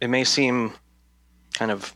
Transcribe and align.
it 0.00 0.08
may 0.08 0.24
seem 0.24 0.72
kind 1.54 1.70
of 1.70 1.92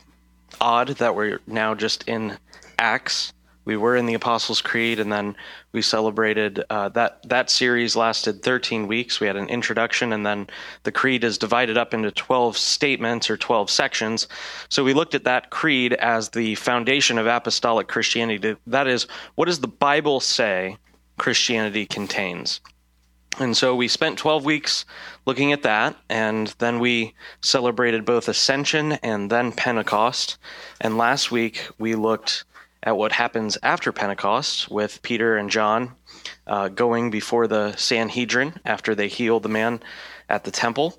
odd 0.61 0.89
that 0.89 1.15
we're 1.15 1.39
now 1.47 1.73
just 1.73 2.07
in 2.07 2.37
Acts. 2.77 3.33
We 3.65 3.77
were 3.77 3.95
in 3.95 4.05
the 4.05 4.13
Apostles' 4.13 4.61
Creed, 4.61 4.99
and 4.99 5.11
then 5.11 5.35
we 5.71 5.81
celebrated 5.81 6.63
uh, 6.69 6.89
that. 6.89 7.27
That 7.27 7.49
series 7.49 7.95
lasted 7.95 8.43
13 8.43 8.85
weeks. 8.85 9.19
We 9.19 9.25
had 9.25 9.35
an 9.35 9.49
introduction, 9.49 10.13
and 10.13 10.23
then 10.23 10.47
the 10.83 10.91
creed 10.91 11.23
is 11.23 11.39
divided 11.39 11.75
up 11.75 11.91
into 11.91 12.11
12 12.11 12.57
statements 12.57 13.27
or 13.27 13.37
12 13.37 13.71
sections. 13.71 14.27
So 14.69 14.83
we 14.83 14.93
looked 14.93 15.15
at 15.15 15.23
that 15.23 15.49
creed 15.49 15.93
as 15.93 16.29
the 16.29 16.53
foundation 16.55 17.17
of 17.17 17.25
apostolic 17.25 17.87
Christianity. 17.87 18.55
That 18.67 18.85
is, 18.87 19.07
what 19.33 19.45
does 19.45 19.61
the 19.61 19.67
Bible 19.67 20.19
say 20.19 20.77
Christianity 21.17 21.87
contains? 21.87 22.61
And 23.37 23.55
so 23.55 23.75
we 23.75 23.89
spent 23.89 24.17
12 24.17 24.45
weeks 24.45 24.85
looking 25.25 25.51
at 25.51 25.63
that, 25.63 25.97
and 26.09 26.47
then 26.59 26.79
we 26.79 27.13
celebrated 27.41 28.05
both 28.05 28.29
Ascension 28.29 28.93
and 28.93 29.29
then 29.29 29.51
Pentecost. 29.51 30.37
And 30.79 30.97
last 30.97 31.31
week 31.31 31.67
we 31.77 31.95
looked 31.95 32.45
at 32.83 32.95
what 32.95 33.11
happens 33.11 33.57
after 33.61 33.91
Pentecost 33.91 34.71
with 34.71 35.01
Peter 35.01 35.35
and 35.35 35.49
John 35.49 35.95
uh, 36.47 36.69
going 36.69 37.09
before 37.09 37.47
the 37.47 37.75
Sanhedrin 37.75 38.53
after 38.63 38.95
they 38.95 39.07
heal 39.07 39.39
the 39.39 39.49
man 39.49 39.81
at 40.29 40.43
the 40.43 40.51
temple. 40.51 40.97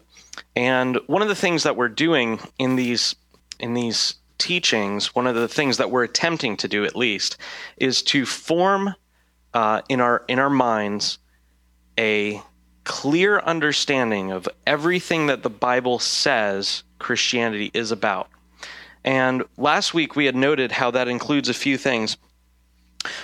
And 0.55 0.99
one 1.07 1.23
of 1.23 1.29
the 1.29 1.35
things 1.35 1.63
that 1.63 1.77
we're 1.77 1.89
doing 1.89 2.41
in 2.59 2.77
these 2.77 3.15
in 3.59 3.73
these 3.73 4.17
teachings, 4.37 5.15
one 5.15 5.27
of 5.27 5.35
the 5.35 5.49
things 5.49 5.79
that 5.79 5.91
we're 5.91 6.05
attempting 6.05 6.59
to 6.59 6.69
do 6.69 6.85
at 6.85 6.95
least, 6.95 7.39
is 7.79 8.03
to 8.03 8.27
form 8.27 8.95
uh, 9.55 9.81
in 9.89 10.01
our 10.01 10.25
in 10.29 10.39
our 10.39 10.51
minds 10.51 11.19
a 11.99 12.43
clear 12.85 13.41
understanding 13.41 14.31
of 14.31 14.49
everything 14.67 15.27
that 15.27 15.43
the 15.43 15.51
Bible 15.51 15.99
says 15.99 16.85
Christianity 16.99 17.71
is 17.75 17.91
about. 17.91 18.29
And 19.05 19.45
last 19.57 19.95
week 19.95 20.17
we 20.17 20.27
had 20.27 20.37
noted 20.37 20.73
how 20.73 20.91
that 20.93 21.09
includes 21.09 21.49
a 21.49 21.55
few 21.55 21.79
things. 21.79 22.17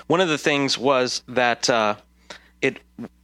One 0.07 0.21
of 0.21 0.29
the 0.29 0.39
things 0.39 0.79
was 0.79 1.23
that 1.29 1.69
uh, 1.69 1.97
it 2.61 2.79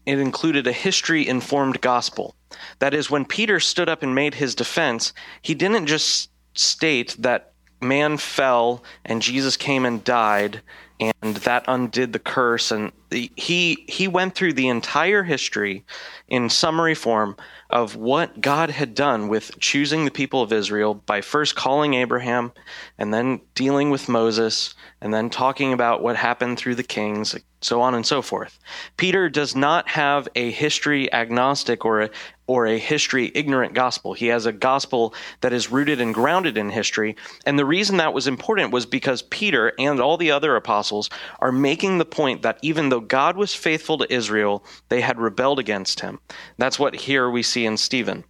it 0.06 0.18
included 0.18 0.66
a 0.66 0.72
history 0.72 1.26
informed 1.26 1.80
gospel. 1.80 2.34
That 2.78 2.94
is, 2.94 3.10
when 3.10 3.24
Peter 3.24 3.60
stood 3.60 3.88
up 3.88 4.02
and 4.02 4.14
made 4.14 4.34
his 4.34 4.54
defense, 4.54 5.12
he 5.42 5.54
didn't 5.54 5.86
just 5.86 6.30
state 6.54 7.14
that 7.18 7.52
man 7.80 8.16
fell 8.16 8.82
and 9.04 9.22
Jesus 9.22 9.56
came 9.56 9.84
and 9.84 10.02
died 10.02 10.62
and 11.00 11.36
that 11.36 11.64
undid 11.68 12.12
the 12.12 12.18
curse 12.18 12.72
and 12.72 12.90
he 13.10 13.84
he 13.88 14.08
went 14.08 14.34
through 14.34 14.52
the 14.52 14.68
entire 14.68 15.22
history 15.22 15.84
in 16.26 16.50
summary 16.50 16.94
form 16.94 17.36
of 17.70 17.94
what 17.94 18.40
God 18.40 18.70
had 18.70 18.94
done 18.94 19.28
with 19.28 19.58
choosing 19.60 20.04
the 20.04 20.10
people 20.10 20.42
of 20.42 20.52
Israel 20.52 20.94
by 20.94 21.20
first 21.20 21.54
calling 21.54 21.94
Abraham 21.94 22.52
and 22.98 23.14
then 23.14 23.40
dealing 23.54 23.90
with 23.90 24.08
Moses 24.08 24.74
and 25.00 25.14
then 25.14 25.30
talking 25.30 25.72
about 25.72 26.02
what 26.02 26.16
happened 26.16 26.58
through 26.58 26.74
the 26.74 26.82
kings 26.82 27.36
so 27.60 27.80
on 27.80 27.94
and 27.94 28.06
so 28.06 28.22
forth. 28.22 28.58
Peter 28.96 29.28
does 29.28 29.56
not 29.56 29.88
have 29.88 30.28
a 30.34 30.50
history 30.50 31.12
agnostic 31.12 31.84
or 31.84 32.02
a, 32.02 32.10
or 32.48 32.66
a 32.66 32.78
history 32.78 33.30
ignorant 33.34 33.74
gospel. 33.74 34.14
He 34.14 34.26
has 34.26 34.46
a 34.46 34.52
gospel 34.52 35.14
that 35.42 35.52
is 35.52 35.70
rooted 35.70 36.00
and 36.00 36.12
grounded 36.12 36.56
in 36.56 36.70
history. 36.70 37.14
And 37.46 37.56
the 37.56 37.64
reason 37.64 37.98
that 37.98 38.14
was 38.14 38.26
important 38.26 38.72
was 38.72 38.86
because 38.86 39.22
Peter 39.22 39.72
and 39.78 40.00
all 40.00 40.16
the 40.16 40.32
other 40.32 40.56
apostles 40.56 41.10
are 41.38 41.52
making 41.52 41.98
the 41.98 42.04
point 42.04 42.42
that 42.42 42.58
even 42.62 42.88
though 42.88 43.00
God 43.00 43.36
was 43.36 43.54
faithful 43.54 43.98
to 43.98 44.12
Israel, 44.12 44.64
they 44.88 45.00
had 45.00 45.20
rebelled 45.20 45.60
against 45.60 46.00
him. 46.00 46.18
That's 46.56 46.78
what 46.78 46.96
here 46.96 47.30
we 47.30 47.44
see 47.44 47.64
in 47.64 47.76
Stephen 47.76 48.24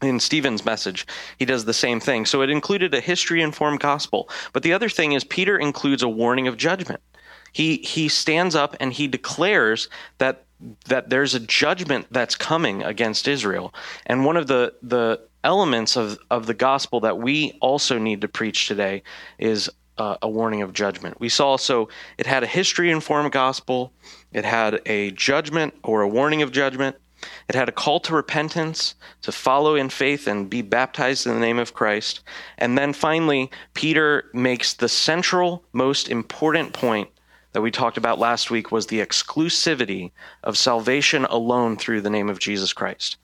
in 0.00 0.20
Stephen's 0.20 0.64
message, 0.64 1.06
he 1.38 1.44
does 1.44 1.64
the 1.64 1.74
same 1.74 1.98
thing. 1.98 2.24
So 2.24 2.42
it 2.42 2.50
included 2.50 2.94
a 2.94 3.00
history 3.00 3.42
informed 3.42 3.80
gospel. 3.80 4.28
But 4.52 4.62
the 4.62 4.72
other 4.72 4.88
thing 4.88 5.12
is, 5.12 5.24
Peter 5.24 5.58
includes 5.58 6.04
a 6.04 6.08
warning 6.08 6.46
of 6.46 6.56
judgment. 6.56 7.00
He, 7.52 7.78
he 7.78 8.08
stands 8.08 8.54
up 8.54 8.76
and 8.78 8.92
he 8.92 9.08
declares 9.08 9.88
that 10.18 10.44
that 10.86 11.10
there's 11.10 11.34
a 11.34 11.40
judgment 11.40 12.06
that's 12.10 12.34
coming 12.34 12.82
against 12.82 13.28
Israel. 13.28 13.72
And 14.06 14.24
one 14.24 14.36
of 14.36 14.46
the, 14.46 14.74
the 14.82 15.20
elements 15.44 15.96
of, 15.96 16.18
of 16.30 16.46
the 16.46 16.54
gospel 16.54 17.00
that 17.00 17.18
we 17.18 17.56
also 17.60 17.98
need 17.98 18.20
to 18.22 18.28
preach 18.28 18.66
today 18.66 19.02
is 19.38 19.70
uh, 19.98 20.16
a 20.22 20.28
warning 20.28 20.62
of 20.62 20.72
judgment. 20.72 21.20
We 21.20 21.28
saw 21.28 21.56
so 21.56 21.88
it 22.18 22.26
had 22.26 22.42
a 22.42 22.46
history 22.46 22.90
informed 22.90 23.32
gospel, 23.32 23.92
it 24.32 24.44
had 24.44 24.80
a 24.86 25.10
judgment 25.12 25.74
or 25.82 26.02
a 26.02 26.08
warning 26.08 26.42
of 26.42 26.52
judgment, 26.52 26.96
it 27.48 27.54
had 27.54 27.68
a 27.68 27.72
call 27.72 27.98
to 28.00 28.14
repentance, 28.14 28.94
to 29.22 29.32
follow 29.32 29.74
in 29.74 29.88
faith 29.88 30.28
and 30.28 30.48
be 30.48 30.62
baptized 30.62 31.26
in 31.26 31.34
the 31.34 31.40
name 31.40 31.58
of 31.58 31.74
Christ. 31.74 32.20
And 32.58 32.78
then 32.78 32.92
finally, 32.92 33.50
Peter 33.74 34.30
makes 34.32 34.74
the 34.74 34.88
central, 34.88 35.64
most 35.72 36.08
important 36.08 36.72
point 36.72 37.08
that 37.52 37.62
we 37.62 37.70
talked 37.70 37.96
about 37.96 38.18
last 38.18 38.50
week 38.50 38.70
was 38.70 38.86
the 38.86 39.00
exclusivity 39.00 40.10
of 40.44 40.58
salvation 40.58 41.24
alone 41.26 41.76
through 41.76 42.00
the 42.00 42.10
name 42.10 42.28
of 42.28 42.38
Jesus 42.38 42.72
Christ. 42.72 43.16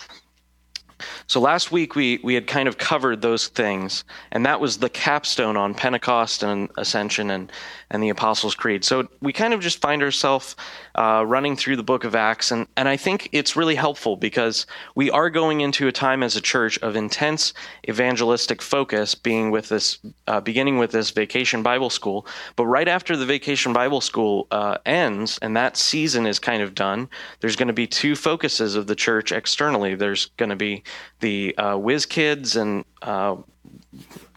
So 1.26 1.40
last 1.40 1.72
week 1.72 1.94
we, 1.94 2.20
we 2.22 2.34
had 2.34 2.46
kind 2.46 2.68
of 2.68 2.78
covered 2.78 3.22
those 3.22 3.48
things, 3.48 4.04
and 4.32 4.44
that 4.46 4.60
was 4.60 4.78
the 4.78 4.88
capstone 4.90 5.56
on 5.56 5.74
Pentecost 5.74 6.42
and 6.42 6.70
Ascension 6.76 7.30
and, 7.30 7.50
and 7.90 8.02
the 8.02 8.10
Apostles' 8.10 8.54
Creed. 8.54 8.84
So 8.84 9.08
we 9.20 9.32
kind 9.32 9.54
of 9.54 9.60
just 9.60 9.80
find 9.80 10.02
ourselves 10.02 10.56
uh, 10.94 11.24
running 11.26 11.56
through 11.56 11.76
the 11.76 11.82
book 11.82 12.04
of 12.04 12.14
Acts, 12.14 12.50
and, 12.50 12.66
and 12.76 12.88
I 12.88 12.96
think 12.96 13.28
it's 13.32 13.56
really 13.56 13.74
helpful 13.74 14.16
because 14.16 14.66
we 14.94 15.10
are 15.10 15.30
going 15.30 15.60
into 15.60 15.88
a 15.88 15.92
time 15.92 16.22
as 16.22 16.36
a 16.36 16.40
church 16.40 16.78
of 16.78 16.96
intense 16.96 17.54
evangelistic 17.88 18.62
focus, 18.62 19.14
being 19.14 19.50
with 19.50 19.68
this, 19.68 19.98
uh, 20.26 20.40
beginning 20.40 20.78
with 20.78 20.90
this 20.90 21.10
vacation 21.10 21.62
Bible 21.62 21.90
school. 21.90 22.26
But 22.56 22.66
right 22.66 22.88
after 22.88 23.16
the 23.16 23.26
vacation 23.26 23.72
Bible 23.72 24.00
school 24.00 24.46
uh, 24.50 24.78
ends, 24.86 25.38
and 25.42 25.56
that 25.56 25.76
season 25.76 26.26
is 26.26 26.38
kind 26.38 26.62
of 26.62 26.74
done, 26.74 27.08
there's 27.40 27.56
going 27.56 27.68
to 27.68 27.74
be 27.74 27.86
two 27.86 28.16
focuses 28.16 28.74
of 28.74 28.86
the 28.86 28.94
church 28.94 29.32
externally. 29.32 29.94
There's 29.94 30.26
going 30.36 30.50
to 30.50 30.56
be 30.56 30.82
the 31.20 31.56
uh, 31.56 31.76
Whiz 31.76 32.06
Kids 32.06 32.56
and 32.56 32.84
uh, 33.02 33.36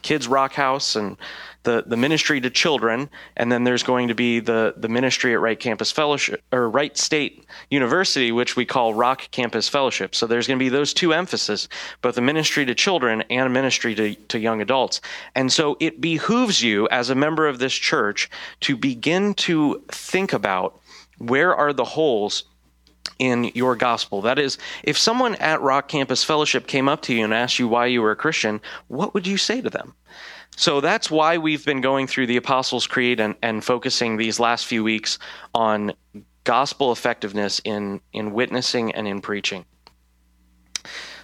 Kids 0.01 0.27
Rock 0.27 0.53
House 0.53 0.95
and 0.95 1.17
the, 1.63 1.83
the 1.85 1.97
ministry 1.97 2.39
to 2.39 2.49
children, 2.49 3.09
and 3.35 3.51
then 3.51 3.65
there's 3.65 3.83
going 3.83 4.07
to 4.07 4.15
be 4.15 4.39
the, 4.39 4.73
the 4.77 4.87
ministry 4.87 5.33
at 5.33 5.41
Wright 5.41 5.59
Campus 5.59 5.91
Fellowship 5.91 6.41
or 6.53 6.69
Wright 6.69 6.95
State 6.97 7.45
University, 7.69 8.31
which 8.31 8.55
we 8.55 8.65
call 8.65 8.93
Rock 8.93 9.29
Campus 9.31 9.67
Fellowship. 9.67 10.15
So 10.15 10.25
there's 10.25 10.47
going 10.47 10.57
to 10.57 10.63
be 10.63 10.69
those 10.69 10.93
two 10.93 11.11
emphases, 11.11 11.67
both 12.01 12.15
the 12.15 12.21
ministry 12.21 12.65
to 12.65 12.73
children 12.73 13.21
and 13.29 13.47
a 13.47 13.49
ministry 13.49 13.93
to, 13.95 14.15
to 14.15 14.39
young 14.39 14.61
adults. 14.61 15.01
And 15.35 15.51
so 15.51 15.75
it 15.81 15.99
behooves 15.99 16.63
you 16.63 16.87
as 16.87 17.09
a 17.09 17.15
member 17.15 17.45
of 17.45 17.59
this 17.59 17.73
church 17.73 18.29
to 18.61 18.77
begin 18.77 19.33
to 19.33 19.83
think 19.89 20.31
about 20.31 20.79
where 21.17 21.53
are 21.53 21.73
the 21.73 21.83
holes 21.83 22.45
in 23.19 23.45
your 23.53 23.75
gospel. 23.75 24.21
That 24.21 24.39
is, 24.39 24.57
if 24.83 24.97
someone 24.97 25.35
at 25.35 25.61
Rock 25.61 25.87
Campus 25.87 26.23
Fellowship 26.23 26.67
came 26.67 26.87
up 26.89 27.01
to 27.03 27.13
you 27.13 27.23
and 27.23 27.33
asked 27.33 27.59
you 27.59 27.67
why 27.67 27.87
you 27.87 28.01
were 28.01 28.11
a 28.11 28.15
Christian, 28.15 28.61
what 28.87 29.13
would 29.13 29.27
you 29.27 29.37
say 29.37 29.61
to 29.61 29.69
them? 29.69 29.93
So 30.55 30.81
that's 30.81 31.11
why 31.11 31.37
we've 31.37 31.65
been 31.65 31.81
going 31.81 32.07
through 32.07 32.27
the 32.27 32.37
Apostles' 32.37 32.87
Creed 32.87 33.19
and, 33.19 33.35
and 33.43 33.63
focusing 33.63 34.17
these 34.17 34.39
last 34.39 34.65
few 34.65 34.83
weeks 34.83 35.19
on 35.53 35.93
gospel 36.43 36.91
effectiveness 36.91 37.61
in, 37.63 38.01
in 38.13 38.33
witnessing 38.33 38.91
and 38.93 39.07
in 39.07 39.21
preaching. 39.21 39.65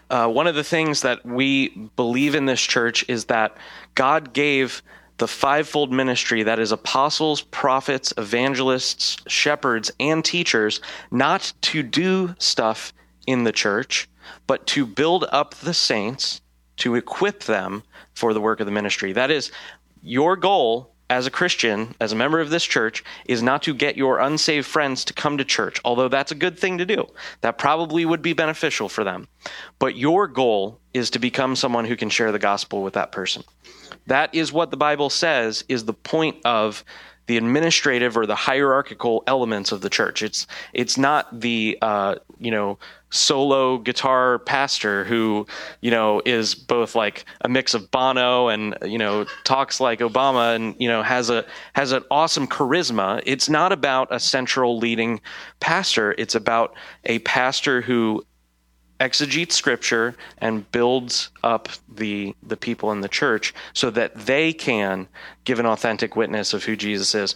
Uh, 0.09 0.28
one 0.28 0.46
of 0.46 0.53
the 0.53 0.64
things 0.64 1.02
that 1.02 1.26
we 1.26 1.70
believe 1.96 2.36
in 2.36 2.46
this 2.46 2.62
church 2.62 3.03
is 3.08 3.26
that 3.26 3.58
God 3.96 4.34
gave 4.34 4.84
the 5.18 5.28
fivefold 5.28 5.91
ministry 5.91 6.44
that 6.44 6.59
is 6.59 6.72
apostles, 6.72 7.41
prophets, 7.41 8.13
evangelists, 8.18 9.18
shepherds, 9.28 9.91
and 10.00 10.24
teachers, 10.25 10.81
not 11.12 11.53
to 11.62 11.84
do 11.84 12.35
stuff 12.40 12.94
in 13.28 13.44
the 13.44 13.52
church, 13.52 14.09
but 14.47 14.66
to 14.68 14.85
build 14.85 15.25
up 15.31 15.56
the 15.56 15.73
saints, 15.73 16.41
to 16.78 16.96
equip 16.96 17.44
them 17.44 17.84
for 18.14 18.34
the 18.34 18.41
work 18.41 18.59
of 18.59 18.66
the 18.66 18.72
ministry. 18.72 19.14
That 19.14 19.32
is, 19.32 19.52
your 20.02 20.35
goal 20.35 20.93
as 21.09 21.28
a 21.28 21.32
Christian, 21.32 21.93
as 21.99 22.11
a 22.11 22.16
member 22.16 22.40
of 22.40 22.49
this 22.49 22.64
church, 22.64 23.03
is 23.26 23.43
not 23.43 23.61
to 23.64 23.73
get 23.73 23.97
your 23.97 24.20
unsaved 24.20 24.66
friends 24.66 25.05
to 25.05 25.14
come 25.14 25.38
to 25.38 25.46
church, 25.46 25.79
although 25.85 26.08
that's 26.08 26.32
a 26.32 26.35
good 26.35 26.58
thing 26.58 26.79
to 26.79 26.85
do. 26.85 27.08
That 27.41 27.58
probably 27.58 28.03
would 28.03 28.22
be 28.22 28.34
beneficial 28.34 28.90
for 28.90 29.03
them. 29.03 29.28
But 29.78 29.96
your 29.96 30.28
goal 30.28 30.79
is 30.93 31.11
to 31.11 31.20
become 31.20 31.55
someone 31.55 31.85
who 31.85 31.96
can 31.96 32.09
share 32.09 32.32
the 32.32 32.40
gospel 32.40 32.82
with 32.82 32.93
that 32.93 33.11
person. 33.11 33.43
That 34.07 34.34
is 34.34 34.51
what 34.51 34.72
the 34.72 34.78
Bible 34.78 35.09
says 35.09 35.63
is 35.67 35.85
the 35.85 35.93
point 35.93 36.37
of 36.45 36.84
the 37.28 37.37
administrative 37.37 38.17
or 38.17 38.25
the 38.25 38.35
hierarchical 38.35 39.23
elements 39.28 39.72
of 39.72 39.81
the 39.81 39.90
church. 39.90 40.22
It's 40.22 40.45
it's 40.73 40.97
not 40.97 41.40
the 41.40 41.78
uh, 41.81 42.16
you 42.40 42.51
know 42.51 42.79
solo 43.11 43.78
guitar 43.78 44.40
pastor 44.40 45.03
who 45.05 45.45
you 45.81 45.91
know 45.91 46.22
is 46.25 46.55
both 46.55 46.95
like 46.95 47.25
a 47.41 47.49
mix 47.49 47.73
of 47.73 47.90
Bono 47.91 48.49
and 48.49 48.75
you 48.84 48.97
know 48.97 49.25
talks 49.45 49.79
like 49.79 49.99
Obama 49.99 50.55
and 50.55 50.75
you 50.79 50.90
know 50.90 51.01
has 51.01 51.29
a 51.29 51.45
has 51.73 51.91
an 51.91 52.03
awesome 52.11 52.47
charisma. 52.47 53.22
It's 53.25 53.47
not 53.47 53.72
about 53.72 54.09
a 54.11 54.19
central 54.19 54.78
leading 54.78 55.22
pastor. 55.61 56.16
It's 56.17 56.35
about 56.35 56.75
a 57.05 57.19
pastor 57.19 57.81
who 57.81 58.25
exegetes 59.03 59.53
scripture 59.55 60.16
and 60.38 60.72
builds 60.72 61.29
up 61.44 61.70
the 61.94 62.34
the 62.41 62.58
people 62.58 62.91
in 62.94 63.02
the 63.02 63.09
church 63.09 63.53
so 63.73 63.91
that 63.91 64.16
they 64.16 64.53
can 64.53 65.08
give 65.44 65.59
an 65.59 65.66
authentic 65.66 66.16
witness 66.16 66.53
of 66.53 66.64
who 66.64 66.76
Jesus 66.76 67.14
is. 67.14 67.35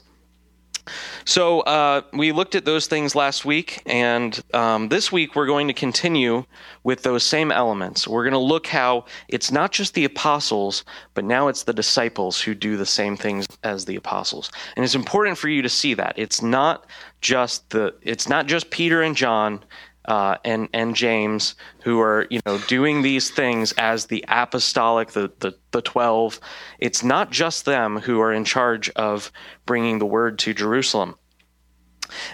So 1.26 1.62
uh, 1.62 2.02
we 2.14 2.32
looked 2.32 2.56
at 2.56 2.64
those 2.64 2.88
things 2.88 3.14
last 3.14 3.44
week, 3.44 3.82
and 3.86 4.42
um, 4.54 4.88
this 4.88 5.12
week 5.12 5.36
we're 5.36 5.46
going 5.46 5.68
to 5.68 5.74
continue 5.74 6.46
with 6.84 7.04
those 7.04 7.24
same 7.24 7.52
elements. 7.52 8.08
We're 8.08 8.24
going 8.24 8.32
to 8.32 8.40
look 8.40 8.68
how 8.68 9.06
it's 9.28 9.52
not 9.52 9.74
just 9.74 9.94
the 9.94 10.06
apostles, 10.06 10.86
but 11.14 11.26
now 11.26 11.50
it's 11.50 11.64
the 11.64 11.74
disciples 11.74 12.40
who 12.40 12.56
do 12.56 12.78
the 12.78 12.86
same 12.86 13.18
things 13.18 13.46
as 13.64 13.84
the 13.84 13.98
apostles. 13.98 14.50
And 14.78 14.86
it's 14.86 14.96
important 14.96 15.38
for 15.38 15.50
you 15.50 15.62
to 15.62 15.70
see 15.70 15.94
that 15.96 16.14
it's 16.18 16.42
not 16.42 16.86
just 17.20 17.70
the 17.72 17.96
it's 18.02 18.30
not 18.30 18.46
just 18.46 18.70
Peter 18.70 19.02
and 19.02 19.16
John 19.16 19.64
uh, 20.08 20.38
and 20.46 20.70
and 20.74 20.96
James 20.96 21.56
who 21.84 22.00
are 22.00 22.28
you 22.30 22.40
know 22.46 22.58
doing 22.68 23.02
these 23.02 23.30
things 23.30 23.74
as 23.74 24.06
the 24.06 24.24
apostolic 24.28 25.12
the, 25.12 25.32
the 25.40 25.54
the 25.72 25.82
twelve. 25.82 26.40
It's 26.80 27.04
not 27.04 27.32
just 27.32 27.66
them 27.66 27.98
who 27.98 28.20
are 28.22 28.34
in 28.34 28.46
charge 28.46 28.90
of 28.92 29.32
bringing 29.66 30.00
the 30.00 30.06
word 30.06 30.40
to 30.40 30.54
Jerusalem. 30.54 31.16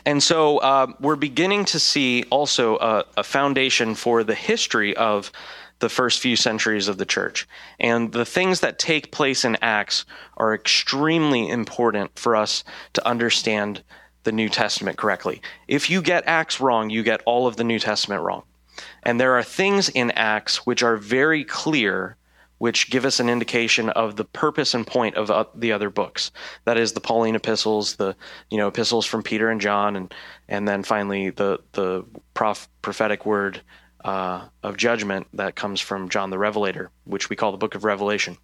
And 0.05 0.21
so 0.21 0.59
uh, 0.59 0.87
we're 0.99 1.15
beginning 1.15 1.65
to 1.65 1.79
see 1.79 2.23
also 2.29 2.77
a, 2.77 3.05
a 3.17 3.23
foundation 3.23 3.95
for 3.95 4.23
the 4.23 4.35
history 4.35 4.95
of 4.95 5.31
the 5.79 5.89
first 5.89 6.21
few 6.21 6.35
centuries 6.35 6.87
of 6.87 6.97
the 6.97 7.05
church. 7.05 7.47
And 7.79 8.11
the 8.11 8.25
things 8.25 8.61
that 8.61 8.79
take 8.79 9.11
place 9.11 9.43
in 9.43 9.57
Acts 9.61 10.05
are 10.37 10.53
extremely 10.53 11.49
important 11.49 12.17
for 12.17 12.35
us 12.35 12.63
to 12.93 13.05
understand 13.05 13.83
the 14.23 14.31
New 14.31 14.49
Testament 14.49 14.97
correctly. 14.97 15.41
If 15.67 15.89
you 15.89 16.01
get 16.01 16.23
Acts 16.27 16.59
wrong, 16.59 16.89
you 16.89 17.03
get 17.03 17.21
all 17.25 17.47
of 17.47 17.55
the 17.55 17.63
New 17.63 17.79
Testament 17.79 18.21
wrong. 18.21 18.43
And 19.03 19.19
there 19.19 19.37
are 19.37 19.43
things 19.43 19.89
in 19.89 20.11
Acts 20.11 20.65
which 20.65 20.81
are 20.81 20.97
very 20.97 21.43
clear, 21.43 22.15
which 22.57 22.89
give 22.89 23.05
us 23.05 23.19
an 23.19 23.29
indication 23.29 23.89
of 23.89 24.15
the 24.15 24.25
purpose 24.25 24.73
and 24.73 24.87
point 24.87 25.15
of 25.15 25.29
uh, 25.29 25.45
the 25.53 25.71
other 25.71 25.89
books. 25.89 26.31
That 26.65 26.77
is 26.77 26.93
the 26.93 27.01
Pauline 27.01 27.35
epistles, 27.35 27.95
the 27.97 28.15
you 28.49 28.57
know 28.57 28.67
epistles 28.67 29.05
from 29.05 29.23
Peter 29.23 29.49
and 29.49 29.61
John, 29.61 29.95
and 29.95 30.13
and 30.47 30.67
then 30.67 30.83
finally 30.83 31.29
the 31.29 31.59
the 31.73 32.05
prof, 32.33 32.67
prophetic 32.81 33.25
word 33.25 33.61
uh, 34.03 34.47
of 34.63 34.77
judgment 34.77 35.27
that 35.33 35.55
comes 35.55 35.79
from 35.79 36.09
John 36.09 36.29
the 36.29 36.39
Revelator, 36.39 36.89
which 37.05 37.29
we 37.29 37.35
call 37.35 37.51
the 37.51 37.57
Book 37.57 37.75
of 37.75 37.83
Revelation. 37.83 38.37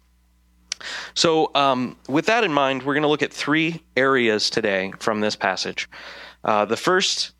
So, 1.14 1.50
um, 1.54 1.96
with 2.08 2.26
that 2.26 2.44
in 2.44 2.52
mind, 2.52 2.82
we're 2.82 2.94
going 2.94 3.02
to 3.02 3.08
look 3.08 3.22
at 3.22 3.32
three 3.32 3.82
areas 3.96 4.50
today 4.50 4.92
from 4.98 5.20
this 5.20 5.36
passage. 5.36 5.88
Uh, 6.44 6.64
the 6.64 6.76
first 6.76 7.32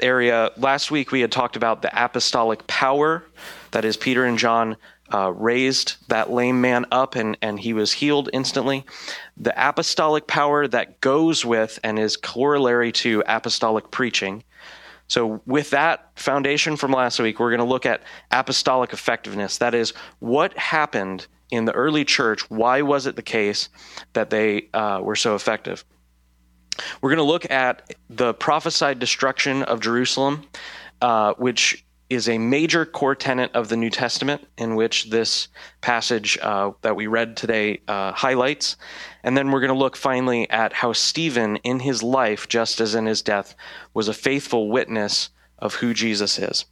area, 0.00 0.50
last 0.56 0.90
week 0.90 1.10
we 1.12 1.20
had 1.20 1.32
talked 1.32 1.56
about 1.56 1.82
the 1.82 2.04
apostolic 2.04 2.66
power, 2.66 3.24
that 3.70 3.84
is, 3.84 3.96
Peter 3.96 4.24
and 4.24 4.38
John 4.38 4.76
uh, 5.12 5.32
raised 5.32 5.96
that 6.08 6.30
lame 6.30 6.60
man 6.60 6.84
up 6.92 7.14
and, 7.14 7.36
and 7.40 7.58
he 7.58 7.72
was 7.72 7.92
healed 7.92 8.28
instantly. 8.32 8.84
The 9.36 9.54
apostolic 9.56 10.26
power 10.26 10.68
that 10.68 11.00
goes 11.00 11.44
with 11.44 11.78
and 11.82 11.98
is 11.98 12.16
corollary 12.16 12.92
to 12.92 13.22
apostolic 13.26 13.90
preaching. 13.90 14.44
So, 15.08 15.40
with 15.46 15.70
that 15.70 16.10
foundation 16.16 16.76
from 16.76 16.92
last 16.92 17.18
week, 17.18 17.40
we're 17.40 17.48
going 17.48 17.60
to 17.60 17.64
look 17.64 17.86
at 17.86 18.02
apostolic 18.30 18.92
effectiveness. 18.92 19.56
That 19.56 19.74
is, 19.74 19.94
what 20.18 20.56
happened 20.58 21.26
in 21.50 21.64
the 21.64 21.72
early 21.72 22.04
church, 22.04 22.48
why 22.50 22.82
was 22.82 23.06
it 23.06 23.16
the 23.16 23.22
case 23.22 23.68
that 24.12 24.30
they 24.30 24.68
uh, 24.74 25.00
were 25.02 25.16
so 25.16 25.34
effective? 25.34 25.84
We're 27.00 27.10
going 27.10 27.18
to 27.18 27.22
look 27.24 27.50
at 27.50 27.94
the 28.08 28.34
prophesied 28.34 28.98
destruction 28.98 29.62
of 29.64 29.80
Jerusalem, 29.80 30.44
uh, 31.00 31.34
which 31.34 31.84
is 32.08 32.28
a 32.28 32.38
major 32.38 32.86
core 32.86 33.14
tenet 33.14 33.54
of 33.54 33.68
the 33.68 33.76
New 33.76 33.90
Testament, 33.90 34.46
in 34.56 34.76
which 34.76 35.10
this 35.10 35.48
passage 35.80 36.38
uh, 36.40 36.72
that 36.80 36.96
we 36.96 37.06
read 37.06 37.36
today 37.36 37.80
uh, 37.86 38.12
highlights. 38.12 38.76
And 39.24 39.36
then 39.36 39.50
we're 39.50 39.60
going 39.60 39.72
to 39.72 39.78
look 39.78 39.96
finally 39.96 40.48
at 40.48 40.72
how 40.72 40.92
Stephen, 40.94 41.56
in 41.56 41.80
his 41.80 42.02
life, 42.02 42.48
just 42.48 42.80
as 42.80 42.94
in 42.94 43.04
his 43.06 43.20
death, 43.20 43.54
was 43.92 44.08
a 44.08 44.14
faithful 44.14 44.70
witness 44.70 45.28
of 45.58 45.74
who 45.74 45.92
Jesus 45.92 46.38
is. 46.38 46.64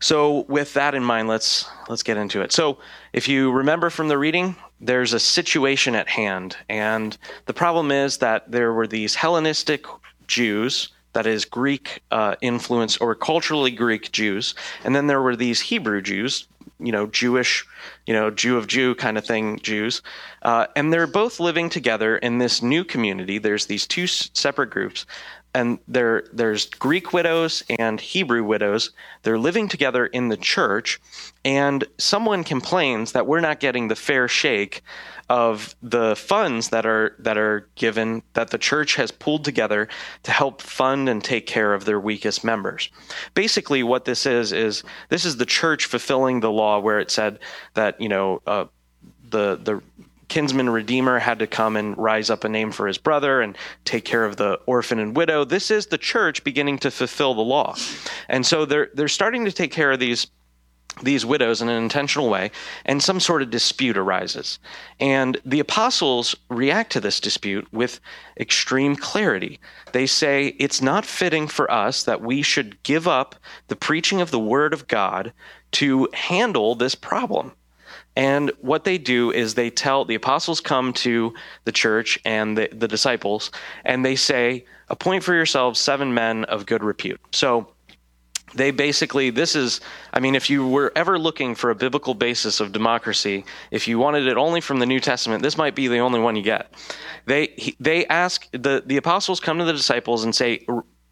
So 0.00 0.46
with 0.48 0.72
that 0.74 0.94
in 0.94 1.04
mind, 1.04 1.28
let's 1.28 1.68
let's 1.88 2.02
get 2.02 2.16
into 2.16 2.40
it. 2.40 2.52
So 2.52 2.78
if 3.12 3.28
you 3.28 3.52
remember 3.52 3.90
from 3.90 4.08
the 4.08 4.18
reading, 4.18 4.56
there's 4.80 5.12
a 5.12 5.20
situation 5.20 5.94
at 5.94 6.08
hand, 6.08 6.56
and 6.68 7.16
the 7.46 7.52
problem 7.52 7.90
is 7.92 8.18
that 8.18 8.50
there 8.50 8.72
were 8.72 8.86
these 8.86 9.14
Hellenistic 9.14 9.84
Jews, 10.26 10.88
that 11.12 11.26
is 11.26 11.44
Greek 11.44 12.02
uh, 12.10 12.36
influence 12.40 12.96
or 12.96 13.14
culturally 13.14 13.70
Greek 13.70 14.10
Jews, 14.10 14.54
and 14.84 14.96
then 14.96 15.06
there 15.06 15.20
were 15.20 15.36
these 15.36 15.60
Hebrew 15.60 16.00
Jews, 16.00 16.46
you 16.78 16.92
know, 16.92 17.06
Jewish, 17.06 17.66
you 18.06 18.14
know, 18.14 18.30
Jew 18.30 18.56
of 18.56 18.68
Jew 18.68 18.94
kind 18.94 19.18
of 19.18 19.26
thing 19.26 19.58
Jews, 19.58 20.00
uh, 20.42 20.66
and 20.76 20.90
they're 20.90 21.06
both 21.06 21.40
living 21.40 21.68
together 21.68 22.16
in 22.16 22.38
this 22.38 22.62
new 22.62 22.84
community. 22.84 23.36
There's 23.36 23.66
these 23.66 23.86
two 23.86 24.06
separate 24.06 24.70
groups 24.70 25.04
and 25.54 25.78
there 25.88 26.24
there's 26.32 26.66
Greek 26.66 27.12
widows 27.12 27.62
and 27.78 28.00
Hebrew 28.00 28.44
widows. 28.44 28.90
They're 29.22 29.38
living 29.38 29.68
together 29.68 30.06
in 30.06 30.28
the 30.28 30.36
church, 30.36 31.00
and 31.44 31.84
someone 31.98 32.44
complains 32.44 33.12
that 33.12 33.26
we're 33.26 33.40
not 33.40 33.60
getting 33.60 33.88
the 33.88 33.96
fair 33.96 34.28
shake 34.28 34.82
of 35.28 35.76
the 35.82 36.16
funds 36.16 36.70
that 36.70 36.86
are 36.86 37.14
that 37.20 37.38
are 37.38 37.68
given 37.76 38.22
that 38.34 38.50
the 38.50 38.58
church 38.58 38.96
has 38.96 39.10
pulled 39.10 39.44
together 39.44 39.88
to 40.24 40.32
help 40.32 40.60
fund 40.60 41.08
and 41.08 41.22
take 41.22 41.46
care 41.46 41.72
of 41.72 41.84
their 41.84 42.00
weakest 42.00 42.44
members. 42.44 42.90
Basically, 43.34 43.82
what 43.82 44.04
this 44.04 44.26
is 44.26 44.52
is 44.52 44.82
this 45.08 45.24
is 45.24 45.36
the 45.36 45.46
church 45.46 45.86
fulfilling 45.86 46.40
the 46.40 46.50
law 46.50 46.78
where 46.80 47.00
it 47.00 47.10
said 47.10 47.38
that 47.74 48.00
you 48.00 48.08
know 48.08 48.42
uh, 48.46 48.66
the 49.30 49.56
the 49.56 49.80
kinsman 50.30 50.70
redeemer 50.70 51.18
had 51.18 51.40
to 51.40 51.46
come 51.46 51.76
and 51.76 51.98
rise 51.98 52.30
up 52.30 52.44
a 52.44 52.48
name 52.48 52.70
for 52.70 52.86
his 52.86 52.96
brother 52.96 53.42
and 53.42 53.58
take 53.84 54.06
care 54.06 54.24
of 54.24 54.36
the 54.36 54.54
orphan 54.64 54.98
and 54.98 55.14
widow. 55.14 55.44
This 55.44 55.70
is 55.70 55.86
the 55.86 55.98
church 55.98 56.42
beginning 56.44 56.78
to 56.78 56.90
fulfill 56.90 57.34
the 57.34 57.42
law. 57.42 57.76
And 58.28 58.46
so 58.46 58.64
they're 58.64 58.88
they're 58.94 59.08
starting 59.08 59.44
to 59.44 59.52
take 59.52 59.72
care 59.72 59.92
of 59.92 59.98
these 59.98 60.28
these 61.02 61.24
widows 61.24 61.62
in 61.62 61.68
an 61.68 61.82
intentional 61.82 62.28
way, 62.28 62.50
and 62.84 63.02
some 63.02 63.20
sort 63.20 63.42
of 63.42 63.50
dispute 63.50 63.96
arises. 63.96 64.58
And 64.98 65.40
the 65.44 65.60
apostles 65.60 66.34
react 66.48 66.92
to 66.92 67.00
this 67.00 67.20
dispute 67.20 67.66
with 67.72 68.00
extreme 68.38 68.96
clarity. 68.96 69.60
They 69.92 70.06
say, 70.06 70.48
It's 70.58 70.82
not 70.82 71.06
fitting 71.06 71.48
for 71.48 71.70
us 71.70 72.02
that 72.04 72.20
we 72.20 72.42
should 72.42 72.82
give 72.82 73.06
up 73.08 73.34
the 73.68 73.76
preaching 73.76 74.20
of 74.20 74.30
the 74.30 74.40
word 74.40 74.74
of 74.74 74.88
God 74.88 75.32
to 75.72 76.08
handle 76.12 76.74
this 76.74 76.94
problem. 76.94 77.52
And 78.16 78.50
what 78.60 78.84
they 78.84 78.98
do 78.98 79.30
is 79.30 79.54
they 79.54 79.70
tell 79.70 80.04
the 80.04 80.16
apostles 80.16 80.60
come 80.60 80.92
to 80.94 81.32
the 81.64 81.72
church 81.72 82.18
and 82.24 82.58
the, 82.58 82.68
the 82.72 82.88
disciples, 82.88 83.50
and 83.84 84.04
they 84.04 84.16
say, 84.16 84.64
appoint 84.88 85.22
for 85.22 85.34
yourselves 85.34 85.78
seven 85.78 86.12
men 86.12 86.44
of 86.44 86.66
good 86.66 86.82
repute. 86.82 87.20
So 87.32 87.72
they 88.54 88.72
basically, 88.72 89.30
this 89.30 89.54
is, 89.54 89.80
I 90.12 90.18
mean, 90.18 90.34
if 90.34 90.50
you 90.50 90.66
were 90.66 90.92
ever 90.96 91.18
looking 91.18 91.54
for 91.54 91.70
a 91.70 91.74
biblical 91.74 92.14
basis 92.14 92.58
of 92.58 92.72
democracy, 92.72 93.44
if 93.70 93.86
you 93.86 93.98
wanted 93.98 94.26
it 94.26 94.36
only 94.36 94.60
from 94.60 94.80
the 94.80 94.86
New 94.86 94.98
Testament, 94.98 95.42
this 95.42 95.56
might 95.56 95.76
be 95.76 95.86
the 95.86 95.98
only 95.98 96.18
one 96.18 96.34
you 96.34 96.42
get. 96.42 96.72
They, 97.26 97.74
they 97.78 98.06
ask, 98.06 98.50
the, 98.50 98.82
the 98.84 98.96
apostles 98.96 99.38
come 99.38 99.58
to 99.58 99.64
the 99.64 99.72
disciples 99.72 100.24
and 100.24 100.34
say, 100.34 100.66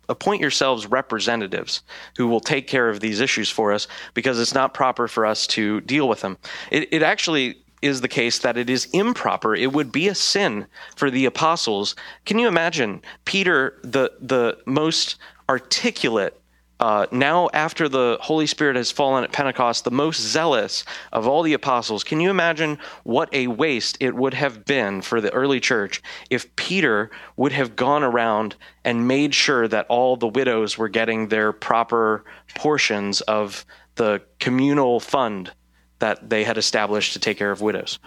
appoint 0.09 0.41
yourselves 0.41 0.87
representatives 0.87 1.83
who 2.17 2.27
will 2.27 2.41
take 2.41 2.67
care 2.67 2.89
of 2.89 3.01
these 3.01 3.21
issues 3.21 3.51
for 3.51 3.73
us 3.73 3.87
because 4.15 4.41
it's 4.41 4.55
not 4.55 4.75
proper 4.75 5.09
for 5.09 5.27
us 5.27 5.47
to 5.47 5.81
deal 5.83 6.09
with 6.09 6.21
them. 6.21 6.39
It, 6.71 6.89
it 6.93 7.03
actually 7.03 7.63
is 7.83 8.01
the 8.01 8.09
case 8.09 8.41
that 8.41 8.57
it 8.57 8.69
is 8.69 8.87
improper. 8.93 9.55
It 9.55 9.73
would 9.73 9.93
be 9.93 10.09
a 10.09 10.15
sin 10.15 10.67
for 10.97 11.11
the 11.11 11.27
apostles. 11.27 11.95
Can 12.25 12.39
you 12.39 12.49
imagine 12.49 13.03
Peter, 13.25 13.79
the 13.83 14.13
the 14.21 14.59
most 14.67 15.17
articulate 15.49 16.41
uh, 16.81 17.07
now 17.11 17.49
after 17.53 17.89
the 17.89 18.19
Holy 18.21 18.47
Spirit 18.47 18.77
has 18.77 18.91
fallen 18.91 19.25
at 19.25 19.33
Pentecost, 19.33 19.85
the 19.85 19.91
most 19.91 20.21
zealous 20.21 20.85
of 21.13 21.27
all 21.27 21.43
the 21.43 21.55
apostles. 21.55 22.05
Can 22.05 22.21
you 22.21 22.31
imagine 22.31 22.79
what 23.03 23.29
a 23.33 23.49
waste 23.49 23.97
it 24.01 24.15
would 24.15 24.35
have 24.35 24.65
been 24.65 25.03
for 25.03 25.21
the 25.21 25.33
early 25.33 25.59
church 25.59 26.01
if 26.31 26.55
Peter 26.57 27.11
would 27.37 27.53
have 27.53 27.75
gone 27.75 28.05
around 28.05 28.55
and 28.85 29.09
made 29.09 29.35
sure 29.35 29.67
that 29.67 29.87
all 29.89 30.17
the 30.17 30.29
widows 30.29 30.79
were 30.79 30.89
getting 30.89 31.29
their 31.29 31.53
proper 31.53 32.25
portions 32.55 33.21
of 33.23 33.65
the 33.97 34.23
communal 34.39 35.01
fund 35.01 35.51
that 35.99 36.31
they 36.31 36.45
had 36.45 36.57
established 36.57 37.13
to 37.13 37.19
take 37.19 37.39
care 37.39 37.51
of 37.51 37.61
widows? 37.61 37.99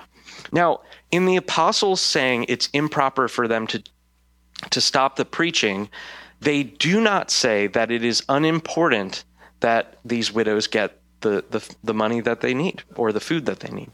Now, 0.53 0.81
in 1.11 1.25
the 1.25 1.35
apostles 1.35 1.99
saying 1.99 2.45
it's 2.47 2.69
improper 2.73 3.27
for 3.27 3.47
them 3.47 3.67
to 3.67 3.83
to 4.69 4.79
stop 4.79 5.15
the 5.15 5.25
preaching, 5.25 5.89
they 6.41 6.63
do 6.63 6.99
not 6.99 7.31
say 7.31 7.67
that 7.67 7.91
it 7.91 8.03
is 8.03 8.23
unimportant 8.27 9.23
that 9.59 9.97
these 10.03 10.33
widows 10.33 10.67
get 10.67 10.99
the, 11.21 11.45
the, 11.49 11.75
the 11.83 11.93
money 11.93 12.19
that 12.19 12.41
they 12.41 12.53
need 12.53 12.83
or 12.95 13.11
the 13.11 13.19
food 13.19 13.45
that 13.45 13.59
they 13.59 13.69
need. 13.69 13.91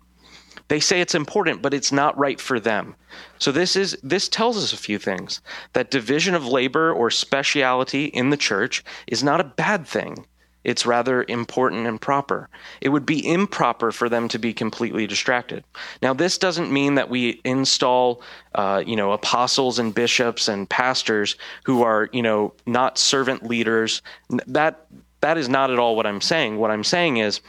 They 0.69 0.79
say 0.79 0.99
it's 0.99 1.15
important, 1.15 1.61
but 1.61 1.73
it's 1.73 1.91
not 1.91 2.17
right 2.17 2.39
for 2.41 2.59
them. 2.59 2.95
So 3.39 3.51
this 3.51 3.75
is 3.75 3.97
this 4.03 4.27
tells 4.27 4.57
us 4.57 4.73
a 4.73 4.77
few 4.77 4.97
things. 4.97 5.39
That 5.73 5.91
division 5.91 6.35
of 6.35 6.45
labor 6.45 6.91
or 6.91 7.09
speciality 7.09 8.05
in 8.05 8.31
the 8.31 8.37
church 8.37 8.83
is 9.07 9.23
not 9.23 9.39
a 9.39 9.45
bad 9.45 9.87
thing. 9.87 10.25
It's 10.67 10.85
rather 10.85 11.23
important 11.29 11.87
and 11.87 11.99
proper. 11.99 12.49
It 12.81 12.89
would 12.89 13.05
be 13.05 13.25
improper 13.25 13.93
for 13.93 14.09
them 14.09 14.27
to 14.27 14.37
be 14.37 14.53
completely 14.53 15.07
distracted. 15.07 15.63
Now, 16.01 16.13
this 16.13 16.37
doesn't 16.37 16.69
mean 16.69 16.95
that 16.95 17.09
we 17.09 17.39
install, 17.45 18.21
uh, 18.53 18.83
you 18.85 18.97
know, 18.97 19.13
apostles 19.13 19.79
and 19.79 19.95
bishops 19.95 20.49
and 20.49 20.69
pastors 20.69 21.37
who 21.63 21.83
are, 21.83 22.09
you 22.11 22.21
know, 22.21 22.53
not 22.65 22.97
servant 22.97 23.43
leaders. 23.43 24.01
That 24.45 24.85
that 25.21 25.37
is 25.37 25.47
not 25.47 25.71
at 25.71 25.79
all 25.79 25.95
what 25.95 26.05
I'm 26.05 26.19
saying. 26.19 26.57
What 26.57 26.69
I'm 26.69 26.83
saying 26.83 27.15
is 27.15 27.39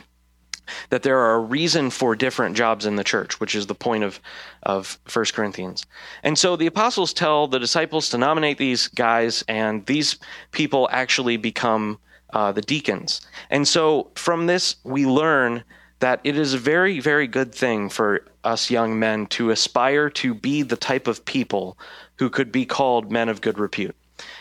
that 0.90 1.02
there 1.02 1.18
are 1.18 1.34
a 1.34 1.40
reason 1.40 1.90
for 1.90 2.14
different 2.14 2.56
jobs 2.56 2.86
in 2.86 2.94
the 2.94 3.02
church, 3.02 3.40
which 3.40 3.56
is 3.56 3.66
the 3.66 3.74
point 3.74 4.04
of 4.04 4.20
of 4.62 4.96
First 5.06 5.34
Corinthians. 5.34 5.84
And 6.22 6.38
so 6.38 6.54
the 6.54 6.68
apostles 6.68 7.12
tell 7.12 7.48
the 7.48 7.58
disciples 7.58 8.10
to 8.10 8.18
nominate 8.18 8.58
these 8.58 8.86
guys, 8.86 9.42
and 9.48 9.84
these 9.86 10.18
people 10.52 10.88
actually 10.92 11.36
become 11.36 11.98
uh, 12.32 12.52
the 12.52 12.62
deacons. 12.62 13.20
And 13.50 13.66
so 13.66 14.10
from 14.14 14.46
this, 14.46 14.76
we 14.84 15.06
learn 15.06 15.64
that 16.00 16.20
it 16.24 16.36
is 16.38 16.54
a 16.54 16.58
very, 16.58 17.00
very 17.00 17.26
good 17.26 17.54
thing 17.54 17.88
for 17.88 18.24
us 18.44 18.70
young 18.70 18.98
men 18.98 19.26
to 19.26 19.50
aspire 19.50 20.08
to 20.10 20.34
be 20.34 20.62
the 20.62 20.76
type 20.76 21.06
of 21.06 21.24
people 21.24 21.76
who 22.16 22.30
could 22.30 22.52
be 22.52 22.64
called 22.64 23.10
men 23.10 23.28
of 23.28 23.40
good 23.40 23.58
repute. 23.58 23.96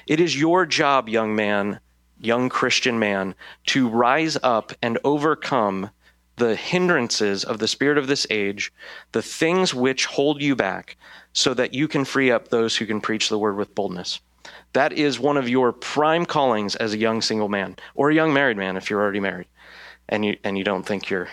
It 0.07 0.19
is 0.19 0.39
your 0.39 0.65
job, 0.65 1.09
young 1.09 1.35
man, 1.35 1.79
young 2.19 2.49
Christian 2.49 2.99
man, 2.99 3.35
to 3.67 3.89
rise 3.89 4.37
up 4.43 4.71
and 4.81 4.97
overcome 5.03 5.89
the 6.37 6.55
hindrances 6.55 7.43
of 7.43 7.57
the 7.57 7.67
spirit 7.67 7.97
of 7.97 8.07
this 8.07 8.27
age, 8.29 8.71
the 9.11 9.21
things 9.21 9.73
which 9.73 10.05
hold 10.05 10.41
you 10.41 10.55
back, 10.55 10.95
so 11.33 11.53
that 11.53 11.73
you 11.73 11.87
can 11.87 12.05
free 12.05 12.31
up 12.31 12.47
those 12.47 12.75
who 12.75 12.85
can 12.85 13.01
preach 13.01 13.29
the 13.29 13.39
word 13.39 13.57
with 13.57 13.75
boldness. 13.75 14.19
That 14.77 14.93
is 14.93 15.19
one 15.19 15.37
of 15.37 15.49
your 15.49 15.71
prime 15.71 16.23
callings 16.27 16.75
as 16.75 16.93
a 16.93 16.99
young 16.99 17.23
single 17.23 17.49
man 17.49 17.77
or 17.95 18.11
a 18.11 18.13
young 18.13 18.31
married 18.31 18.57
man 18.57 18.77
if 18.77 18.91
you're 18.91 19.01
already 19.01 19.19
married 19.19 19.47
and 20.07 20.23
you 20.23 20.37
and 20.43 20.55
you 20.55 20.63
don't 20.63 20.83
think 20.83 21.09
you're 21.09 21.27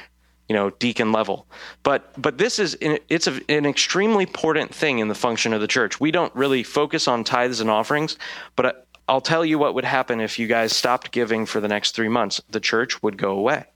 you 0.49 0.55
know 0.55 0.71
deacon 0.71 1.13
level. 1.13 1.47
But 1.83 2.11
but 2.17 2.39
this 2.39 2.59
is 2.59 2.75
it's 2.81 3.27
a, 3.27 3.39
an 3.51 3.67
extremely 3.67 4.25
important 4.25 4.75
thing 4.75 4.99
in 4.99 5.09
the 5.09 5.15
function 5.15 5.53
of 5.53 5.61
the 5.61 5.67
church. 5.67 6.01
We 6.01 6.11
don't 6.11 6.35
really 6.35 6.63
focus 6.63 7.07
on 7.07 7.23
tithes 7.23 7.61
and 7.61 7.69
offerings 7.69 8.17
but 8.57 8.87
i'll 9.11 9.21
tell 9.21 9.45
you 9.45 9.59
what 9.59 9.75
would 9.75 9.85
happen 9.85 10.23
if 10.23 10.39
you 10.39 10.47
guys 10.47 10.75
stopped 10.75 11.13
giving 11.13 11.45
for 11.45 11.61
the 11.61 11.69
next 11.69 11.95
three 11.95 12.09
months. 12.09 12.41
The 12.49 12.61
church 12.61 13.03
would 13.03 13.19
go 13.19 13.33
away. 13.33 13.67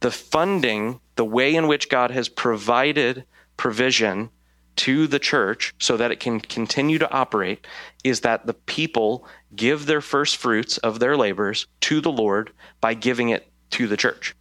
The 0.00 0.12
funding, 0.12 0.98
the 1.16 1.26
way 1.26 1.54
in 1.54 1.68
which 1.68 1.90
God 1.90 2.10
has 2.10 2.30
provided 2.30 3.26
provision 3.58 4.30
to 4.76 5.06
the 5.06 5.18
church 5.18 5.74
so 5.78 5.96
that 5.96 6.10
it 6.10 6.20
can 6.20 6.40
continue 6.40 6.98
to 6.98 7.10
operate 7.12 7.66
is 8.02 8.20
that 8.20 8.46
the 8.46 8.54
people 8.54 9.26
give 9.54 9.86
their 9.86 10.00
first 10.00 10.36
fruits 10.36 10.78
of 10.78 10.98
their 10.98 11.16
labors 11.16 11.66
to 11.80 12.00
the 12.00 12.12
Lord 12.12 12.50
by 12.80 12.94
giving 12.94 13.28
it 13.28 13.50
to 13.70 13.86
the 13.86 13.96
church. 13.96 14.34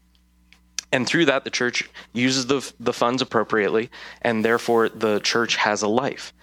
And 0.91 1.07
through 1.07 1.25
that, 1.25 1.43
the 1.43 1.49
church 1.49 1.89
uses 2.13 2.45
the, 2.45 2.71
the 2.79 2.93
funds 2.93 3.21
appropriately, 3.21 3.89
and 4.21 4.45
therefore 4.45 4.89
the 4.89 5.19
church 5.19 5.55
has 5.55 5.81
a 5.81 5.87
life. 5.87 6.33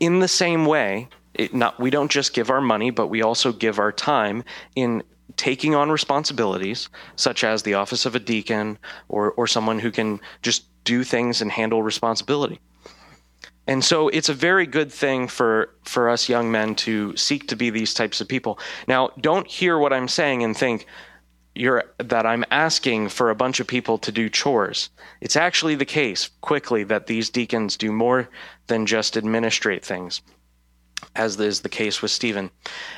In 0.00 0.18
the 0.18 0.28
same 0.28 0.66
way, 0.66 1.08
it 1.34 1.54
not, 1.54 1.78
we 1.78 1.90
don't 1.90 2.10
just 2.10 2.34
give 2.34 2.50
our 2.50 2.60
money, 2.60 2.90
but 2.90 3.06
we 3.06 3.22
also 3.22 3.52
give 3.52 3.78
our 3.78 3.92
time 3.92 4.42
in 4.74 5.04
taking 5.36 5.76
on 5.76 5.90
responsibilities, 5.90 6.88
such 7.14 7.44
as 7.44 7.62
the 7.62 7.74
office 7.74 8.04
of 8.04 8.16
a 8.16 8.20
deacon 8.20 8.78
or, 9.08 9.30
or 9.32 9.46
someone 9.46 9.78
who 9.78 9.92
can 9.92 10.18
just 10.42 10.64
do 10.82 11.04
things 11.04 11.40
and 11.40 11.52
handle 11.52 11.82
responsibility. 11.82 12.58
And 13.70 13.84
so 13.84 14.08
it's 14.08 14.28
a 14.28 14.34
very 14.34 14.66
good 14.66 14.92
thing 14.92 15.28
for, 15.28 15.70
for 15.84 16.08
us 16.08 16.28
young 16.28 16.50
men 16.50 16.74
to 16.86 17.16
seek 17.16 17.46
to 17.46 17.56
be 17.56 17.70
these 17.70 17.94
types 17.94 18.20
of 18.20 18.26
people. 18.26 18.58
Now, 18.88 19.10
don't 19.20 19.46
hear 19.46 19.78
what 19.78 19.92
I'm 19.92 20.08
saying 20.08 20.42
and 20.42 20.56
think 20.56 20.86
that 21.54 22.26
I'm 22.26 22.44
asking 22.50 23.10
for 23.10 23.30
a 23.30 23.36
bunch 23.36 23.60
of 23.60 23.68
people 23.68 23.96
to 23.98 24.10
do 24.10 24.28
chores. 24.28 24.90
It's 25.20 25.36
actually 25.36 25.76
the 25.76 25.84
case, 25.84 26.30
quickly, 26.40 26.82
that 26.82 27.06
these 27.06 27.30
deacons 27.30 27.76
do 27.76 27.92
more 27.92 28.28
than 28.66 28.86
just 28.86 29.16
administrate 29.16 29.84
things 29.84 30.20
as 31.16 31.38
is 31.40 31.60
the 31.60 31.68
case 31.68 32.02
with 32.02 32.10
Stephen. 32.10 32.50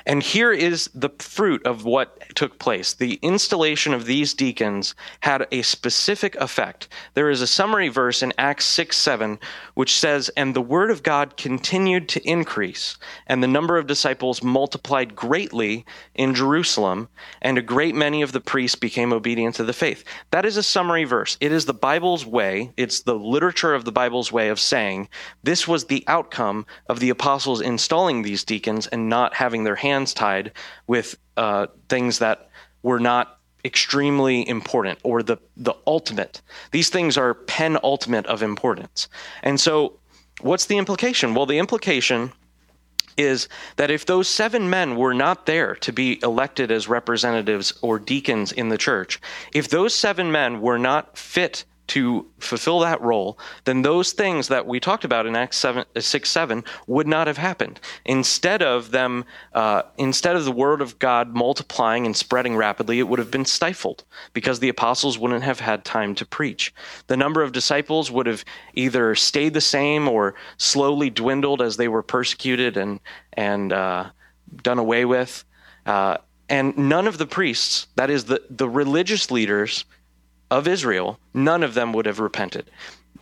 And 0.06 0.22
here 0.22 0.52
is 0.52 0.90
the 0.94 1.10
fruit 1.18 1.64
of 1.66 1.84
what 1.84 2.22
took 2.34 2.58
place. 2.58 2.92
The 2.92 3.18
installation 3.22 3.94
of 3.94 4.04
these 4.04 4.34
deacons 4.34 4.94
had 5.20 5.46
a 5.50 5.62
specific 5.62 6.34
effect. 6.36 6.88
There 7.14 7.30
is 7.30 7.40
a 7.40 7.46
summary 7.46 7.88
verse 7.88 8.22
in 8.22 8.32
Acts 8.36 8.64
6 8.66 8.96
7, 8.96 9.38
which 9.74 9.98
says, 9.98 10.28
And 10.36 10.54
the 10.54 10.60
word 10.60 10.90
of 10.90 11.02
God 11.02 11.36
continued 11.36 12.08
to 12.10 12.28
increase, 12.28 12.96
and 13.26 13.42
the 13.42 13.48
number 13.48 13.78
of 13.78 13.86
disciples 13.86 14.42
multiplied 14.42 15.14
greatly 15.14 15.86
in 16.14 16.34
Jerusalem, 16.34 17.08
and 17.40 17.56
a 17.56 17.62
great 17.62 17.94
many 17.94 18.22
of 18.22 18.32
the 18.32 18.40
priests 18.40 18.76
became 18.76 19.12
obedient 19.12 19.54
to 19.56 19.64
the 19.64 19.72
faith. 19.72 20.04
That 20.30 20.44
is 20.44 20.56
a 20.56 20.62
summary 20.62 21.04
verse. 21.04 21.36
It 21.40 21.52
is 21.52 21.64
the 21.64 21.74
Bible's 21.74 22.26
way, 22.26 22.72
it's 22.76 23.00
the 23.00 23.14
literature 23.14 23.74
of 23.74 23.84
the 23.84 23.92
Bible's 23.92 24.30
way 24.30 24.48
of 24.48 24.60
saying 24.60 25.08
this 25.42 25.66
was 25.66 25.84
the 25.84 26.04
outcome 26.06 26.66
of 26.88 27.00
the 27.00 27.10
apostles' 27.10 27.60
installing 27.60 27.91
installing 27.92 28.22
these 28.22 28.42
deacons 28.42 28.86
and 28.86 29.10
not 29.10 29.34
having 29.34 29.64
their 29.64 29.76
hands 29.76 30.14
tied 30.14 30.50
with 30.86 31.14
uh, 31.36 31.66
things 31.90 32.20
that 32.20 32.48
were 32.82 32.98
not 32.98 33.38
extremely 33.66 34.48
important 34.48 34.98
or 35.02 35.22
the 35.22 35.36
the 35.58 35.74
ultimate. 35.86 36.40
These 36.70 36.88
things 36.88 37.18
are 37.18 37.34
penultimate 37.34 38.24
of 38.24 38.42
importance. 38.42 39.10
And 39.42 39.60
so 39.60 39.98
what's 40.40 40.64
the 40.64 40.78
implication? 40.78 41.34
Well, 41.34 41.44
the 41.44 41.58
implication 41.58 42.32
is 43.18 43.46
that 43.76 43.90
if 43.90 44.06
those 44.06 44.26
seven 44.26 44.70
men 44.70 44.96
were 44.96 45.12
not 45.12 45.44
there 45.44 45.74
to 45.74 45.92
be 45.92 46.18
elected 46.22 46.70
as 46.70 46.88
representatives 46.88 47.74
or 47.82 47.98
deacons 47.98 48.52
in 48.52 48.70
the 48.70 48.78
church, 48.78 49.20
if 49.52 49.68
those 49.68 49.94
seven 49.94 50.32
men 50.32 50.62
were 50.62 50.78
not 50.78 51.18
fit 51.18 51.66
to 51.92 52.24
fulfill 52.38 52.80
that 52.80 53.02
role, 53.02 53.38
then 53.64 53.82
those 53.82 54.12
things 54.12 54.48
that 54.48 54.66
we 54.66 54.80
talked 54.80 55.04
about 55.04 55.26
in 55.26 55.36
Acts 55.36 55.58
7, 55.58 55.84
uh, 55.94 56.00
6 56.00 56.30
7 56.30 56.64
would 56.86 57.06
not 57.06 57.26
have 57.26 57.36
happened. 57.36 57.80
Instead 58.06 58.62
of 58.62 58.92
them, 58.92 59.26
uh, 59.52 59.82
instead 59.98 60.34
of 60.34 60.46
the 60.46 60.52
word 60.52 60.80
of 60.80 60.98
God 60.98 61.34
multiplying 61.34 62.06
and 62.06 62.16
spreading 62.16 62.56
rapidly, 62.56 62.98
it 62.98 63.08
would 63.08 63.18
have 63.18 63.30
been 63.30 63.44
stifled 63.44 64.04
because 64.32 64.58
the 64.58 64.70
apostles 64.70 65.18
wouldn't 65.18 65.44
have 65.44 65.60
had 65.60 65.84
time 65.84 66.14
to 66.14 66.24
preach. 66.24 66.72
The 67.08 67.16
number 67.18 67.42
of 67.42 67.52
disciples 67.52 68.10
would 68.10 68.26
have 68.26 68.42
either 68.72 69.14
stayed 69.14 69.52
the 69.52 69.60
same 69.60 70.08
or 70.08 70.34
slowly 70.56 71.10
dwindled 71.10 71.60
as 71.60 71.76
they 71.76 71.88
were 71.88 72.02
persecuted 72.02 72.78
and, 72.78 73.00
and 73.34 73.70
uh, 73.70 74.08
done 74.62 74.78
away 74.78 75.04
with. 75.04 75.44
Uh, 75.84 76.16
and 76.48 76.74
none 76.78 77.06
of 77.06 77.18
the 77.18 77.26
priests, 77.26 77.88
that 77.96 78.08
is, 78.08 78.24
the, 78.24 78.40
the 78.48 78.68
religious 78.68 79.30
leaders, 79.30 79.84
of 80.52 80.68
Israel, 80.68 81.18
none 81.32 81.62
of 81.62 81.72
them 81.72 81.94
would 81.94 82.04
have 82.04 82.20
repented. 82.20 82.70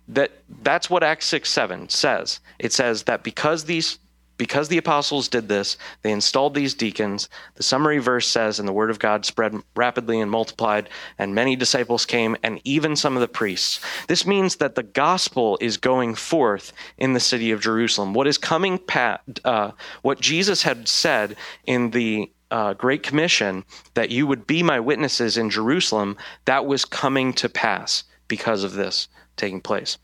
That 0.09 0.33
that's 0.63 0.91
what 0.91 1.05
Acts 1.05 1.27
6 1.27 1.49
7 1.49 1.89
says. 1.89 2.41
It 2.59 2.73
says 2.73 3.05
that 3.05 3.23
because 3.23 3.65
these 3.65 3.99
because 4.37 4.69
the 4.69 4.79
apostles 4.79 5.29
did 5.29 5.49
this, 5.49 5.77
they 6.01 6.11
installed 6.11 6.55
these 6.55 6.73
deacons. 6.73 7.29
The 7.57 7.63
summary 7.63 7.99
verse 7.99 8.27
says, 8.27 8.59
and 8.59 8.67
the 8.67 8.73
word 8.73 8.89
of 8.89 8.99
God 8.99 9.27
spread 9.27 9.55
rapidly 9.77 10.19
and 10.19 10.31
multiplied, 10.31 10.89
and 11.19 11.35
many 11.35 11.57
disciples 11.57 12.07
came, 12.07 12.39
and 12.43 12.59
even 12.65 12.97
some 12.97 13.19
of 13.19 13.21
the 13.21 13.29
priests. 13.29 13.81
This 14.09 14.27
means 14.27 14.57
that 14.57 14.77
the 14.77 14.83
gospel 14.83 15.59
is 15.61 15.77
going 15.77 16.15
forth 16.15 16.73
in 16.97 17.13
the 17.13 17.21
city 17.21 17.51
of 17.51 17.61
Jerusalem. 17.61 18.15
What 18.15 18.27
is 18.27 18.39
coming, 18.39 18.79
pat, 18.79 19.21
uh, 19.45 19.73
what 20.01 20.21
Jesus 20.21 20.63
had 20.63 20.89
said 20.89 21.37
in 21.67 21.91
the 21.91 22.31
uh, 22.51 22.75
Great 22.75 23.03
Commission 23.03 23.65
that 23.95 24.11
you 24.11 24.27
would 24.27 24.47
be 24.47 24.63
my 24.63 24.81
witnesses 24.81 25.37
in 25.37 25.51
Jerusalem, 25.51 26.17
that 26.45 26.67
was 26.67 26.85
coming 26.85 27.33
to 27.35 27.49
pass 27.49 28.05
because 28.29 28.65
of 28.65 28.75
this 28.75 29.09
taking 29.37 29.61
place. 29.61 29.99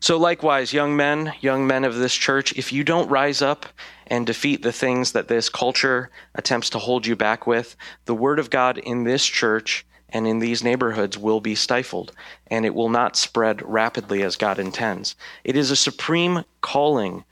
So, 0.00 0.16
likewise, 0.16 0.72
young 0.72 0.96
men, 0.96 1.32
young 1.40 1.66
men 1.66 1.84
of 1.84 1.96
this 1.96 2.14
church, 2.14 2.52
if 2.56 2.72
you 2.72 2.84
don't 2.84 3.08
rise 3.08 3.42
up 3.42 3.66
and 4.06 4.26
defeat 4.26 4.62
the 4.62 4.72
things 4.72 5.12
that 5.12 5.28
this 5.28 5.48
culture 5.48 6.10
attempts 6.34 6.70
to 6.70 6.78
hold 6.78 7.06
you 7.06 7.14
back 7.14 7.46
with, 7.46 7.76
the 8.06 8.14
word 8.14 8.38
of 8.38 8.50
God 8.50 8.78
in 8.78 9.04
this 9.04 9.24
church 9.24 9.86
and 10.08 10.26
in 10.26 10.40
these 10.40 10.64
neighborhoods 10.64 11.16
will 11.16 11.40
be 11.40 11.54
stifled, 11.54 12.12
and 12.48 12.66
it 12.66 12.74
will 12.74 12.88
not 12.88 13.16
spread 13.16 13.62
rapidly 13.62 14.22
as 14.22 14.36
God 14.36 14.58
intends. 14.58 15.14
It 15.44 15.56
is 15.56 15.70
a 15.70 15.76
supreme 15.76 16.44
calling 16.60 17.24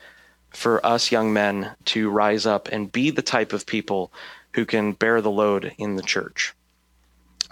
for 0.50 0.85
us 0.85 1.12
young 1.12 1.33
men 1.33 1.71
to 1.87 2.11
rise 2.11 2.47
up 2.47 2.69
and 2.69 2.93
be 2.93 3.11
the 3.11 3.23
type 3.23 3.52
of 3.52 3.67
people 3.67 4.12
who 4.55 4.64
can 4.64 4.93
bear 4.93 5.21
the 5.21 5.31
load 5.31 5.73
in 5.78 5.97
the 5.97 6.02
church. 6.02 6.55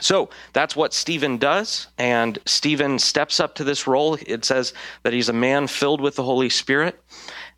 So 0.00 0.28
that's 0.52 0.76
what 0.76 0.92
Stephen 0.92 1.38
does, 1.38 1.86
and 1.96 2.38
Stephen 2.44 2.98
steps 2.98 3.40
up 3.40 3.54
to 3.54 3.64
this 3.64 3.86
role. 3.86 4.18
It 4.26 4.44
says 4.44 4.74
that 5.02 5.14
he's 5.14 5.30
a 5.30 5.32
man 5.32 5.68
filled 5.68 6.02
with 6.02 6.16
the 6.16 6.22
Holy 6.22 6.50
Spirit, 6.50 7.00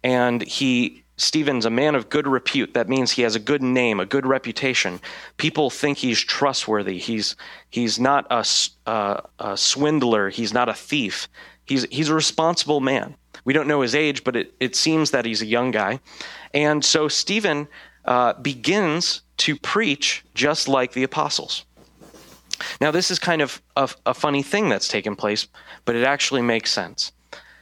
and 0.05 0.43
he 0.43 1.03
Stephen's 1.19 1.67
a 1.67 1.71
man 1.71 1.97
of 1.97 2.09
good 2.09 2.29
repute. 2.29 2.75
That 2.75 2.89
means 2.89 3.11
he 3.11 3.23
has 3.23 3.35
a 3.35 3.41
good 3.41 3.61
name, 3.61 3.99
a 3.99 4.07
good 4.07 4.25
reputation. 4.25 5.01
People 5.37 5.69
think 5.69 5.99
he's 5.99 6.21
trustworthy. 6.21 6.99
He's 6.99 7.35
he's 7.71 7.99
not 7.99 8.27
a, 8.31 8.47
uh, 8.87 9.21
a 9.41 9.57
swindler. 9.57 10.31
He's 10.31 10.55
not 10.55 10.69
a 10.69 10.75
thief. 10.75 11.29
He's 11.65 11.85
he's 11.91 12.09
a 12.09 12.15
responsible 12.15 12.81
man. 12.81 13.17
We 13.45 13.53
don't 13.53 13.69
know 13.69 13.81
his 13.81 13.95
age, 13.95 14.25
but 14.25 14.37
it, 14.37 14.55
it 14.61 14.77
seems 14.77 15.11
that 15.11 15.25
he's 15.25 15.43
a 15.43 15.47
young 15.47 15.71
guy. 15.71 16.01
And 16.55 16.85
so 16.85 17.09
Stephen 17.09 17.69
uh, 18.05 18.35
begins 18.35 19.23
to 19.39 19.57
preach 19.57 20.25
just 20.35 20.69
like 20.69 20.93
the 20.93 21.03
apostles. 21.03 21.65
Now, 22.81 22.91
this 22.91 23.11
is 23.11 23.19
kind 23.19 23.43
of 23.43 23.63
a, 23.77 23.89
a 24.07 24.15
funny 24.15 24.43
thing 24.43 24.69
that's 24.69 24.89
taken 24.89 25.15
place, 25.15 25.47
but 25.85 25.95
it 25.95 26.05
actually 26.05 26.43
makes 26.43 26.73
sense. 26.73 27.13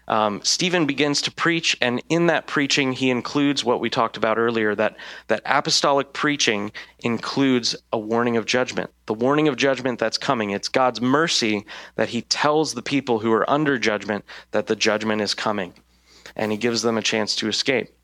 Um, 0.08 0.40
Stephen 0.44 0.86
begins 0.86 1.20
to 1.22 1.32
preach, 1.32 1.76
and 1.80 2.02
in 2.08 2.26
that 2.28 2.46
preaching, 2.46 2.92
he 2.92 3.10
includes 3.10 3.64
what 3.64 3.80
we 3.80 3.90
talked 3.90 4.16
about 4.16 4.38
earlier 4.38 4.74
that, 4.74 4.96
that 5.28 5.42
apostolic 5.44 6.12
preaching 6.12 6.70
includes 7.00 7.74
a 7.92 7.98
warning 7.98 8.36
of 8.36 8.46
judgment. 8.46 8.90
The 9.06 9.14
warning 9.14 9.48
of 9.48 9.56
judgment 9.56 9.98
that's 9.98 10.18
coming. 10.18 10.50
It's 10.50 10.68
God's 10.68 11.00
mercy 11.00 11.66
that 11.96 12.10
he 12.10 12.22
tells 12.22 12.74
the 12.74 12.82
people 12.82 13.18
who 13.18 13.32
are 13.32 13.48
under 13.50 13.78
judgment 13.78 14.24
that 14.52 14.66
the 14.66 14.76
judgment 14.76 15.22
is 15.22 15.34
coming, 15.34 15.74
and 16.36 16.52
he 16.52 16.58
gives 16.58 16.82
them 16.82 16.96
a 16.96 17.02
chance 17.02 17.34
to 17.36 17.48
escape. 17.48 17.95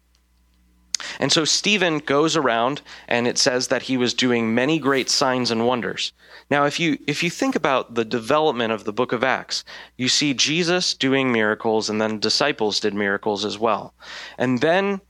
And 1.18 1.32
so 1.32 1.44
Stephen 1.44 1.98
goes 1.98 2.36
around 2.36 2.82
and 3.08 3.26
it 3.26 3.38
says 3.38 3.68
that 3.68 3.82
he 3.82 3.96
was 3.96 4.14
doing 4.14 4.54
many 4.54 4.78
great 4.78 5.10
signs 5.10 5.50
and 5.50 5.66
wonders. 5.66 6.12
Now 6.50 6.64
if 6.64 6.78
you 6.78 6.98
if 7.06 7.22
you 7.22 7.30
think 7.30 7.56
about 7.56 7.94
the 7.94 8.04
development 8.04 8.72
of 8.72 8.84
the 8.84 8.92
book 8.92 9.12
of 9.12 9.24
Acts, 9.24 9.64
you 9.96 10.08
see 10.08 10.34
Jesus 10.34 10.94
doing 10.94 11.32
miracles 11.32 11.88
and 11.88 12.00
then 12.00 12.20
disciples 12.20 12.80
did 12.80 12.94
miracles 12.94 13.44
as 13.44 13.58
well. 13.58 13.94
And 14.38 14.60
then 14.60 15.00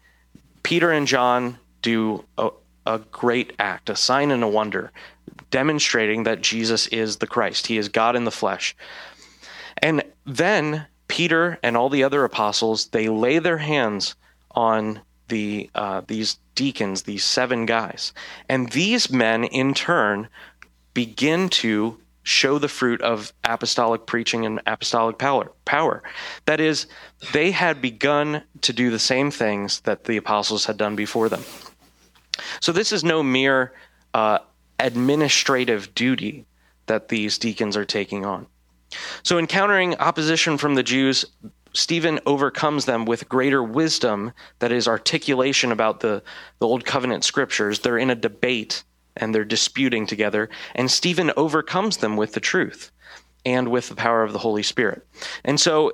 Peter 0.62 0.92
and 0.92 1.06
John 1.06 1.58
do 1.80 2.24
a, 2.38 2.50
a 2.86 2.98
great 3.10 3.52
act, 3.58 3.90
a 3.90 3.96
sign 3.96 4.30
and 4.30 4.44
a 4.44 4.48
wonder, 4.48 4.92
demonstrating 5.50 6.22
that 6.24 6.40
Jesus 6.40 6.86
is 6.88 7.16
the 7.16 7.26
Christ. 7.26 7.66
He 7.66 7.78
is 7.78 7.88
God 7.88 8.16
in 8.16 8.24
the 8.24 8.30
flesh. 8.30 8.76
And 9.78 10.04
then 10.24 10.86
Peter 11.08 11.58
and 11.62 11.76
all 11.76 11.90
the 11.90 12.04
other 12.04 12.24
apostles, 12.24 12.86
they 12.86 13.08
lay 13.08 13.38
their 13.38 13.58
hands 13.58 14.14
on 14.52 15.00
the 15.32 15.70
uh, 15.74 16.02
these 16.06 16.36
deacons, 16.54 17.02
these 17.02 17.24
seven 17.24 17.64
guys, 17.64 18.12
and 18.50 18.70
these 18.72 19.10
men 19.10 19.44
in 19.44 19.72
turn 19.72 20.28
begin 20.92 21.48
to 21.48 21.98
show 22.22 22.58
the 22.58 22.68
fruit 22.68 23.00
of 23.00 23.32
apostolic 23.42 24.04
preaching 24.06 24.44
and 24.44 24.60
apostolic 24.66 25.16
power. 25.18 25.50
Power. 25.64 26.02
That 26.44 26.60
is, 26.60 26.86
they 27.32 27.50
had 27.50 27.80
begun 27.80 28.42
to 28.60 28.72
do 28.74 28.90
the 28.90 28.98
same 28.98 29.30
things 29.30 29.80
that 29.80 30.04
the 30.04 30.18
apostles 30.18 30.66
had 30.66 30.76
done 30.76 30.94
before 30.94 31.30
them. 31.30 31.42
So 32.60 32.70
this 32.70 32.92
is 32.92 33.02
no 33.02 33.22
mere 33.22 33.72
uh, 34.12 34.38
administrative 34.78 35.94
duty 35.94 36.44
that 36.86 37.08
these 37.08 37.38
deacons 37.38 37.76
are 37.76 37.86
taking 37.86 38.24
on. 38.26 38.46
So, 39.22 39.38
encountering 39.38 39.96
opposition 39.96 40.58
from 40.58 40.74
the 40.74 40.82
Jews, 40.82 41.24
Stephen 41.72 42.20
overcomes 42.26 42.84
them 42.84 43.04
with 43.04 43.28
greater 43.28 43.62
wisdom, 43.62 44.32
that 44.58 44.72
is, 44.72 44.86
articulation 44.86 45.72
about 45.72 46.00
the, 46.00 46.22
the 46.58 46.66
Old 46.66 46.84
Covenant 46.84 47.24
scriptures. 47.24 47.80
They're 47.80 47.98
in 47.98 48.10
a 48.10 48.14
debate 48.14 48.84
and 49.16 49.34
they're 49.34 49.44
disputing 49.44 50.06
together, 50.06 50.48
and 50.74 50.90
Stephen 50.90 51.32
overcomes 51.36 51.98
them 51.98 52.16
with 52.16 52.32
the 52.32 52.40
truth 52.40 52.90
and 53.44 53.68
with 53.68 53.88
the 53.88 53.94
power 53.94 54.22
of 54.22 54.32
the 54.32 54.38
Holy 54.38 54.62
Spirit. 54.62 55.06
And 55.44 55.60
so 55.60 55.92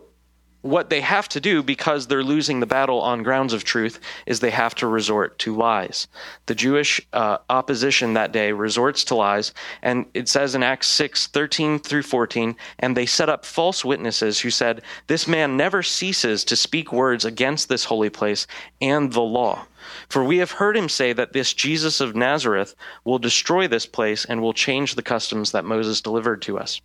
what 0.62 0.90
they 0.90 1.00
have 1.00 1.28
to 1.28 1.40
do 1.40 1.62
because 1.62 2.06
they're 2.06 2.24
losing 2.24 2.58
the 2.60 2.66
battle 2.66 3.00
on 3.00 3.22
grounds 3.22 3.52
of 3.52 3.62
truth 3.62 4.00
is 4.26 4.40
they 4.40 4.50
have 4.50 4.74
to 4.74 4.86
resort 4.86 5.38
to 5.38 5.54
lies. 5.54 6.08
The 6.46 6.54
Jewish 6.54 7.00
uh, 7.12 7.38
opposition 7.48 8.14
that 8.14 8.32
day 8.32 8.50
resorts 8.50 9.04
to 9.04 9.14
lies, 9.14 9.52
and 9.82 10.06
it 10.14 10.28
says 10.28 10.54
in 10.54 10.62
Acts 10.62 10.88
6 10.88 11.28
13 11.28 11.78
through 11.78 12.02
14, 12.02 12.56
and 12.80 12.96
they 12.96 13.06
set 13.06 13.28
up 13.28 13.44
false 13.44 13.84
witnesses 13.84 14.40
who 14.40 14.50
said, 14.50 14.82
This 15.06 15.28
man 15.28 15.56
never 15.56 15.82
ceases 15.82 16.44
to 16.44 16.56
speak 16.56 16.92
words 16.92 17.24
against 17.24 17.68
this 17.68 17.84
holy 17.84 18.10
place 18.10 18.46
and 18.80 19.12
the 19.12 19.20
law. 19.20 19.66
For 20.08 20.24
we 20.24 20.38
have 20.38 20.50
heard 20.52 20.76
him 20.76 20.88
say 20.88 21.12
that 21.12 21.32
this 21.32 21.54
Jesus 21.54 22.00
of 22.00 22.16
Nazareth 22.16 22.74
will 23.04 23.18
destroy 23.18 23.68
this 23.68 23.86
place 23.86 24.24
and 24.24 24.42
will 24.42 24.52
change 24.52 24.94
the 24.94 25.02
customs 25.02 25.52
that 25.52 25.64
Moses 25.64 26.00
delivered 26.00 26.42
to 26.42 26.58
us. 26.58 26.80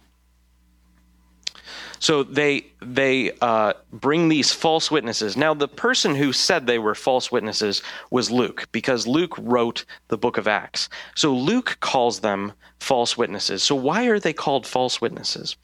So 2.03 2.21
they 2.21 2.65
they 2.81 3.31
uh, 3.39 3.71
bring 3.93 4.27
these 4.27 4.51
false 4.51 4.91
witnesses. 4.91 5.37
Now, 5.37 5.53
the 5.53 5.69
person 5.69 6.15
who 6.15 6.33
said 6.33 6.67
they 6.67 6.77
were 6.77 6.95
false 6.95 7.31
witnesses 7.31 7.81
was 8.11 8.29
Luke, 8.29 8.67
because 8.73 9.07
Luke 9.07 9.33
wrote 9.37 9.85
the 10.09 10.17
book 10.17 10.37
of 10.37 10.45
Acts. 10.45 10.89
So 11.15 11.33
Luke 11.33 11.77
calls 11.79 12.19
them 12.19 12.51
false 12.81 13.17
witnesses. 13.17 13.63
So 13.63 13.73
why 13.73 14.07
are 14.07 14.19
they 14.19 14.33
called 14.33 14.67
false 14.67 14.99
witnesses? 14.99 15.55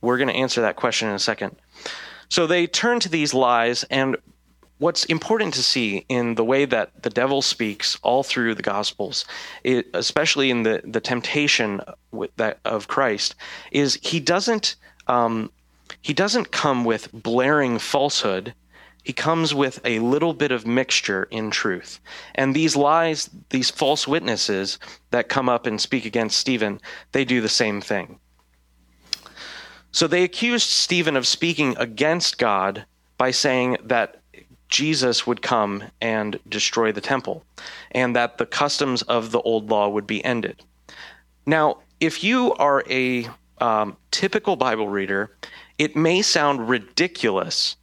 We're 0.00 0.18
going 0.18 0.28
to 0.28 0.36
answer 0.36 0.60
that 0.60 0.76
question 0.76 1.08
in 1.08 1.16
a 1.16 1.18
second. 1.18 1.56
So 2.28 2.46
they 2.46 2.68
turn 2.68 3.00
to 3.00 3.08
these 3.08 3.34
lies, 3.34 3.82
and 3.90 4.16
what's 4.78 5.04
important 5.06 5.52
to 5.54 5.64
see 5.64 6.06
in 6.08 6.36
the 6.36 6.44
way 6.44 6.64
that 6.64 7.02
the 7.02 7.10
devil 7.10 7.42
speaks 7.42 7.98
all 8.04 8.22
through 8.22 8.54
the 8.54 8.62
Gospels, 8.62 9.24
it, 9.64 9.88
especially 9.94 10.48
in 10.48 10.62
the 10.62 10.80
the 10.84 11.00
temptation 11.00 11.80
that, 12.36 12.60
of 12.64 12.86
Christ, 12.86 13.34
is 13.72 13.98
he 14.00 14.20
doesn't. 14.20 14.76
Um, 15.08 15.50
he 16.00 16.12
doesn't 16.12 16.52
come 16.52 16.84
with 16.84 17.12
blaring 17.12 17.78
falsehood. 17.78 18.54
He 19.02 19.12
comes 19.12 19.52
with 19.52 19.80
a 19.84 19.98
little 19.98 20.32
bit 20.32 20.52
of 20.52 20.66
mixture 20.66 21.24
in 21.24 21.50
truth. 21.50 22.00
And 22.34 22.54
these 22.54 22.76
lies, 22.76 23.28
these 23.50 23.70
false 23.70 24.06
witnesses 24.06 24.78
that 25.10 25.28
come 25.28 25.48
up 25.48 25.66
and 25.66 25.80
speak 25.80 26.04
against 26.04 26.38
Stephen, 26.38 26.80
they 27.10 27.24
do 27.24 27.40
the 27.40 27.48
same 27.48 27.80
thing. 27.80 28.18
So 29.90 30.06
they 30.06 30.22
accused 30.22 30.68
Stephen 30.68 31.16
of 31.16 31.26
speaking 31.26 31.76
against 31.78 32.38
God 32.38 32.86
by 33.18 33.30
saying 33.30 33.76
that 33.84 34.22
Jesus 34.68 35.26
would 35.26 35.42
come 35.42 35.84
and 36.00 36.38
destroy 36.48 36.92
the 36.92 37.00
temple 37.02 37.44
and 37.90 38.16
that 38.16 38.38
the 38.38 38.46
customs 38.46 39.02
of 39.02 39.30
the 39.30 39.40
old 39.42 39.68
law 39.68 39.88
would 39.88 40.06
be 40.06 40.24
ended. 40.24 40.64
Now, 41.44 41.78
if 42.00 42.24
you 42.24 42.54
are 42.54 42.82
a 42.88 43.28
um, 43.58 43.96
typical 44.10 44.56
Bible 44.56 44.88
reader 44.88 45.36
it 45.78 45.96
may 45.96 46.22
sound 46.22 46.68
ridiculous 46.68 47.76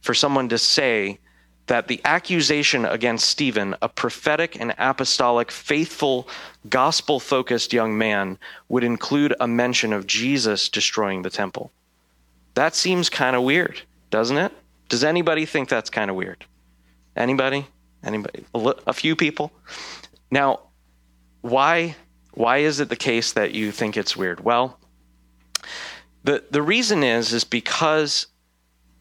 for 0.00 0.14
someone 0.14 0.48
to 0.48 0.58
say 0.58 1.18
that 1.66 1.86
the 1.86 2.00
accusation 2.04 2.84
against 2.84 3.28
Stephen, 3.28 3.76
a 3.80 3.88
prophetic 3.88 4.58
and 4.60 4.74
apostolic, 4.76 5.52
faithful, 5.52 6.26
gospel 6.68 7.20
focused 7.20 7.72
young 7.72 7.96
man, 7.96 8.36
would 8.68 8.82
include 8.82 9.34
a 9.38 9.46
mention 9.46 9.92
of 9.92 10.06
Jesus 10.06 10.68
destroying 10.68 11.22
the 11.22 11.30
temple. 11.30 11.70
That 12.54 12.74
seems 12.74 13.08
kind 13.08 13.36
of 13.36 13.44
weird, 13.44 13.82
doesn't 14.10 14.36
it? 14.36 14.52
Does 14.88 15.04
anybody 15.04 15.46
think 15.46 15.68
that's 15.68 15.90
kind 15.90 16.10
of 16.10 16.16
weird? 16.16 16.44
Anybody? 17.14 17.66
Anybody? 18.02 18.44
A 18.54 18.92
few 18.92 19.14
people? 19.14 19.52
Now, 20.32 20.60
why 21.42 21.94
why 22.32 22.58
is 22.58 22.80
it 22.80 22.88
the 22.88 22.96
case 22.96 23.32
that 23.34 23.52
you 23.52 23.70
think 23.70 23.96
it's 23.96 24.16
weird? 24.16 24.40
Well, 24.40 24.79
the 26.24 26.44
the 26.50 26.62
reason 26.62 27.02
is 27.02 27.32
is 27.32 27.44
because 27.44 28.26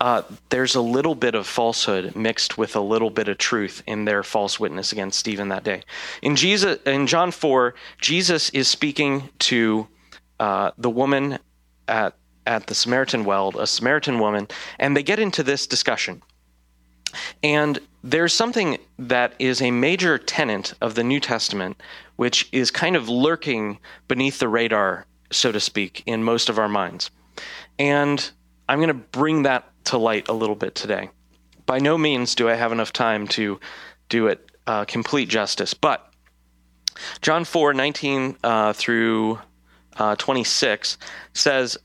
uh, 0.01 0.21
there's 0.49 0.75
a 0.75 0.81
little 0.81 1.15
bit 1.15 1.35
of 1.35 1.45
falsehood 1.45 2.15
mixed 2.15 2.57
with 2.57 2.75
a 2.75 2.79
little 2.79 3.09
bit 3.09 3.27
of 3.27 3.37
truth 3.37 3.83
in 3.85 4.05
their 4.05 4.23
false 4.23 4.59
witness 4.59 4.93
against 4.93 5.19
Stephen 5.19 5.49
that 5.49 5.63
day. 5.63 5.81
In 6.21 6.35
Jesus, 6.35 6.79
in 6.85 7.05
John 7.05 7.31
four, 7.31 7.75
Jesus 7.99 8.49
is 8.51 8.67
speaking 8.67 9.29
to 9.39 9.87
uh, 10.39 10.71
the 10.77 10.89
woman 10.89 11.39
at 11.87 12.15
at 12.47 12.67
the 12.67 12.75
Samaritan 12.75 13.25
well, 13.25 13.53
a 13.59 13.67
Samaritan 13.67 14.19
woman, 14.19 14.47
and 14.79 14.95
they 14.95 15.03
get 15.03 15.19
into 15.19 15.43
this 15.43 15.67
discussion. 15.67 16.21
And 17.43 17.79
there's 18.03 18.33
something 18.33 18.77
that 18.97 19.33
is 19.39 19.61
a 19.61 19.71
major 19.71 20.17
tenet 20.17 20.73
of 20.79 20.95
the 20.95 21.03
New 21.03 21.19
Testament, 21.19 21.81
which 22.15 22.47
is 22.51 22.71
kind 22.71 22.95
of 22.95 23.09
lurking 23.09 23.79
beneath 24.07 24.39
the 24.39 24.47
radar 24.47 25.05
so 25.31 25.51
to 25.51 25.59
speak, 25.59 26.03
in 26.05 26.23
most 26.23 26.49
of 26.49 26.57
our 26.59 26.69
minds. 26.69 27.11
And 27.77 28.29
I'm 28.67 28.79
going 28.79 28.89
to 28.89 28.93
bring 28.93 29.43
that 29.43 29.65
to 29.85 29.97
light 29.97 30.27
a 30.27 30.33
little 30.33 30.55
bit 30.55 30.75
today. 30.75 31.09
By 31.65 31.79
no 31.79 31.97
means 31.97 32.35
do 32.35 32.49
I 32.49 32.55
have 32.55 32.71
enough 32.71 32.93
time 32.93 33.27
to 33.29 33.59
do 34.09 34.27
it 34.27 34.49
uh, 34.67 34.85
complete 34.85 35.29
justice, 35.29 35.73
but 35.73 36.11
John 37.21 37.45
4 37.45 37.73
19 37.73 38.37
uh, 38.43 38.73
through 38.73 39.39
uh, 39.97 40.15
26 40.15 40.97
says, 41.33 41.77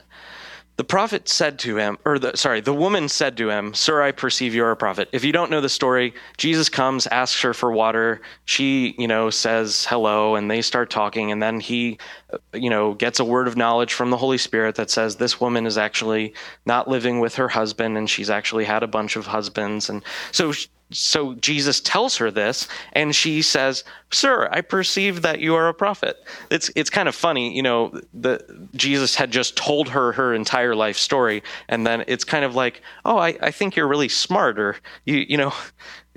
the 0.77 0.83
prophet 0.83 1.29
said 1.29 1.57
to 1.59 1.77
him, 1.77 1.97
or 2.03 2.19
the, 2.19 2.35
sorry, 2.35 2.59
the 2.59 2.73
woman 2.73 3.07
said 3.07 3.37
to 3.37 3.49
him, 3.49 3.73
Sir, 3.73 4.01
I 4.01 4.11
perceive 4.11 4.53
you're 4.53 4.71
a 4.71 4.75
prophet. 4.75 5.07
If 5.13 5.23
you 5.23 5.31
don't 5.31 5.49
know 5.49 5.61
the 5.61 5.69
story, 5.69 6.13
Jesus 6.37 6.67
comes, 6.67 7.07
asks 7.07 7.41
her 7.41 7.53
for 7.53 7.71
water. 7.71 8.21
She, 8.43 8.93
you 8.97 9.07
know, 9.07 9.29
says 9.29 9.85
hello, 9.85 10.35
and 10.35 10.51
they 10.51 10.61
start 10.61 10.89
talking. 10.89 11.31
And 11.31 11.41
then 11.41 11.61
he, 11.61 11.97
uh, 12.33 12.37
you 12.53 12.69
know, 12.69 12.93
gets 12.93 13.21
a 13.21 13.25
word 13.25 13.47
of 13.47 13.55
knowledge 13.55 13.93
from 13.93 14.09
the 14.09 14.17
Holy 14.17 14.37
Spirit 14.37 14.75
that 14.75 14.89
says 14.89 15.15
this 15.15 15.39
woman 15.39 15.65
is 15.65 15.77
actually 15.77 16.33
not 16.65 16.89
living 16.89 17.21
with 17.21 17.35
her 17.35 17.47
husband, 17.47 17.97
and 17.97 18.09
she's 18.09 18.29
actually 18.29 18.65
had 18.65 18.83
a 18.83 18.87
bunch 18.87 19.15
of 19.15 19.27
husbands. 19.27 19.89
And 19.89 20.03
so 20.33 20.51
so 20.91 21.33
Jesus 21.35 21.79
tells 21.79 22.17
her 22.17 22.29
this, 22.29 22.67
and 22.93 23.15
she 23.15 23.41
says, 23.41 23.83
"Sir, 24.11 24.47
I 24.51 24.61
perceive 24.61 25.23
that 25.23 25.39
you 25.39 25.55
are 25.55 25.67
a 25.67 25.73
prophet." 25.73 26.17
It's 26.51 26.69
it's 26.75 26.91
kind 26.91 27.09
of 27.09 27.15
funny, 27.15 27.55
you 27.55 27.63
know. 27.63 27.99
The 28.13 28.67
Jesus 28.75 29.15
had 29.15 29.31
just 29.31 29.55
told 29.55 29.89
her 29.89 30.11
her 30.11 30.33
entire 30.33 30.75
life 30.75 30.97
story, 30.97 31.41
and 31.67 31.87
then 31.87 32.03
it's 32.07 32.23
kind 32.23 32.45
of 32.45 32.53
like, 32.55 32.83
"Oh, 33.03 33.17
I, 33.17 33.35
I 33.41 33.51
think 33.51 33.75
you're 33.75 33.87
really 33.87 34.09
smart," 34.09 34.59
or 34.59 34.77
you 35.05 35.25
you 35.27 35.37
know, 35.37 35.53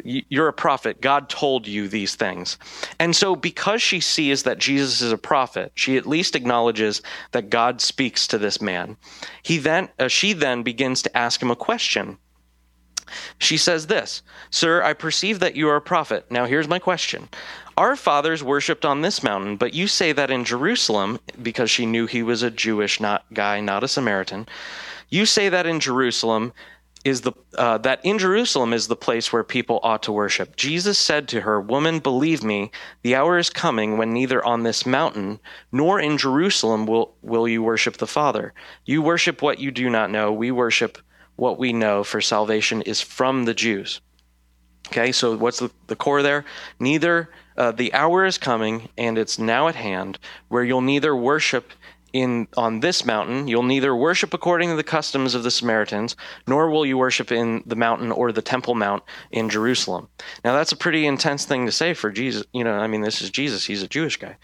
you're 0.05 0.49
a 0.49 0.53
prophet. 0.53 1.01
God 1.01 1.31
told 1.31 1.67
you 1.67 1.89
these 1.89 2.15
things, 2.15 2.59
and 2.99 3.17
so 3.17 3.35
because 3.35 3.81
she 3.81 4.01
sees 4.01 4.43
that 4.43 4.59
Jesus 4.59 5.01
is 5.01 5.13
a 5.13 5.19
prophet, 5.19 5.73
she 5.77 5.97
at 5.97 6.07
least 6.07 6.37
acknowledges 6.37 7.01
that 7.33 7.49
God 7.49 7.81
speaks 7.81 8.27
to 8.27 8.39
this 8.39 8.61
man. 8.61 8.99
He 9.43 9.57
then 9.57 9.89
uh, 9.99 10.09
she 10.09 10.35
then 10.35 10.63
begins 10.63 11.01
to 11.03 11.17
ask 11.17 11.43
him 11.43 11.51
a 11.51 11.57
question. 11.57 12.19
She 13.39 13.57
says 13.57 13.87
this 13.87 14.23
Sir, 14.51 14.83
I 14.83 14.93
perceive 14.93 15.41
that 15.41 15.57
you 15.57 15.69
are 15.69 15.77
a 15.77 15.81
prophet. 15.81 16.31
Now 16.31 16.47
here's 16.47 16.69
my 16.69 16.79
question. 16.79 17.29
Our 17.77 17.95
fathers 17.95 18.43
worshipped 18.43 18.85
on 18.85 19.03
this 19.03 19.23
mountain, 19.23 19.57
but 19.57 19.73
you 19.73 19.87
say 19.87 20.13
that 20.13 20.31
in 20.31 20.45
Jerusalem, 20.45 21.21
because 21.41 21.71
she 21.71 21.87
knew 21.87 22.07
he 22.07 22.23
was 22.23 22.43
a 22.43 22.51
Jewish 22.51 23.01
not, 23.01 23.25
guy, 23.33 23.61
not 23.61 23.85
a 23.85 23.89
Samaritan, 23.89 24.49
you 25.11 25.25
say 25.27 25.49
that 25.49 25.67
in 25.67 25.79
Jerusalem 25.79 26.53
is 27.05 27.21
the 27.21 27.33
uh, 27.57 27.79
that 27.79 28.01
in 28.05 28.19
Jerusalem 28.19 28.73
is 28.73 28.89
the 28.89 28.97
place 28.97 29.33
where 29.33 29.45
people 29.45 29.81
ought 29.83 30.03
to 30.03 30.13
worship. 30.13 30.57
Jesus 30.57 30.99
said 30.99 31.29
to 31.29 31.43
her, 31.43 31.61
"Woman, 31.61 32.01
believe 32.01 32.43
me, 32.43 32.71
the 33.03 33.15
hour 33.15 33.39
is 33.39 33.51
coming 33.51 33.97
when 33.97 34.13
neither 34.13 34.45
on 34.45 34.63
this 34.63 34.85
mountain 34.85 35.39
nor 35.71 36.01
in 36.01 36.19
Jerusalem 36.19 36.87
will 36.87 37.15
will 37.23 37.49
you 37.49 37.63
worship 37.63 37.97
the 37.97 38.07
Father. 38.07 38.53
You 38.85 39.03
worship 39.03 39.41
what 39.41 39.61
you 39.61 39.71
do 39.71 39.89
not 39.89 40.11
know. 40.11 40.33
We 40.33 40.51
worship 40.51 40.99
what 41.39 41.59
we 41.59 41.73
know 41.73 42.03
for 42.03 42.21
salvation 42.21 42.83
is 42.83 43.01
from 43.01 43.45
the 43.45 43.55
Jews. 43.55 44.01
Okay, 44.89 45.13
so 45.13 45.37
what's 45.37 45.61
the, 45.61 45.71
the 45.87 45.95
core 45.95 46.23
there? 46.23 46.45
Neither 46.81 47.31
uh, 47.57 47.71
the 47.73 47.95
hour 47.95 48.27
is 48.27 48.39
coming, 48.39 48.89
and 48.99 49.17
it's 49.17 49.39
now 49.39 49.69
at 49.69 49.77
hand, 49.77 50.19
where 50.49 50.65
you'll 50.65 50.81
neither 50.81 51.15
worship 51.15 51.73
in 52.13 52.49
on 52.57 52.81
this 52.81 53.05
mountain, 53.05 53.47
you'll 53.47 53.63
neither 53.63 53.95
worship 53.95 54.35
according 54.35 54.71
to 54.71 54.77
the 54.77 54.83
customs 54.83 55.35
of 55.35 55.43
the 55.43 55.51
Samaritans, 55.51 56.17
nor 56.47 56.71
will 56.71 56.87
you 56.87 56.99
worship 56.99 57.31
in 57.31 57.63
the 57.67 57.77
mountain 57.77 58.11
or 58.11 58.33
the 58.33 58.43
Temple 58.43 58.75
Mount 58.75 59.03
in 59.31 59.49
Jerusalem. 59.49 60.09
Now 60.45 60.55
that's 60.55 60.73
a 60.73 60.77
pretty 60.77 61.07
intense 61.07 61.45
thing 61.45 61.67
to 61.67 61.73
say 61.73 61.95
for 61.95 62.11
Jesus. 62.11 62.45
You 62.53 62.65
know, 62.65 62.73
I 62.73 62.87
mean, 62.87 63.03
this 63.03 63.23
is 63.23 63.31
Jesus; 63.31 63.67
he's 63.67 63.83
a 63.83 63.89
Jewish 63.89 64.17
guy. 64.17 64.37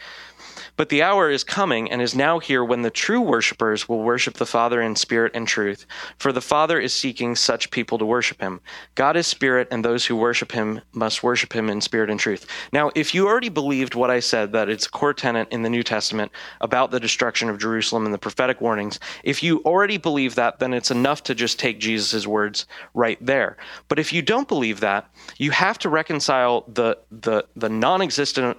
But 0.76 0.88
the 0.88 1.02
hour 1.02 1.30
is 1.30 1.44
coming 1.44 1.90
and 1.90 2.02
is 2.02 2.14
now 2.14 2.40
here 2.40 2.64
when 2.64 2.82
the 2.82 2.90
true 2.90 3.20
worshippers 3.20 3.88
will 3.88 4.02
worship 4.02 4.34
the 4.34 4.46
Father 4.46 4.82
in 4.82 4.96
spirit 4.96 5.32
and 5.34 5.46
truth, 5.46 5.86
for 6.18 6.32
the 6.32 6.40
Father 6.40 6.80
is 6.80 6.92
seeking 6.92 7.36
such 7.36 7.70
people 7.70 7.98
to 7.98 8.04
worship 8.04 8.40
him. 8.40 8.60
God 8.94 9.16
is 9.16 9.26
spirit, 9.26 9.68
and 9.70 9.84
those 9.84 10.06
who 10.06 10.16
worship 10.16 10.52
him 10.52 10.80
must 10.92 11.22
worship 11.22 11.52
him 11.52 11.70
in 11.70 11.80
spirit 11.80 12.10
and 12.10 12.18
truth. 12.18 12.46
Now, 12.72 12.90
if 12.94 13.14
you 13.14 13.26
already 13.28 13.48
believed 13.48 13.94
what 13.94 14.10
I 14.10 14.20
said, 14.20 14.52
that 14.52 14.68
it's 14.68 14.86
a 14.86 14.90
core 14.90 15.14
tenet 15.14 15.48
in 15.50 15.62
the 15.62 15.70
New 15.70 15.82
Testament 15.82 16.32
about 16.60 16.90
the 16.90 17.00
destruction 17.00 17.48
of 17.48 17.58
Jerusalem 17.58 18.04
and 18.04 18.14
the 18.14 18.18
prophetic 18.18 18.60
warnings, 18.60 18.98
if 19.22 19.42
you 19.42 19.62
already 19.64 19.96
believe 19.96 20.34
that, 20.34 20.58
then 20.58 20.74
it's 20.74 20.90
enough 20.90 21.22
to 21.24 21.34
just 21.34 21.58
take 21.58 21.78
Jesus' 21.78 22.26
words 22.26 22.66
right 22.94 23.18
there. 23.24 23.56
But 23.88 23.98
if 23.98 24.12
you 24.12 24.22
don't 24.22 24.48
believe 24.48 24.80
that, 24.80 25.08
you 25.38 25.52
have 25.52 25.78
to 25.78 25.88
reconcile 25.88 26.64
the 26.68 26.98
the 27.10 27.46
the 27.54 27.68
non-existent 27.68 28.58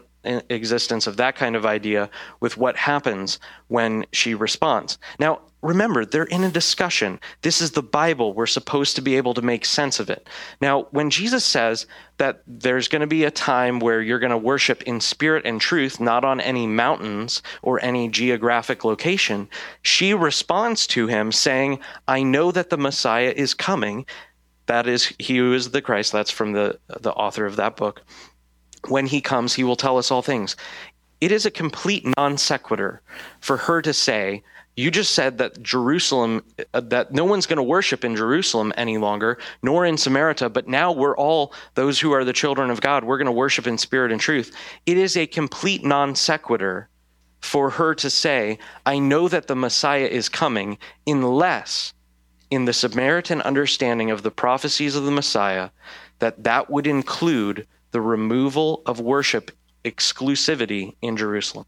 existence 0.50 1.08
of 1.08 1.18
that 1.18 1.36
kind 1.36 1.56
of 1.56 1.66
idea 1.66 2.10
with 2.40 2.58
what 2.58 2.76
happens 2.76 3.40
when 3.68 4.06
she 4.12 4.34
responds. 4.34 4.98
Now, 5.20 5.42
remember, 5.62 6.06
they're 6.06 6.24
in 6.24 6.44
a 6.44 6.52
discussion. 6.52 7.20
This 7.42 7.60
is 7.62 7.72
the 7.72 7.82
Bible. 7.82 8.34
We're 8.34 8.46
supposed 8.46 8.96
to 8.96 9.02
be 9.02 9.18
able 9.18 9.34
to 9.34 9.42
make 9.42 9.66
sense 9.66 10.00
of 10.00 10.10
it. 10.10 10.28
Now, 10.62 10.84
when 10.92 11.10
Jesus 11.10 11.44
says 11.44 11.88
that 12.18 12.44
there's 12.48 12.88
going 12.88 13.02
to 13.02 13.08
be 13.08 13.24
a 13.24 13.32
time 13.32 13.80
where 13.80 14.02
you're 14.02 14.20
going 14.20 14.32
to 14.32 14.38
worship 14.38 14.84
in 14.84 15.02
spirit 15.02 15.46
and 15.46 15.60
truth, 15.60 16.00
not 16.00 16.24
on 16.24 16.40
any 16.40 16.68
mountains 16.68 17.42
or 17.62 17.84
any 17.84 18.08
geographic 18.08 18.86
location, 18.86 19.50
she 19.82 20.14
responds 20.14 20.88
to 20.88 21.08
him 21.08 21.32
saying, 21.32 21.80
I 22.08 22.24
know 22.24 22.52
that 22.52 22.70
the 22.70 22.78
Messiah 22.78 23.34
is 23.36 23.54
coming. 23.54 24.06
That 24.68 24.88
is, 24.88 25.14
he 25.20 25.38
who 25.38 25.54
is 25.54 25.72
the 25.72 25.82
Christ. 25.82 26.12
That's 26.12 26.32
from 26.32 26.54
the, 26.54 26.80
the 27.02 27.14
author 27.14 27.46
of 27.46 27.56
that 27.56 27.76
book 27.76 28.02
when 28.90 29.06
he 29.06 29.22
comes, 29.22 29.54
he 29.54 29.64
will 29.64 29.76
tell 29.76 29.98
us 29.98 30.12
all 30.12 30.22
things. 30.22 30.56
It 31.22 31.32
is 31.32 31.46
a 31.46 31.52
complete 31.52 32.06
non 32.18 32.38
sequitur 32.38 33.02
for 33.40 33.58
her 33.58 33.82
to 33.82 33.94
say, 33.94 34.44
you 34.78 34.92
just 34.92 35.14
said 35.14 35.38
that 35.38 35.62
Jerusalem, 35.64 36.44
uh, 36.74 36.82
that 36.82 37.14
no 37.14 37.24
one's 37.24 37.46
going 37.46 37.58
to 37.58 37.64
worship 37.64 38.04
in 38.04 38.16
Jerusalem 38.16 38.74
any 38.76 38.98
longer, 38.98 39.38
nor 39.64 39.86
in 39.86 39.98
Samaria, 39.98 40.50
but 40.50 40.68
now 40.68 40.92
we're 40.92 41.16
all 41.16 41.54
those 41.76 42.00
who 42.00 42.12
are 42.12 42.26
the 42.26 42.34
children 42.34 42.70
of 42.70 42.82
God. 42.82 43.06
We're 43.06 43.18
going 43.18 43.26
to 43.28 43.32
worship 43.32 43.68
in 43.68 43.78
spirit 43.78 44.12
and 44.12 44.20
truth. 44.20 44.54
It 44.86 44.98
is 44.98 45.16
a 45.16 45.28
complete 45.28 45.84
non 45.84 46.16
sequitur 46.16 46.90
for 47.40 47.70
her 47.70 47.96
to 47.96 48.10
say, 48.10 48.58
I 48.86 49.00
know 49.00 49.28
that 49.30 49.48
the 49.48 49.56
Messiah 49.56 50.08
is 50.08 50.28
coming, 50.28 50.78
unless 51.08 51.94
in 52.52 52.66
the 52.66 52.74
Samaritan 52.74 53.42
understanding 53.42 54.12
of 54.12 54.24
the 54.24 54.32
prophecies 54.32 54.96
of 54.96 55.04
the 55.04 55.12
Messiah, 55.12 55.70
that 56.20 56.44
that 56.44 56.70
would 56.70 56.88
include 56.88 57.68
the 57.96 58.02
removal 58.02 58.82
of 58.86 59.00
worship 59.00 59.52
exclusivity 59.86 60.96
in 61.02 61.16
Jerusalem. 61.16 61.66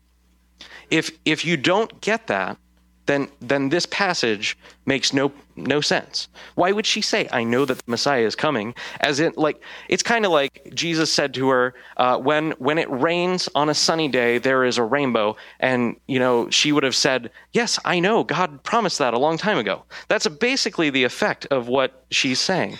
If 0.92 1.10
if 1.24 1.46
you 1.46 1.56
don't 1.56 2.02
get 2.02 2.28
that, 2.28 2.58
then 3.06 3.30
then 3.40 3.70
this 3.70 3.86
passage 3.86 4.58
makes 4.86 5.13
no 5.13 5.32
no 5.56 5.80
sense. 5.80 6.28
Why 6.56 6.74
would 6.74 6.86
she 6.86 7.00
say, 7.00 7.30
"I 7.32 7.46
know 7.46 7.63
that 7.63 7.78
the 7.78 7.84
Messiah 7.88 8.26
is 8.26 8.36
coming"? 8.36 8.76
As 9.00 9.22
in, 9.22 9.32
like 9.38 9.62
it's 9.88 10.04
kind 10.04 10.26
of 10.26 10.34
like 10.34 10.70
Jesus 10.74 11.13
said 11.13 11.34
to 11.36 11.48
her, 11.48 11.74
uh, 11.96 12.18
"When 12.18 12.52
when 12.58 12.78
it 12.78 12.90
rains 12.90 13.48
on 13.56 13.70
a 13.70 13.74
sunny 13.74 14.10
day, 14.10 14.38
there 14.38 14.66
is 14.66 14.78
a 14.78 14.84
rainbow," 14.84 15.38
and 15.62 15.96
you 16.08 16.20
know 16.20 16.50
she 16.50 16.74
would 16.74 16.84
have 16.84 16.98
said, 17.08 17.32
"Yes, 17.54 17.80
I 17.86 18.02
know. 18.02 18.26
God 18.26 18.63
promised 18.63 18.98
that 18.98 19.13
a 19.13 19.18
long 19.26 19.38
time 19.38 19.58
ago." 19.58 19.84
That's 20.10 20.28
basically 20.28 20.90
the 20.90 21.06
effect 21.06 21.46
of 21.46 21.70
what 21.70 22.04
she's 22.12 22.42
saying. 22.42 22.78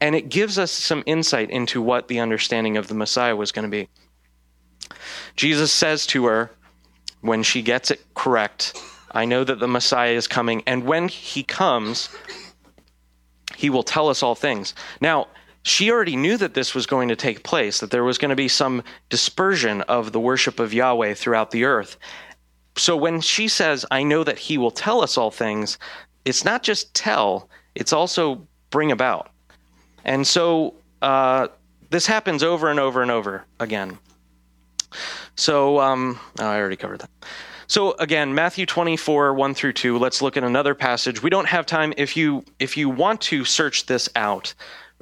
And 0.00 0.14
it 0.14 0.28
gives 0.28 0.58
us 0.58 0.70
some 0.72 1.02
insight 1.06 1.50
into 1.50 1.82
what 1.82 2.08
the 2.08 2.20
understanding 2.20 2.76
of 2.76 2.88
the 2.88 2.94
Messiah 2.94 3.36
was 3.36 3.52
going 3.52 3.64
to 3.64 3.70
be. 3.70 3.88
Jesus 5.36 5.70
says 5.70 6.06
to 6.06 6.26
her, 6.26 6.50
when 7.20 7.42
she 7.42 7.60
gets 7.60 7.90
it 7.90 8.00
correct, 8.14 8.80
I 9.12 9.24
know 9.24 9.44
that 9.44 9.60
the 9.60 9.68
Messiah 9.68 10.12
is 10.12 10.26
coming, 10.26 10.62
and 10.66 10.84
when 10.84 11.08
he 11.08 11.42
comes, 11.42 12.08
he 13.56 13.68
will 13.68 13.82
tell 13.82 14.08
us 14.08 14.22
all 14.22 14.34
things. 14.34 14.74
Now, 15.00 15.28
she 15.62 15.90
already 15.90 16.16
knew 16.16 16.38
that 16.38 16.54
this 16.54 16.74
was 16.74 16.86
going 16.86 17.08
to 17.08 17.16
take 17.16 17.42
place, 17.42 17.80
that 17.80 17.90
there 17.90 18.04
was 18.04 18.16
going 18.16 18.30
to 18.30 18.36
be 18.36 18.48
some 18.48 18.82
dispersion 19.10 19.82
of 19.82 20.12
the 20.12 20.20
worship 20.20 20.58
of 20.58 20.72
Yahweh 20.72 21.14
throughout 21.14 21.50
the 21.50 21.64
earth. 21.64 21.98
So 22.76 22.96
when 22.96 23.20
she 23.20 23.48
says, 23.48 23.84
I 23.90 24.02
know 24.02 24.24
that 24.24 24.38
he 24.38 24.56
will 24.56 24.70
tell 24.70 25.02
us 25.02 25.18
all 25.18 25.30
things, 25.30 25.76
it's 26.24 26.44
not 26.44 26.62
just 26.62 26.94
tell, 26.94 27.50
it's 27.74 27.92
also 27.92 28.46
bring 28.70 28.92
about. 28.92 29.30
And 30.04 30.26
so 30.26 30.74
uh, 31.02 31.48
this 31.90 32.06
happens 32.06 32.42
over 32.42 32.70
and 32.70 32.80
over 32.80 33.02
and 33.02 33.10
over 33.10 33.44
again. 33.58 33.98
So 35.36 35.80
um, 35.80 36.18
oh, 36.38 36.46
I 36.46 36.58
already 36.58 36.76
covered 36.76 37.00
that. 37.00 37.10
So 37.66 37.92
again, 37.98 38.34
Matthew 38.34 38.66
24, 38.66 39.32
1 39.32 39.54
through 39.54 39.74
2. 39.74 39.98
Let's 39.98 40.20
look 40.20 40.36
at 40.36 40.42
another 40.42 40.74
passage. 40.74 41.22
We 41.22 41.30
don't 41.30 41.46
have 41.46 41.66
time. 41.66 41.94
If 41.96 42.16
you 42.16 42.44
if 42.58 42.76
you 42.76 42.88
want 42.88 43.20
to 43.22 43.44
search 43.44 43.86
this 43.86 44.08
out, 44.16 44.52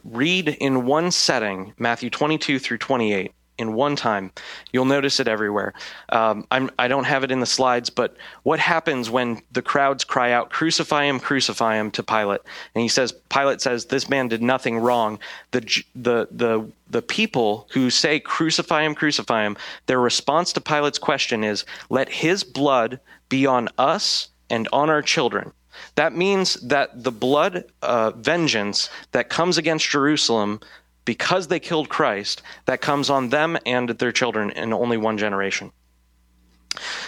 read 0.04 0.48
in 0.48 0.84
one 0.84 1.10
setting, 1.10 1.72
Matthew 1.78 2.10
22 2.10 2.58
through 2.58 2.78
28 2.78 3.32
in 3.58 3.74
one 3.74 3.96
time. 3.96 4.30
You'll 4.72 4.84
notice 4.84 5.20
it 5.20 5.28
everywhere. 5.28 5.74
Um, 6.10 6.46
I'm, 6.50 6.70
I 6.78 6.88
do 6.88 6.96
not 6.96 7.06
have 7.06 7.24
it 7.24 7.30
in 7.30 7.40
the 7.40 7.46
slides, 7.46 7.90
but 7.90 8.16
what 8.44 8.60
happens 8.60 9.10
when 9.10 9.42
the 9.52 9.62
crowds 9.62 10.04
cry 10.04 10.32
out, 10.32 10.50
"Crucify 10.50 11.04
him! 11.04 11.20
Crucify 11.20 11.76
him!" 11.76 11.90
to 11.92 12.02
Pilate, 12.02 12.40
and 12.74 12.82
he 12.82 12.88
says, 12.88 13.12
Pilate 13.28 13.60
says, 13.60 13.86
"This 13.86 14.08
man 14.08 14.28
did 14.28 14.42
nothing 14.42 14.78
wrong." 14.78 15.18
The 15.50 15.60
the 15.94 16.28
the 16.30 16.70
the 16.88 17.02
people 17.02 17.68
who 17.72 17.90
say, 17.90 18.20
"Crucify 18.20 18.82
him! 18.82 18.94
Crucify 18.94 19.44
him!" 19.44 19.56
Their 19.86 20.00
response 20.00 20.52
to 20.54 20.60
Pilate's 20.60 20.98
question 20.98 21.44
is, 21.44 21.64
"Let 21.90 22.08
his 22.08 22.44
blood 22.44 23.00
be 23.28 23.46
on 23.46 23.68
us 23.76 24.28
and 24.48 24.68
on 24.72 24.88
our 24.88 25.02
children." 25.02 25.52
That 25.94 26.14
means 26.14 26.54
that 26.54 27.04
the 27.04 27.12
blood 27.12 27.64
uh, 27.82 28.10
vengeance 28.12 28.90
that 29.12 29.28
comes 29.28 29.58
against 29.58 29.88
Jerusalem 29.88 30.60
because 31.08 31.46
they 31.46 31.58
killed 31.58 31.88
Christ, 31.88 32.42
that 32.66 32.82
comes 32.82 33.08
on 33.08 33.30
them 33.30 33.56
and 33.64 33.88
their 33.88 34.12
children 34.12 34.50
in 34.50 34.74
only 34.74 34.98
one 34.98 35.16
generation. 35.16 35.72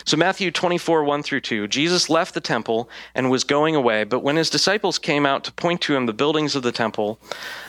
So, 0.06 0.16
Matthew 0.16 0.50
24, 0.50 1.04
1 1.04 1.22
through 1.22 1.42
2, 1.42 1.68
Jesus 1.68 2.08
left 2.08 2.32
the 2.32 2.40
temple 2.40 2.88
and 3.14 3.30
was 3.30 3.44
going 3.44 3.76
away, 3.76 4.04
but 4.04 4.20
when 4.20 4.36
his 4.36 4.48
disciples 4.48 4.98
came 4.98 5.26
out 5.26 5.44
to 5.44 5.52
point 5.52 5.82
to 5.82 5.94
him 5.94 6.06
the 6.06 6.14
buildings 6.14 6.56
of 6.56 6.62
the 6.62 6.72
temple, 6.72 7.20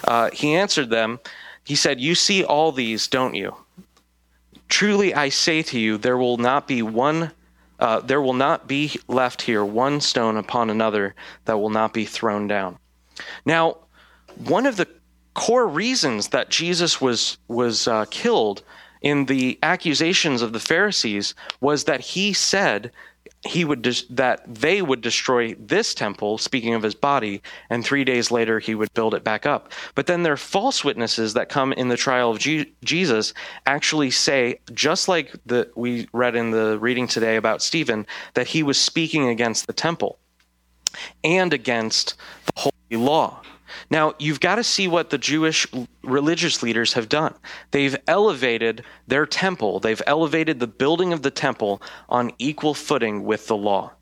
uh, 0.05 0.29
he 0.31 0.55
answered 0.55 0.89
them. 0.89 1.19
He 1.65 1.75
said, 1.75 1.99
You 1.99 2.15
see 2.15 2.45
all 2.45 2.71
these, 2.71 3.09
don't 3.09 3.35
you? 3.35 3.53
Truly 4.69 5.13
I 5.13 5.27
say 5.27 5.61
to 5.63 5.77
you, 5.77 5.97
there 5.97 6.17
will 6.17 6.37
not 6.37 6.65
be 6.65 6.81
one. 6.81 7.33
Uh, 7.77 7.99
there 7.99 8.21
will 8.21 8.35
not 8.35 8.69
be 8.69 8.97
left 9.09 9.41
here 9.41 9.65
one 9.65 9.99
stone 9.99 10.37
upon 10.37 10.69
another 10.69 11.13
that 11.43 11.57
will 11.57 11.69
not 11.69 11.93
be 11.93 12.05
thrown 12.05 12.47
down. 12.47 12.79
Now, 13.43 13.79
one 14.37 14.65
of 14.65 14.77
the 14.77 14.87
core 15.33 15.67
reasons 15.67 16.29
that 16.29 16.49
Jesus 16.49 16.99
was 16.99 17.37
was 17.47 17.87
uh, 17.87 18.05
killed 18.09 18.63
in 19.01 19.25
the 19.25 19.57
accusations 19.63 20.41
of 20.41 20.53
the 20.53 20.59
Pharisees 20.59 21.33
was 21.59 21.85
that 21.85 22.01
he 22.01 22.33
said 22.33 22.91
he 23.43 23.65
would 23.65 23.81
des- 23.81 24.05
that 24.11 24.43
they 24.47 24.81
would 24.81 25.01
destroy 25.01 25.55
this 25.55 25.95
temple 25.95 26.37
speaking 26.37 26.75
of 26.75 26.83
his 26.83 26.93
body 26.93 27.41
and 27.71 27.83
3 27.83 28.03
days 28.03 28.29
later 28.29 28.59
he 28.59 28.75
would 28.75 28.93
build 28.93 29.15
it 29.15 29.23
back 29.23 29.47
up. 29.47 29.71
But 29.95 30.05
then 30.05 30.21
their 30.21 30.37
false 30.37 30.83
witnesses 30.83 31.33
that 31.33 31.49
come 31.49 31.73
in 31.73 31.87
the 31.87 31.97
trial 31.97 32.29
of 32.29 32.37
G- 32.39 32.71
Jesus 32.83 33.33
actually 33.65 34.11
say 34.11 34.59
just 34.73 35.07
like 35.07 35.33
the 35.45 35.71
we 35.75 36.07
read 36.13 36.35
in 36.35 36.51
the 36.51 36.77
reading 36.79 37.07
today 37.07 37.35
about 37.37 37.63
Stephen 37.63 38.05
that 38.35 38.47
he 38.47 38.61
was 38.61 38.79
speaking 38.79 39.27
against 39.27 39.65
the 39.65 39.73
temple 39.73 40.19
and 41.23 41.53
against 41.53 42.15
the 42.45 42.61
holy 42.61 43.03
law 43.03 43.41
now, 43.89 44.13
you've 44.19 44.39
got 44.39 44.55
to 44.55 44.63
see 44.63 44.87
what 44.87 45.09
the 45.09 45.17
Jewish 45.17 45.67
religious 46.03 46.63
leaders 46.63 46.93
have 46.93 47.09
done. 47.09 47.33
They've 47.71 47.95
elevated 48.07 48.83
their 49.07 49.25
temple, 49.25 49.79
they've 49.79 50.01
elevated 50.07 50.59
the 50.59 50.67
building 50.67 51.13
of 51.13 51.21
the 51.21 51.31
temple 51.31 51.81
on 52.09 52.31
equal 52.37 52.73
footing 52.73 53.23
with 53.23 53.47
the 53.47 53.57
law. 53.57 53.93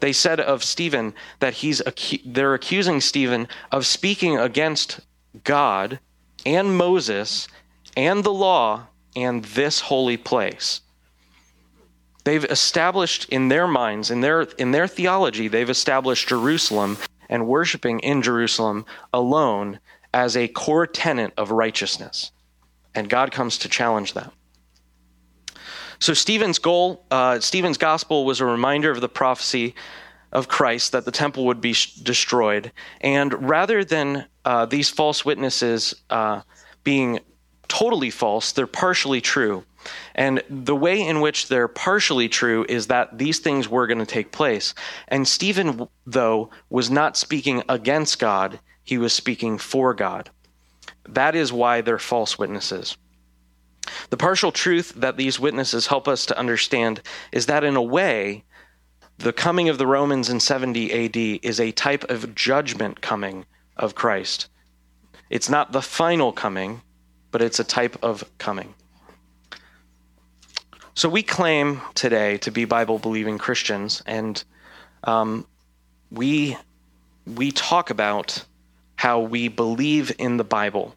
They 0.00 0.12
said 0.12 0.40
of 0.40 0.62
Stephen 0.62 1.14
that 1.40 1.54
he's 1.54 1.82
they're 2.24 2.54
accusing 2.54 3.00
Stephen 3.00 3.48
of 3.72 3.86
speaking 3.86 4.38
against 4.38 5.00
God 5.44 6.00
and 6.44 6.76
Moses 6.76 7.48
and 7.96 8.22
the 8.22 8.32
law 8.32 8.86
and 9.14 9.44
this 9.44 9.80
holy 9.80 10.16
place. 10.16 10.82
They've 12.24 12.44
established 12.44 13.28
in 13.30 13.48
their 13.48 13.66
minds, 13.66 14.10
in 14.10 14.20
their 14.20 14.42
in 14.42 14.72
their 14.72 14.88
theology, 14.88 15.48
they've 15.48 15.70
established 15.70 16.28
Jerusalem 16.28 16.98
and 17.28 17.46
worshiping 17.46 18.00
in 18.00 18.22
Jerusalem 18.22 18.84
alone 19.12 19.80
as 20.12 20.36
a 20.36 20.48
core 20.48 20.86
tenet 20.86 21.32
of 21.36 21.50
righteousness. 21.50 22.30
And 22.94 23.08
God 23.08 23.32
comes 23.32 23.58
to 23.58 23.68
challenge 23.68 24.14
that. 24.14 24.32
So, 25.98 26.14
Stephen's 26.14 26.58
goal, 26.58 27.04
uh, 27.10 27.40
Stephen's 27.40 27.78
gospel 27.78 28.24
was 28.24 28.40
a 28.40 28.44
reminder 28.44 28.90
of 28.90 29.00
the 29.00 29.08
prophecy 29.08 29.74
of 30.32 30.48
Christ 30.48 30.92
that 30.92 31.04
the 31.04 31.10
temple 31.10 31.46
would 31.46 31.60
be 31.60 31.72
sh- 31.72 31.94
destroyed. 31.94 32.72
And 33.00 33.48
rather 33.48 33.84
than 33.84 34.26
uh, 34.44 34.66
these 34.66 34.90
false 34.90 35.24
witnesses 35.24 35.94
uh, 36.10 36.42
being 36.84 37.20
totally 37.68 38.10
false, 38.10 38.52
they're 38.52 38.66
partially 38.66 39.20
true. 39.20 39.64
And 40.14 40.42
the 40.48 40.76
way 40.76 41.00
in 41.00 41.20
which 41.20 41.48
they're 41.48 41.68
partially 41.68 42.28
true 42.28 42.64
is 42.68 42.86
that 42.86 43.18
these 43.18 43.38
things 43.38 43.68
were 43.68 43.86
going 43.86 43.98
to 43.98 44.06
take 44.06 44.32
place. 44.32 44.74
And 45.08 45.26
Stephen, 45.26 45.88
though, 46.06 46.50
was 46.70 46.90
not 46.90 47.16
speaking 47.16 47.62
against 47.68 48.18
God, 48.18 48.58
he 48.82 48.98
was 48.98 49.12
speaking 49.12 49.58
for 49.58 49.94
God. 49.94 50.30
That 51.08 51.34
is 51.34 51.52
why 51.52 51.80
they're 51.80 51.98
false 51.98 52.38
witnesses. 52.38 52.96
The 54.10 54.16
partial 54.16 54.52
truth 54.52 54.92
that 54.96 55.16
these 55.16 55.38
witnesses 55.38 55.86
help 55.86 56.08
us 56.08 56.26
to 56.26 56.38
understand 56.38 57.02
is 57.32 57.46
that, 57.46 57.64
in 57.64 57.76
a 57.76 57.82
way, 57.82 58.44
the 59.18 59.32
coming 59.32 59.68
of 59.68 59.78
the 59.78 59.86
Romans 59.86 60.28
in 60.28 60.40
70 60.40 60.92
AD 60.92 61.40
is 61.42 61.60
a 61.60 61.72
type 61.72 62.04
of 62.10 62.34
judgment 62.34 63.00
coming 63.00 63.46
of 63.76 63.94
Christ. 63.94 64.48
It's 65.30 65.48
not 65.48 65.72
the 65.72 65.82
final 65.82 66.32
coming, 66.32 66.82
but 67.30 67.42
it's 67.42 67.58
a 67.58 67.64
type 67.64 67.96
of 68.02 68.24
coming. 68.38 68.74
So 70.96 71.10
we 71.10 71.22
claim 71.22 71.82
today 71.92 72.38
to 72.38 72.50
be 72.50 72.64
Bible 72.64 72.98
believing 72.98 73.36
Christians, 73.36 74.02
and 74.06 74.42
um, 75.04 75.46
we 76.10 76.56
we 77.26 77.52
talk 77.52 77.90
about 77.90 78.42
how 78.94 79.20
we 79.20 79.48
believe 79.48 80.10
in 80.18 80.38
the 80.38 80.44
Bible. 80.44 80.94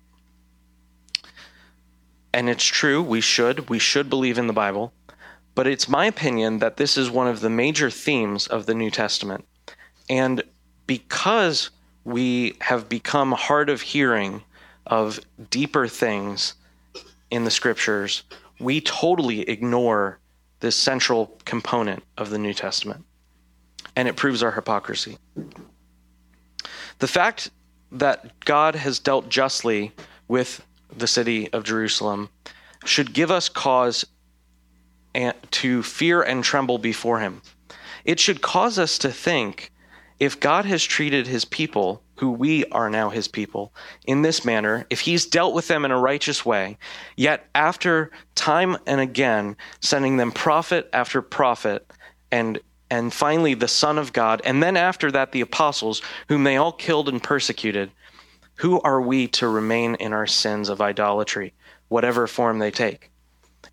And 2.32 2.50
it's 2.50 2.64
true, 2.64 3.04
we 3.04 3.20
should. 3.20 3.70
We 3.70 3.78
should 3.78 4.10
believe 4.10 4.38
in 4.38 4.48
the 4.48 4.54
Bible. 4.54 4.94
But 5.54 5.68
it's 5.68 5.90
my 5.90 6.06
opinion 6.06 6.60
that 6.60 6.78
this 6.78 6.98
is 6.98 7.10
one 7.10 7.28
of 7.28 7.42
the 7.42 7.50
major 7.50 7.90
themes 7.90 8.48
of 8.48 8.68
the 8.68 8.74
New 8.74 8.92
Testament. 8.92 9.44
And 10.10 10.44
because 10.88 11.72
we 12.06 12.56
have 12.62 12.88
become 12.88 13.34
hard 13.34 13.70
of 13.70 13.82
hearing 13.82 14.44
of 14.88 15.20
deeper 15.50 15.90
things 15.90 16.54
in 17.30 17.44
the 17.44 17.52
scriptures, 17.52 18.24
we 18.60 18.82
totally 18.82 19.42
ignore 19.42 20.20
this 20.60 20.76
central 20.76 21.38
component 21.46 22.04
of 22.18 22.30
the 22.30 22.38
New 22.38 22.54
Testament. 22.54 23.06
And 23.96 24.08
it 24.08 24.16
proves 24.16 24.44
our 24.44 24.52
hypocrisy. 24.52 25.18
The 27.00 27.08
fact 27.08 27.50
that 27.92 28.40
God 28.46 28.76
has 28.76 29.00
dealt 29.00 29.30
justly 29.30 29.94
with 30.28 30.66
the 30.96 31.08
city 31.08 31.52
of 31.54 31.64
Jerusalem 31.64 32.30
should 32.86 33.14
give 33.14 33.32
us 33.32 33.50
cause 33.50 34.06
to 35.52 35.84
fear 35.84 36.22
and 36.22 36.44
tremble 36.44 36.78
before 36.78 37.20
him. 37.20 37.42
It 38.06 38.20
should 38.20 38.42
cause 38.42 38.78
us 38.78 38.98
to 39.00 39.12
think 39.12 39.72
if 40.20 40.40
God 40.40 40.66
has 40.66 40.84
treated 40.84 41.28
his 41.28 41.46
people 41.46 42.04
who 42.20 42.32
we 42.32 42.66
are 42.66 42.90
now 42.90 43.10
his 43.10 43.30
people, 43.30 43.74
in 44.06 44.24
this 44.24 44.44
manner, 44.44 44.86
if 44.90 45.00
he's 45.00 45.26
dealt 45.26 45.54
with 45.54 45.70
them 45.70 45.86
in 45.86 45.92
a 45.92 45.98
righteous 45.98 46.46
way, 46.46 46.78
yet 47.16 47.48
after 47.56 48.12
time 48.36 48.76
and 48.86 49.00
again 49.00 49.56
sending 49.80 50.18
them 50.18 50.30
prophet 50.30 50.90
after 50.92 51.22
prophet 51.22 51.90
and 52.30 52.60
and 52.92 53.14
finally 53.14 53.54
the 53.54 53.68
Son 53.68 53.98
of 53.98 54.12
God, 54.12 54.42
and 54.44 54.62
then 54.62 54.76
after 54.76 55.12
that 55.12 55.32
the 55.32 55.42
apostles, 55.42 56.02
whom 56.28 56.44
they 56.44 56.58
all 56.58 56.74
killed 56.74 57.08
and 57.08 57.22
persecuted, 57.24 57.90
who 58.56 58.82
are 58.82 59.00
we 59.00 59.28
to 59.28 59.48
remain 59.48 59.96
in 59.96 60.12
our 60.12 60.28
sins 60.28 60.68
of 60.68 60.82
idolatry, 60.82 61.54
whatever 61.88 62.28
form 62.28 62.60
they 62.60 62.72
take? 62.72 63.12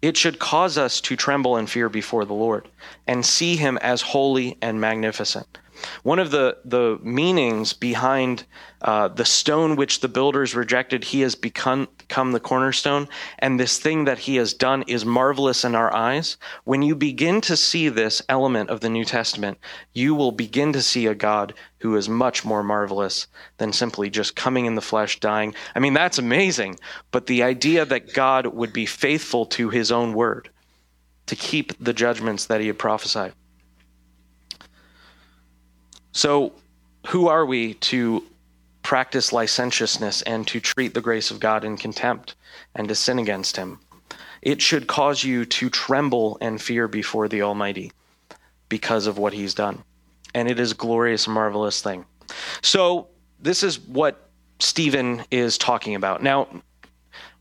It 0.02 0.16
should 0.16 0.38
cause 0.38 0.78
us 0.78 1.00
to 1.00 1.16
tremble 1.16 1.56
and 1.56 1.68
fear 1.68 1.88
before 1.88 2.24
the 2.24 2.34
Lord 2.34 2.68
and 3.08 3.24
see 3.24 3.56
him 3.56 3.78
as 3.78 4.02
holy 4.02 4.56
and 4.60 4.80
magnificent. 4.80 5.58
One 6.02 6.18
of 6.18 6.30
the, 6.30 6.58
the 6.64 6.98
meanings 7.02 7.72
behind 7.72 8.44
uh, 8.82 9.08
the 9.08 9.24
stone 9.24 9.76
which 9.76 10.00
the 10.00 10.08
builders 10.08 10.54
rejected, 10.54 11.04
he 11.04 11.20
has 11.22 11.34
become, 11.34 11.88
become 11.98 12.32
the 12.32 12.40
cornerstone, 12.40 13.08
and 13.38 13.58
this 13.58 13.78
thing 13.78 14.04
that 14.04 14.18
he 14.18 14.36
has 14.36 14.54
done 14.54 14.84
is 14.86 15.04
marvelous 15.04 15.64
in 15.64 15.74
our 15.74 15.94
eyes. 15.94 16.36
When 16.64 16.82
you 16.82 16.94
begin 16.94 17.40
to 17.42 17.56
see 17.56 17.88
this 17.88 18.22
element 18.28 18.70
of 18.70 18.80
the 18.80 18.90
New 18.90 19.04
Testament, 19.04 19.58
you 19.92 20.14
will 20.14 20.32
begin 20.32 20.72
to 20.72 20.82
see 20.82 21.06
a 21.06 21.14
God 21.14 21.54
who 21.78 21.96
is 21.96 22.08
much 22.08 22.44
more 22.44 22.62
marvelous 22.62 23.26
than 23.58 23.72
simply 23.72 24.10
just 24.10 24.36
coming 24.36 24.66
in 24.66 24.74
the 24.74 24.80
flesh, 24.80 25.20
dying. 25.20 25.54
I 25.74 25.78
mean, 25.78 25.94
that's 25.94 26.18
amazing, 26.18 26.78
but 27.10 27.26
the 27.26 27.42
idea 27.42 27.84
that 27.84 28.12
God 28.12 28.46
would 28.46 28.72
be 28.72 28.86
faithful 28.86 29.46
to 29.46 29.70
his 29.70 29.90
own 29.90 30.12
word, 30.12 30.50
to 31.26 31.36
keep 31.36 31.72
the 31.82 31.92
judgments 31.92 32.46
that 32.46 32.60
he 32.60 32.66
had 32.66 32.78
prophesied. 32.78 33.32
So, 36.16 36.54
who 37.08 37.28
are 37.28 37.44
we 37.44 37.74
to 37.74 38.24
practice 38.82 39.34
licentiousness 39.34 40.22
and 40.22 40.46
to 40.48 40.60
treat 40.60 40.94
the 40.94 41.02
grace 41.02 41.30
of 41.30 41.40
God 41.40 41.62
in 41.62 41.76
contempt 41.76 42.36
and 42.74 42.88
to 42.88 42.94
sin 42.94 43.18
against 43.18 43.58
Him? 43.58 43.80
It 44.40 44.62
should 44.62 44.86
cause 44.86 45.24
you 45.24 45.44
to 45.44 45.68
tremble 45.68 46.38
and 46.40 46.60
fear 46.60 46.88
before 46.88 47.28
the 47.28 47.42
Almighty 47.42 47.92
because 48.70 49.06
of 49.06 49.18
what 49.18 49.34
He's 49.34 49.52
done. 49.52 49.84
And 50.34 50.50
it 50.50 50.58
is 50.58 50.72
a 50.72 50.76
glorious, 50.76 51.28
marvelous 51.28 51.82
thing. 51.82 52.06
So, 52.62 53.08
this 53.38 53.62
is 53.62 53.78
what 53.78 54.30
Stephen 54.58 55.22
is 55.30 55.58
talking 55.58 55.94
about. 55.94 56.22
Now, 56.22 56.48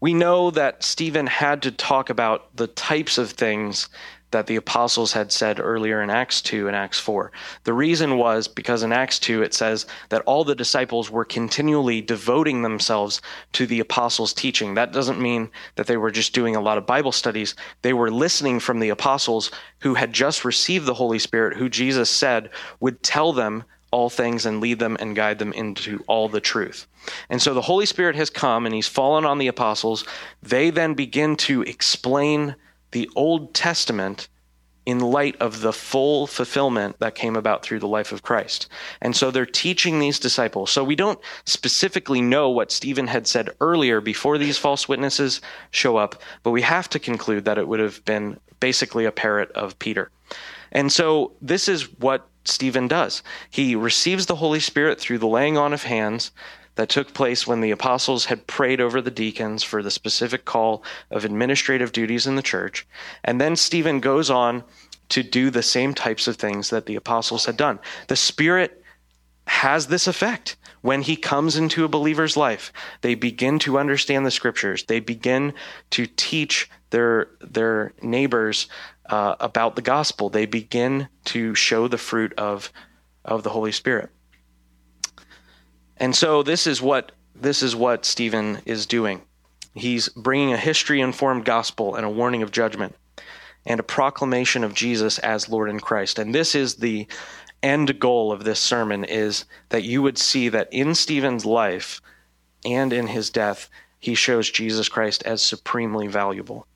we 0.01 0.13
know 0.13 0.51
that 0.51 0.83
Stephen 0.83 1.27
had 1.27 1.61
to 1.61 1.71
talk 1.71 2.09
about 2.09 2.53
the 2.57 2.67
types 2.67 3.17
of 3.17 3.31
things 3.31 3.87
that 4.31 4.47
the 4.47 4.55
apostles 4.55 5.13
had 5.13 5.31
said 5.31 5.59
earlier 5.59 6.01
in 6.01 6.09
Acts 6.09 6.41
2 6.41 6.67
and 6.67 6.75
Acts 6.75 6.99
4. 6.99 7.31
The 7.63 7.73
reason 7.73 8.17
was 8.17 8.47
because 8.47 8.83
in 8.83 8.91
Acts 8.91 9.19
2 9.19 9.41
it 9.43 9.53
says 9.53 9.85
that 10.09 10.23
all 10.25 10.43
the 10.43 10.55
disciples 10.55 11.09
were 11.09 11.25
continually 11.25 12.01
devoting 12.01 12.61
themselves 12.61 13.21
to 13.53 13.65
the 13.65 13.79
apostles' 13.79 14.33
teaching. 14.33 14.73
That 14.73 14.91
doesn't 14.91 15.21
mean 15.21 15.49
that 15.75 15.87
they 15.87 15.97
were 15.97 16.11
just 16.11 16.33
doing 16.33 16.55
a 16.55 16.61
lot 16.61 16.77
of 16.77 16.85
Bible 16.85 17.11
studies. 17.11 17.55
They 17.81 17.93
were 17.93 18.11
listening 18.11 18.59
from 18.59 18.79
the 18.79 18.89
apostles 18.89 19.51
who 19.79 19.93
had 19.93 20.11
just 20.11 20.43
received 20.43 20.85
the 20.85 20.93
Holy 20.93 21.19
Spirit, 21.19 21.57
who 21.57 21.69
Jesus 21.69 22.09
said 22.09 22.49
would 22.79 23.03
tell 23.03 23.31
them 23.31 23.63
all 23.91 24.09
things 24.09 24.45
and 24.45 24.59
lead 24.59 24.79
them 24.79 24.97
and 24.99 25.15
guide 25.15 25.39
them 25.39 25.53
into 25.53 26.03
all 26.07 26.27
the 26.27 26.41
truth. 26.41 26.87
And 27.29 27.41
so 27.41 27.53
the 27.53 27.61
Holy 27.61 27.85
Spirit 27.85 28.17
has 28.17 28.29
come 28.29 28.65
and 28.65 28.75
he's 28.75 28.89
fallen 28.89 29.23
on 29.23 29.37
the 29.37 29.47
apostles. 29.47 30.05
They 30.43 30.69
then 30.69 30.95
begin 30.95 31.37
to 31.37 31.61
explain 31.61 32.55
the 32.95 33.09
Old 33.13 33.53
Testament 33.53 34.29
in 34.85 34.99
light 34.99 35.35
of 35.41 35.59
the 35.59 35.73
full 35.73 36.27
fulfillment 36.27 36.97
that 36.99 37.13
came 37.13 37.35
about 37.35 37.61
through 37.61 37.79
the 37.79 37.89
life 37.89 38.13
of 38.13 38.21
Christ. 38.21 38.69
And 39.01 39.13
so 39.13 39.31
they're 39.31 39.45
teaching 39.45 39.99
these 39.99 40.17
disciples. 40.17 40.71
So 40.71 40.81
we 40.81 40.95
don't 40.95 41.19
specifically 41.45 42.21
know 42.21 42.49
what 42.49 42.71
Stephen 42.71 43.07
had 43.07 43.27
said 43.27 43.49
earlier 43.59 43.99
before 43.99 44.37
these 44.37 44.57
false 44.57 44.87
witnesses 44.87 45.41
show 45.71 45.97
up, 45.97 46.21
but 46.41 46.51
we 46.51 46.61
have 46.61 46.87
to 46.91 46.97
conclude 46.97 47.43
that 47.43 47.57
it 47.57 47.67
would 47.67 47.81
have 47.81 48.05
been 48.05 48.39
basically 48.61 49.03
a 49.03 49.11
parrot 49.11 49.51
of 49.51 49.77
Peter. 49.77 50.09
And 50.71 50.89
so 50.89 51.33
this 51.41 51.67
is 51.67 51.91
what 51.99 52.29
Stephen 52.45 52.87
does. 52.87 53.23
He 53.49 53.75
receives 53.75 54.27
the 54.27 54.37
Holy 54.37 54.61
Spirit 54.61 55.01
through 55.01 55.17
the 55.17 55.27
laying 55.27 55.57
on 55.57 55.73
of 55.73 55.83
hands. 55.83 56.31
That 56.75 56.89
took 56.89 57.13
place 57.13 57.47
when 57.47 57.61
the 57.61 57.71
apostles 57.71 58.25
had 58.25 58.47
prayed 58.47 58.81
over 58.81 59.01
the 59.01 59.11
deacons 59.11 59.63
for 59.63 59.81
the 59.81 59.91
specific 59.91 60.45
call 60.45 60.83
of 61.09 61.25
administrative 61.25 61.91
duties 61.91 62.27
in 62.27 62.35
the 62.35 62.41
church. 62.41 62.85
And 63.23 63.39
then 63.39 63.55
Stephen 63.55 63.99
goes 63.99 64.29
on 64.29 64.63
to 65.09 65.23
do 65.23 65.49
the 65.49 65.63
same 65.63 65.93
types 65.93 66.27
of 66.27 66.35
things 66.35 66.69
that 66.69 66.85
the 66.85 66.95
apostles 66.95 67.45
had 67.45 67.57
done. 67.57 67.79
The 68.07 68.15
Spirit 68.15 68.83
has 69.47 69.87
this 69.87 70.07
effect. 70.07 70.55
When 70.81 71.01
he 71.01 71.15
comes 71.15 71.55
into 71.55 71.83
a 71.83 71.89
believer's 71.89 72.37
life, 72.37 72.71
they 73.01 73.15
begin 73.15 73.57
to 73.59 73.79
understand 73.79 74.25
the 74.25 74.31
scriptures. 74.31 74.83
They 74.83 74.99
begin 74.99 75.53
to 75.91 76.05
teach 76.05 76.69
their 76.91 77.29
their 77.41 77.93
neighbors 78.01 78.67
uh, 79.09 79.35
about 79.39 79.75
the 79.75 79.81
gospel. 79.81 80.29
They 80.29 80.45
begin 80.45 81.07
to 81.25 81.55
show 81.55 81.87
the 81.87 81.97
fruit 81.97 82.33
of 82.37 82.71
of 83.23 83.41
the 83.41 83.49
Holy 83.49 83.71
Spirit. 83.71 84.11
And 85.97 86.15
so 86.15 86.43
this 86.43 86.67
is 86.67 86.81
what 86.81 87.11
this 87.35 87.61
is 87.61 87.75
what 87.75 88.05
Stephen 88.05 88.61
is 88.65 88.85
doing. 88.85 89.21
He's 89.73 90.07
bringing 90.09 90.53
a 90.53 90.57
history 90.57 91.01
informed 91.01 91.43
gospel 91.43 91.95
and 91.95 92.05
a 92.05 92.09
warning 92.09 92.41
of 92.43 92.51
judgment 92.51 92.95
and 93.65 93.79
a 93.79 93.83
proclamation 93.83 94.63
of 94.63 94.73
Jesus 94.73 95.19
as 95.19 95.49
Lord 95.49 95.69
and 95.69 95.81
Christ. 95.81 96.17
And 96.17 96.33
this 96.33 96.55
is 96.55 96.75
the 96.75 97.07
end 97.61 97.99
goal 97.99 98.31
of 98.31 98.43
this 98.43 98.59
sermon 98.59 99.03
is 99.03 99.45
that 99.69 99.83
you 99.83 100.01
would 100.01 100.17
see 100.17 100.49
that 100.49 100.71
in 100.71 100.95
Stephen's 100.95 101.45
life 101.45 102.01
and 102.63 102.93
in 102.93 103.07
his 103.07 103.29
death, 103.29 103.69
he 103.99 104.15
shows 104.15 104.49
Jesus 104.49 104.87
Christ 104.87 105.23
as 105.23 105.41
supremely 105.41 106.07
valuable. 106.07 106.67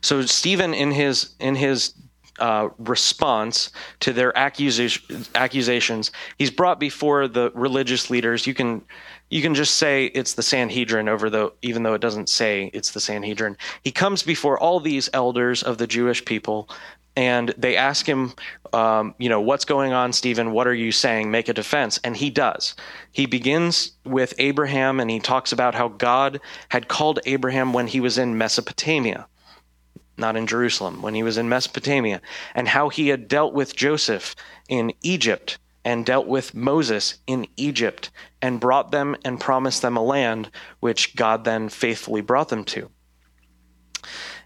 So 0.00 0.22
Stephen 0.22 0.74
in 0.74 0.92
his 0.92 1.34
in 1.40 1.56
his 1.56 1.94
uh, 2.38 2.68
response 2.78 3.70
to 4.00 4.12
their 4.12 4.36
accusation, 4.36 5.24
accusations. 5.34 6.12
He's 6.38 6.50
brought 6.50 6.80
before 6.80 7.28
the 7.28 7.50
religious 7.54 8.10
leaders. 8.10 8.46
You 8.46 8.54
can 8.54 8.82
you 9.28 9.42
can 9.42 9.54
just 9.54 9.76
say 9.76 10.06
it's 10.06 10.34
the 10.34 10.42
Sanhedrin 10.42 11.08
over 11.08 11.28
the 11.30 11.52
even 11.62 11.82
though 11.82 11.94
it 11.94 12.00
doesn't 12.00 12.28
say 12.28 12.70
it's 12.72 12.92
the 12.92 13.00
Sanhedrin. 13.00 13.56
He 13.82 13.90
comes 13.90 14.22
before 14.22 14.58
all 14.58 14.80
these 14.80 15.10
elders 15.12 15.62
of 15.62 15.78
the 15.78 15.86
Jewish 15.86 16.24
people 16.24 16.68
and 17.16 17.54
they 17.56 17.76
ask 17.76 18.06
him, 18.06 18.34
um, 18.74 19.14
you 19.18 19.30
know, 19.30 19.40
what's 19.40 19.64
going 19.64 19.94
on, 19.94 20.12
Stephen? 20.12 20.52
What 20.52 20.66
are 20.66 20.74
you 20.74 20.92
saying? 20.92 21.30
Make 21.30 21.48
a 21.48 21.54
defense. 21.54 21.98
And 22.04 22.14
he 22.14 22.28
does. 22.28 22.74
He 23.10 23.24
begins 23.24 23.92
with 24.04 24.34
Abraham 24.38 25.00
and 25.00 25.10
he 25.10 25.18
talks 25.18 25.50
about 25.50 25.74
how 25.74 25.88
God 25.88 26.40
had 26.68 26.88
called 26.88 27.20
Abraham 27.24 27.72
when 27.72 27.86
he 27.86 28.00
was 28.00 28.18
in 28.18 28.36
Mesopotamia 28.36 29.26
not 30.16 30.36
in 30.36 30.46
Jerusalem, 30.46 31.02
when 31.02 31.14
he 31.14 31.22
was 31.22 31.38
in 31.38 31.48
Mesopotamia, 31.48 32.20
and 32.54 32.68
how 32.68 32.88
he 32.88 33.08
had 33.08 33.28
dealt 33.28 33.52
with 33.52 33.76
Joseph 33.76 34.34
in 34.68 34.92
Egypt 35.02 35.58
and 35.84 36.04
dealt 36.04 36.26
with 36.26 36.52
Moses 36.52 37.18
in 37.28 37.46
Egypt 37.56 38.10
and 38.42 38.58
brought 38.58 38.90
them 38.90 39.14
and 39.24 39.38
promised 39.38 39.82
them 39.82 39.96
a 39.96 40.02
land 40.02 40.50
which 40.80 41.14
God 41.14 41.44
then 41.44 41.68
faithfully 41.68 42.22
brought 42.22 42.48
them 42.48 42.64
to. 42.64 42.90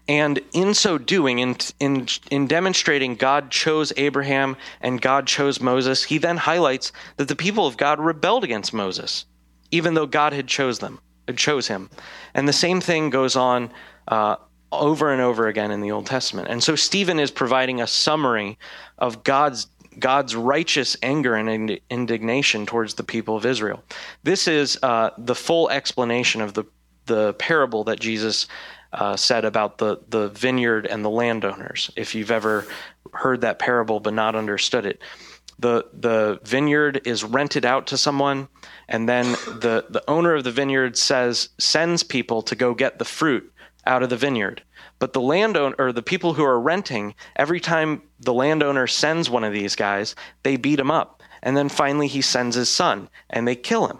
And 0.07 0.39
in 0.53 0.73
so 0.73 0.97
doing, 0.97 1.39
in, 1.39 1.55
in, 1.79 2.07
in 2.29 2.45
demonstrating 2.45 3.15
God 3.15 3.49
chose 3.49 3.93
Abraham 3.97 4.57
and 4.81 5.01
God 5.01 5.25
chose 5.25 5.59
Moses, 5.59 6.03
he 6.03 6.17
then 6.17 6.37
highlights 6.37 6.91
that 7.17 7.27
the 7.27 7.35
people 7.35 7.65
of 7.65 7.77
God 7.77 7.99
rebelled 7.99 8.43
against 8.43 8.73
Moses, 8.73 9.25
even 9.71 9.93
though 9.93 10.05
God 10.07 10.33
had 10.33 10.47
chose 10.47 10.79
them, 10.79 10.99
had 11.27 11.37
chose 11.37 11.67
him. 11.67 11.89
And 12.33 12.47
the 12.47 12.53
same 12.53 12.81
thing 12.81 13.09
goes 13.09 13.35
on 13.35 13.71
uh, 14.07 14.35
over 14.71 15.11
and 15.11 15.21
over 15.21 15.47
again 15.47 15.71
in 15.71 15.81
the 15.81 15.91
Old 15.91 16.05
Testament. 16.05 16.47
And 16.49 16.63
so 16.63 16.75
Stephen 16.75 17.19
is 17.19 17.31
providing 17.31 17.81
a 17.81 17.87
summary 17.87 18.57
of 18.97 19.23
God's 19.23 19.67
God's 19.99 20.35
righteous 20.35 20.95
anger 21.03 21.35
and 21.35 21.79
indignation 21.89 22.65
towards 22.65 22.93
the 22.93 23.03
people 23.03 23.35
of 23.35 23.45
Israel. 23.45 23.83
This 24.23 24.47
is 24.47 24.79
uh, 24.81 25.09
the 25.17 25.35
full 25.35 25.69
explanation 25.69 26.41
of 26.41 26.53
the 26.53 26.63
the 27.07 27.33
parable 27.33 27.83
that 27.83 27.99
Jesus 27.99 28.47
uh, 28.93 29.15
said 29.15 29.43
about 29.43 29.77
the 29.77 29.99
the 30.09 30.29
vineyard 30.29 30.85
and 30.85 31.03
the 31.03 31.09
landowners. 31.09 31.91
If 31.95 32.15
you've 32.15 32.31
ever 32.31 32.65
heard 33.13 33.41
that 33.41 33.59
parable 33.59 33.99
but 33.99 34.13
not 34.13 34.35
understood 34.35 34.85
it, 34.85 35.01
the 35.59 35.85
the 35.93 36.39
vineyard 36.43 37.01
is 37.05 37.23
rented 37.23 37.65
out 37.65 37.87
to 37.87 37.97
someone, 37.97 38.47
and 38.87 39.09
then 39.09 39.31
the 39.31 39.85
the 39.89 40.03
owner 40.07 40.35
of 40.35 40.43
the 40.43 40.51
vineyard 40.51 40.97
says 40.97 41.49
sends 41.57 42.03
people 42.03 42.41
to 42.43 42.55
go 42.55 42.73
get 42.73 42.97
the 42.97 43.05
fruit 43.05 43.51
out 43.85 44.03
of 44.03 44.09
the 44.09 44.17
vineyard. 44.17 44.63
But 44.99 45.13
the 45.13 45.21
landowner 45.21 45.75
or 45.77 45.91
the 45.91 46.01
people 46.01 46.33
who 46.33 46.43
are 46.43 46.59
renting, 46.59 47.15
every 47.35 47.59
time 47.59 48.03
the 48.19 48.33
landowner 48.33 48.87
sends 48.87 49.29
one 49.29 49.43
of 49.43 49.53
these 49.53 49.75
guys, 49.75 50.15
they 50.43 50.57
beat 50.57 50.79
him 50.79 50.91
up. 50.91 51.21
And 51.43 51.57
then 51.57 51.69
finally 51.69 52.07
he 52.07 52.21
sends 52.21 52.55
his 52.55 52.69
son 52.69 53.09
and 53.29 53.47
they 53.47 53.55
kill 53.55 53.87
him. 53.87 53.99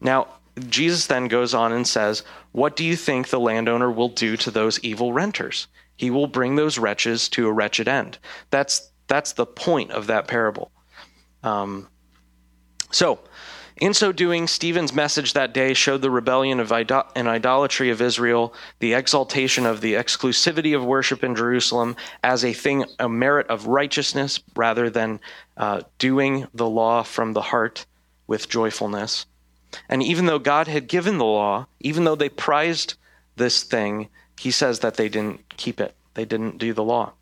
Now, 0.00 0.28
Jesus 0.68 1.06
then 1.06 1.28
goes 1.28 1.54
on 1.54 1.72
and 1.72 1.86
says, 1.86 2.22
What 2.52 2.76
do 2.76 2.84
you 2.84 2.96
think 2.96 3.28
the 3.28 3.40
landowner 3.40 3.90
will 3.90 4.08
do 4.08 4.36
to 4.38 4.50
those 4.50 4.78
evil 4.80 5.12
renters? 5.12 5.66
He 5.96 6.10
will 6.10 6.26
bring 6.26 6.56
those 6.56 6.78
wretches 6.78 7.28
to 7.30 7.46
a 7.46 7.52
wretched 7.52 7.88
end. 7.88 8.18
That's 8.50 8.90
that's 9.06 9.32
the 9.32 9.46
point 9.46 9.90
of 9.90 10.06
that 10.06 10.28
parable. 10.28 10.70
Um, 11.42 11.88
so 12.90 13.18
in 13.80 13.94
so 13.94 14.12
doing, 14.12 14.46
Stephen's 14.46 14.92
message 14.92 15.32
that 15.32 15.54
day 15.54 15.72
showed 15.72 16.02
the 16.02 16.10
rebellion 16.10 16.60
of 16.60 16.70
idol- 16.70 17.06
and 17.16 17.26
idolatry 17.26 17.90
of 17.90 18.02
Israel, 18.02 18.54
the 18.78 18.92
exaltation 18.92 19.64
of 19.64 19.80
the 19.80 19.94
exclusivity 19.94 20.76
of 20.76 20.84
worship 20.84 21.24
in 21.24 21.34
Jerusalem 21.34 21.96
as 22.22 22.44
a 22.44 22.52
thing, 22.52 22.84
a 22.98 23.08
merit 23.08 23.48
of 23.48 23.66
righteousness, 23.66 24.40
rather 24.54 24.90
than 24.90 25.18
uh, 25.56 25.80
doing 25.98 26.46
the 26.52 26.68
law 26.68 27.02
from 27.02 27.32
the 27.32 27.42
heart 27.42 27.86
with 28.26 28.48
joyfulness. 28.48 29.24
And 29.88 30.02
even 30.02 30.26
though 30.26 30.38
God 30.38 30.68
had 30.68 30.86
given 30.86 31.18
the 31.18 31.24
law, 31.24 31.66
even 31.80 32.04
though 32.04 32.16
they 32.16 32.28
prized 32.28 32.94
this 33.36 33.62
thing, 33.62 34.08
he 34.38 34.50
says 34.50 34.80
that 34.80 34.94
they 34.94 35.08
didn't 35.08 35.56
keep 35.56 35.80
it. 35.80 35.94
They 36.14 36.24
didn't 36.24 36.58
do 36.58 36.74
the 36.74 36.84
law. 36.84 37.12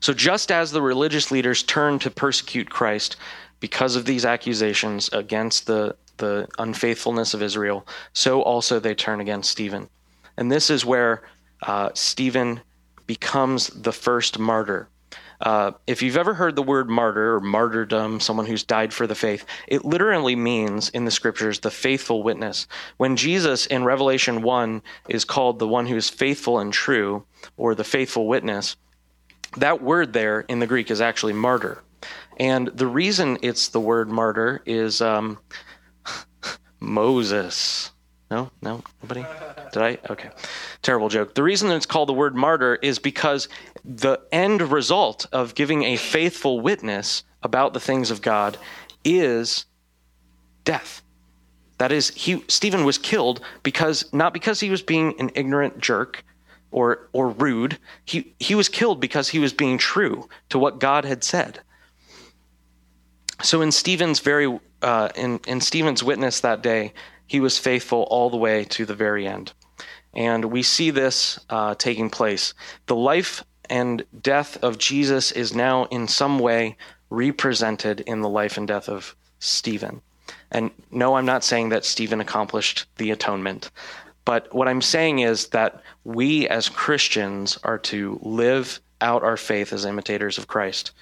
So 0.00 0.12
just 0.12 0.52
as 0.52 0.70
the 0.70 0.82
religious 0.82 1.30
leaders 1.30 1.62
turned 1.62 2.00
to 2.02 2.10
persecute 2.10 2.70
Christ, 2.70 3.16
because 3.64 3.96
of 3.96 4.04
these 4.04 4.26
accusations 4.26 5.08
against 5.14 5.66
the, 5.66 5.96
the 6.18 6.46
unfaithfulness 6.58 7.32
of 7.32 7.40
Israel, 7.40 7.86
so 8.12 8.42
also 8.42 8.78
they 8.78 8.94
turn 8.94 9.22
against 9.22 9.50
Stephen. 9.50 9.88
And 10.36 10.52
this 10.52 10.68
is 10.68 10.84
where 10.84 11.22
uh, 11.62 11.88
Stephen 11.94 12.60
becomes 13.06 13.68
the 13.68 13.90
first 13.90 14.38
martyr. 14.38 14.90
Uh, 15.40 15.70
if 15.86 16.02
you've 16.02 16.18
ever 16.18 16.34
heard 16.34 16.56
the 16.56 16.62
word 16.62 16.90
martyr 16.90 17.36
or 17.36 17.40
martyrdom, 17.40 18.20
someone 18.20 18.44
who's 18.44 18.64
died 18.64 18.92
for 18.92 19.06
the 19.06 19.14
faith, 19.14 19.46
it 19.66 19.82
literally 19.82 20.36
means 20.36 20.90
in 20.90 21.06
the 21.06 21.10
scriptures 21.10 21.60
the 21.60 21.70
faithful 21.70 22.22
witness. 22.22 22.66
When 22.98 23.16
Jesus 23.16 23.64
in 23.64 23.82
Revelation 23.82 24.42
1 24.42 24.82
is 25.08 25.24
called 25.24 25.58
the 25.58 25.66
one 25.66 25.86
who 25.86 25.96
is 25.96 26.10
faithful 26.10 26.58
and 26.58 26.70
true, 26.70 27.24
or 27.56 27.74
the 27.74 27.82
faithful 27.82 28.28
witness, 28.28 28.76
that 29.56 29.82
word 29.82 30.12
there 30.12 30.40
in 30.48 30.58
the 30.58 30.66
Greek 30.66 30.90
is 30.90 31.00
actually 31.00 31.32
martyr. 31.32 31.80
And 32.38 32.68
the 32.68 32.86
reason 32.86 33.38
it's 33.42 33.68
the 33.68 33.80
word 33.80 34.08
martyr 34.08 34.62
is 34.66 35.00
um, 35.00 35.38
Moses. 36.80 37.90
No, 38.30 38.50
no, 38.62 38.82
nobody? 39.02 39.24
Did 39.72 39.82
I? 39.82 39.98
Okay. 40.10 40.30
Terrible 40.82 41.08
joke. 41.08 41.34
The 41.34 41.42
reason 41.42 41.70
it's 41.70 41.86
called 41.86 42.08
the 42.08 42.14
word 42.14 42.34
martyr 42.34 42.76
is 42.76 42.98
because 42.98 43.48
the 43.84 44.18
end 44.32 44.60
result 44.62 45.26
of 45.32 45.54
giving 45.54 45.84
a 45.84 45.96
faithful 45.96 46.60
witness 46.60 47.22
about 47.42 47.74
the 47.74 47.80
things 47.80 48.10
of 48.10 48.22
God 48.22 48.56
is 49.04 49.66
death. 50.64 51.02
That 51.78 51.92
is, 51.92 52.08
he 52.10 52.42
Stephen 52.48 52.84
was 52.84 52.98
killed 52.98 53.40
because 53.62 54.12
not 54.12 54.32
because 54.32 54.60
he 54.60 54.70
was 54.70 54.82
being 54.82 55.14
an 55.20 55.30
ignorant 55.34 55.80
jerk 55.80 56.24
or 56.70 57.08
or 57.12 57.28
rude. 57.28 57.78
He 58.04 58.34
he 58.38 58.54
was 58.54 58.68
killed 58.68 59.00
because 59.00 59.28
he 59.28 59.38
was 59.38 59.52
being 59.52 59.78
true 59.78 60.28
to 60.48 60.58
what 60.58 60.80
God 60.80 61.04
had 61.04 61.22
said. 61.22 61.60
So 63.42 63.62
in 63.62 63.72
Stephen's 63.72 64.20
very 64.20 64.60
uh, 64.82 65.08
in 65.16 65.40
in 65.46 65.60
Stephen's 65.60 66.02
witness 66.02 66.40
that 66.40 66.62
day, 66.62 66.92
he 67.26 67.40
was 67.40 67.58
faithful 67.58 68.02
all 68.10 68.30
the 68.30 68.36
way 68.36 68.64
to 68.64 68.84
the 68.84 68.94
very 68.94 69.26
end, 69.26 69.52
and 70.12 70.44
we 70.46 70.62
see 70.62 70.90
this 70.90 71.38
uh, 71.50 71.74
taking 71.74 72.10
place. 72.10 72.54
The 72.86 72.96
life 72.96 73.44
and 73.70 74.04
death 74.20 74.62
of 74.62 74.78
Jesus 74.78 75.32
is 75.32 75.54
now 75.54 75.84
in 75.86 76.06
some 76.06 76.38
way 76.38 76.76
represented 77.10 78.00
in 78.00 78.20
the 78.20 78.28
life 78.28 78.56
and 78.56 78.68
death 78.68 78.88
of 78.88 79.16
Stephen. 79.38 80.02
And 80.50 80.70
no, 80.90 81.14
I'm 81.14 81.26
not 81.26 81.44
saying 81.44 81.70
that 81.70 81.84
Stephen 81.84 82.20
accomplished 82.20 82.86
the 82.96 83.10
atonement. 83.10 83.70
But 84.24 84.54
what 84.54 84.68
I'm 84.68 84.82
saying 84.82 85.18
is 85.18 85.48
that 85.48 85.82
we 86.04 86.48
as 86.48 86.68
Christians 86.68 87.58
are 87.62 87.78
to 87.78 88.18
live 88.22 88.80
out 89.00 89.22
our 89.22 89.36
faith 89.36 89.72
as 89.72 89.84
imitators 89.84 90.38
of 90.38 90.46
Christ. 90.46 90.92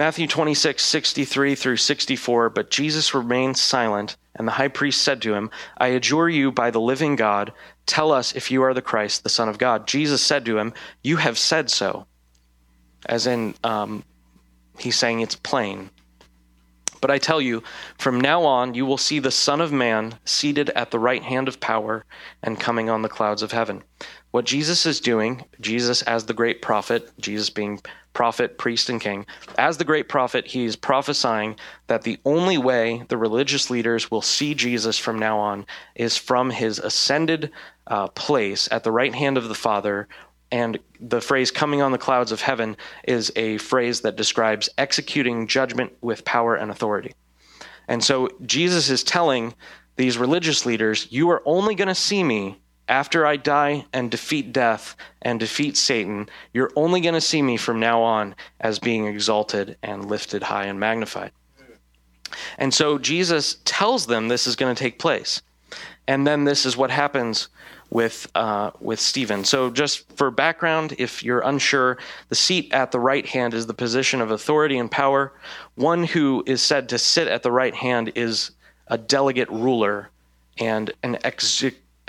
Matthew 0.00 0.26
26, 0.26 0.82
63 0.82 1.54
through 1.54 1.76
64. 1.76 2.48
But 2.48 2.70
Jesus 2.70 3.12
remained 3.12 3.58
silent, 3.58 4.16
and 4.34 4.48
the 4.48 4.52
high 4.52 4.68
priest 4.68 5.02
said 5.02 5.20
to 5.20 5.34
him, 5.34 5.50
I 5.76 5.88
adjure 5.88 6.30
you 6.30 6.50
by 6.50 6.70
the 6.70 6.80
living 6.80 7.16
God, 7.16 7.52
tell 7.84 8.10
us 8.10 8.34
if 8.34 8.50
you 8.50 8.62
are 8.62 8.72
the 8.72 8.80
Christ, 8.80 9.24
the 9.24 9.28
Son 9.28 9.50
of 9.50 9.58
God. 9.58 9.86
Jesus 9.86 10.22
said 10.22 10.46
to 10.46 10.56
him, 10.56 10.72
You 11.02 11.18
have 11.18 11.36
said 11.36 11.68
so. 11.68 12.06
As 13.04 13.26
in, 13.26 13.54
um, 13.62 14.02
he's 14.78 14.96
saying 14.96 15.20
it's 15.20 15.36
plain. 15.36 15.90
But 17.02 17.10
I 17.10 17.18
tell 17.18 17.42
you, 17.42 17.62
from 17.98 18.18
now 18.18 18.42
on 18.44 18.72
you 18.72 18.86
will 18.86 18.96
see 18.96 19.18
the 19.18 19.30
Son 19.30 19.60
of 19.60 19.70
Man 19.70 20.14
seated 20.24 20.70
at 20.70 20.90
the 20.90 20.98
right 20.98 21.22
hand 21.22 21.46
of 21.46 21.60
power 21.60 22.06
and 22.42 22.58
coming 22.58 22.88
on 22.88 23.02
the 23.02 23.10
clouds 23.10 23.42
of 23.42 23.52
heaven. 23.52 23.82
What 24.30 24.46
Jesus 24.46 24.86
is 24.86 24.98
doing, 24.98 25.44
Jesus 25.60 26.00
as 26.02 26.24
the 26.24 26.32
great 26.32 26.62
prophet, 26.62 27.10
Jesus 27.20 27.50
being 27.50 27.80
prophet, 28.12 28.58
priest, 28.58 28.88
and 28.88 29.00
king, 29.00 29.26
as 29.58 29.78
the 29.78 29.84
great 29.84 30.08
prophet, 30.08 30.46
he 30.46 30.64
is 30.64 30.76
prophesying 30.76 31.56
that 31.86 32.02
the 32.02 32.18
only 32.24 32.58
way 32.58 33.04
the 33.08 33.16
religious 33.16 33.70
leaders 33.70 34.10
will 34.10 34.22
see 34.22 34.54
Jesus 34.54 34.98
from 34.98 35.18
now 35.18 35.38
on 35.38 35.66
is 35.94 36.16
from 36.16 36.50
his 36.50 36.78
ascended 36.78 37.50
uh, 37.86 38.08
place 38.08 38.68
at 38.70 38.84
the 38.84 38.92
right 38.92 39.14
hand 39.14 39.36
of 39.36 39.48
the 39.48 39.54
Father, 39.54 40.08
and 40.52 40.78
the 41.00 41.20
phrase 41.20 41.50
coming 41.50 41.80
on 41.82 41.92
the 41.92 41.98
clouds 41.98 42.32
of 42.32 42.40
heaven 42.40 42.76
is 43.04 43.32
a 43.36 43.58
phrase 43.58 44.00
that 44.00 44.16
describes 44.16 44.68
executing 44.78 45.46
judgment 45.46 45.92
with 46.00 46.24
power 46.24 46.56
and 46.56 46.70
authority. 46.70 47.14
And 47.86 48.02
so 48.02 48.28
Jesus 48.46 48.90
is 48.90 49.04
telling 49.04 49.54
these 49.96 50.18
religious 50.18 50.64
leaders, 50.66 51.06
You 51.10 51.30
are 51.30 51.42
only 51.44 51.74
going 51.74 51.88
to 51.88 51.94
see 51.94 52.22
me 52.24 52.58
after 52.90 53.24
I 53.24 53.36
die 53.36 53.86
and 53.92 54.10
defeat 54.10 54.52
death 54.52 54.96
and 55.22 55.38
defeat 55.38 55.76
Satan. 55.76 56.28
You're 56.52 56.72
only 56.74 57.00
going 57.00 57.14
to 57.14 57.20
see 57.20 57.40
me 57.40 57.56
from 57.56 57.78
now 57.78 58.02
on 58.02 58.34
as 58.60 58.80
being 58.80 59.06
exalted 59.06 59.78
and 59.82 60.06
lifted 60.06 60.42
high 60.42 60.64
and 60.64 60.78
magnified. 60.78 61.30
And 62.58 62.74
so 62.74 62.98
Jesus 62.98 63.58
tells 63.64 64.06
them 64.06 64.28
this 64.28 64.46
is 64.46 64.56
going 64.56 64.74
to 64.74 64.78
take 64.78 64.98
place. 64.98 65.40
And 66.08 66.26
then 66.26 66.44
this 66.44 66.66
is 66.66 66.76
what 66.76 66.90
happens 66.90 67.48
with 67.90 68.28
uh, 68.34 68.70
with 68.80 69.00
Stephen. 69.00 69.44
So, 69.44 69.70
just 69.70 70.10
for 70.16 70.30
background, 70.30 70.94
if 70.98 71.24
you're 71.24 71.40
unsure, 71.40 71.98
the 72.28 72.34
seat 72.34 72.72
at 72.72 72.92
the 72.92 73.00
right 73.00 73.26
hand 73.26 73.52
is 73.52 73.66
the 73.66 73.74
position 73.74 74.20
of 74.20 74.30
authority 74.30 74.78
and 74.78 74.90
power. 74.90 75.32
One 75.74 76.04
who 76.04 76.42
is 76.46 76.62
said 76.62 76.88
to 76.90 76.98
sit 76.98 77.28
at 77.28 77.42
the 77.42 77.50
right 77.52 77.74
hand 77.74 78.12
is 78.14 78.52
a 78.86 78.98
delegate 78.98 79.50
ruler 79.50 80.10
and 80.58 80.92
an 81.02 81.18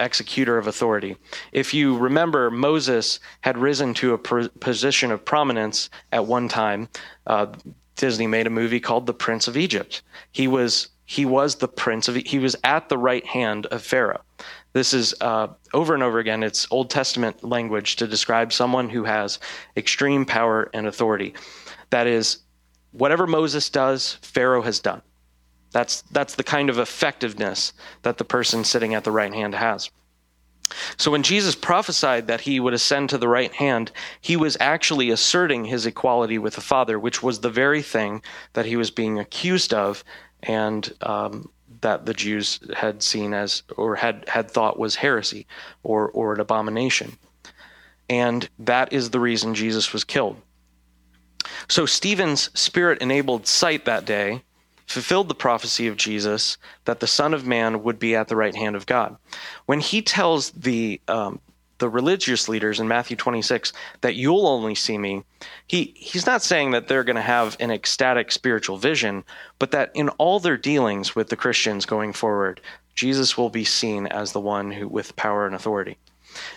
executor 0.04 0.58
of 0.58 0.68
authority. 0.68 1.18
If 1.52 1.74
you 1.74 1.98
remember, 1.98 2.52
Moses 2.52 3.20
had 3.42 3.58
risen 3.58 3.94
to 3.96 4.14
a 4.14 4.18
position 4.18 5.12
of 5.12 5.26
prominence 5.26 5.90
at 6.12 6.26
one 6.26 6.48
time. 6.48 6.90
Uh, 7.28 7.48
Disney 7.96 8.28
made 8.28 8.48
a 8.48 8.52
movie 8.52 8.80
called 8.80 9.06
The 9.06 9.14
Prince 9.14 9.48
of 9.48 9.58
Egypt. 9.58 10.02
He 10.32 10.48
was 10.48 10.90
he 11.06 11.26
was 11.26 11.56
the 11.56 11.68
prince 11.68 12.08
of 12.08 12.16
he 12.16 12.40
was 12.40 12.56
at 12.64 12.88
the 12.88 12.98
right 12.98 13.26
hand 13.26 13.66
of 13.66 13.84
Pharaoh. 13.84 14.22
This 14.72 14.94
is 14.94 15.14
uh, 15.20 15.48
over 15.74 15.94
and 15.94 16.02
over 16.02 16.20
again. 16.20 16.42
It's 16.42 16.66
Old 16.72 16.90
Testament 16.90 17.44
language 17.44 17.98
to 17.98 18.08
describe 18.08 18.54
someone 18.54 18.90
who 18.90 19.04
has 19.04 19.40
extreme 19.76 20.26
power 20.26 20.70
and 20.74 20.88
authority. 20.88 21.34
That 21.90 22.08
is, 22.08 22.38
whatever 22.92 23.28
Moses 23.28 23.70
does, 23.70 24.14
Pharaoh 24.22 24.62
has 24.62 24.80
done. 24.80 25.02
That's 25.72 26.02
that's 26.12 26.36
the 26.36 26.44
kind 26.44 26.70
of 26.70 26.80
effectiveness 26.80 27.74
that 28.04 28.18
the 28.18 28.26
person 28.26 28.64
sitting 28.64 28.94
at 28.94 29.04
the 29.04 29.12
right 29.12 29.34
hand 29.34 29.56
has. 29.56 29.90
So 30.98 31.12
when 31.12 31.24
Jesus 31.24 31.56
prophesied 31.56 32.28
that 32.28 32.42
he 32.42 32.60
would 32.60 32.74
ascend 32.74 33.10
to 33.10 33.18
the 33.18 33.28
right 33.28 33.52
hand, 33.54 33.92
he 34.22 34.38
was 34.38 34.56
actually 34.60 35.10
asserting 35.10 35.66
his 35.66 35.86
equality 35.86 36.38
with 36.38 36.56
the 36.56 36.62
Father, 36.62 36.98
which 36.98 37.22
was 37.22 37.40
the 37.40 37.50
very 37.50 37.82
thing 37.82 38.22
that 38.54 38.66
he 38.66 38.78
was 38.78 38.90
being 38.90 39.20
accused 39.20 39.74
of 39.74 40.04
and 40.44 40.94
um, 41.02 41.50
that 41.82 42.06
the 42.06 42.14
Jews 42.14 42.60
had 42.76 43.04
seen 43.04 43.34
as 43.34 43.64
or 43.76 43.96
had 43.96 44.28
had 44.28 44.50
thought 44.50 44.80
was 44.80 44.96
heresy 44.96 45.48
or 45.84 46.10
or 46.10 46.34
an 46.34 46.40
abomination. 46.40 47.18
And 48.10 48.50
that 48.60 48.92
is 48.92 49.10
the 49.10 49.20
reason 49.20 49.54
Jesus 49.56 49.94
was 49.94 50.04
killed. 50.04 50.38
So 51.68 51.86
Stephen's 51.86 52.50
spirit 52.60 53.02
enabled 53.02 53.48
sight 53.48 53.86
that 53.86 54.06
day 54.06 54.44
fulfilled 54.92 55.30
the 55.30 55.36
prophecy 55.36 55.88
of 55.88 55.98
Jesus 55.98 56.58
that 56.86 57.00
the 57.00 57.08
Son 57.08 57.34
of 57.34 57.46
Man 57.46 57.84
would 57.84 58.00
be 58.00 58.16
at 58.16 58.28
the 58.28 58.36
right 58.36 58.56
hand 58.56 58.76
of 58.76 58.86
God. 58.86 59.18
When 59.66 59.80
he 59.80 60.02
tells 60.02 60.52
the 60.52 61.02
um, 61.08 61.40
the 61.80 61.90
religious 61.90 62.48
leaders 62.48 62.80
in 62.80 62.88
Matthew 62.88 63.18
26 63.18 63.74
that 64.02 64.16
you'll 64.16 64.46
only 64.46 64.76
see 64.76 65.00
me, 65.00 65.24
he, 65.66 65.94
he's 65.98 66.28
not 66.28 66.44
saying 66.44 66.72
that 66.72 66.88
they're 66.88 67.04
going 67.04 67.16
to 67.16 67.22
have 67.24 67.58
an 67.60 67.72
ecstatic 67.72 68.32
spiritual 68.32 68.78
vision, 68.78 69.24
but 69.58 69.72
that 69.72 69.90
in 69.96 70.10
all 70.10 70.40
their 70.40 70.58
dealings 70.58 71.16
with 71.16 71.30
the 71.30 71.36
Christians 71.36 71.88
going 71.88 72.14
forward, 72.14 72.62
Jesus 72.94 73.36
will 73.36 73.50
be 73.50 73.64
seen 73.64 74.06
as 74.06 74.32
the 74.32 74.40
one 74.40 74.72
who 74.72 74.88
with 74.88 75.16
power 75.16 75.48
and 75.48 75.56
authority. 75.56 75.98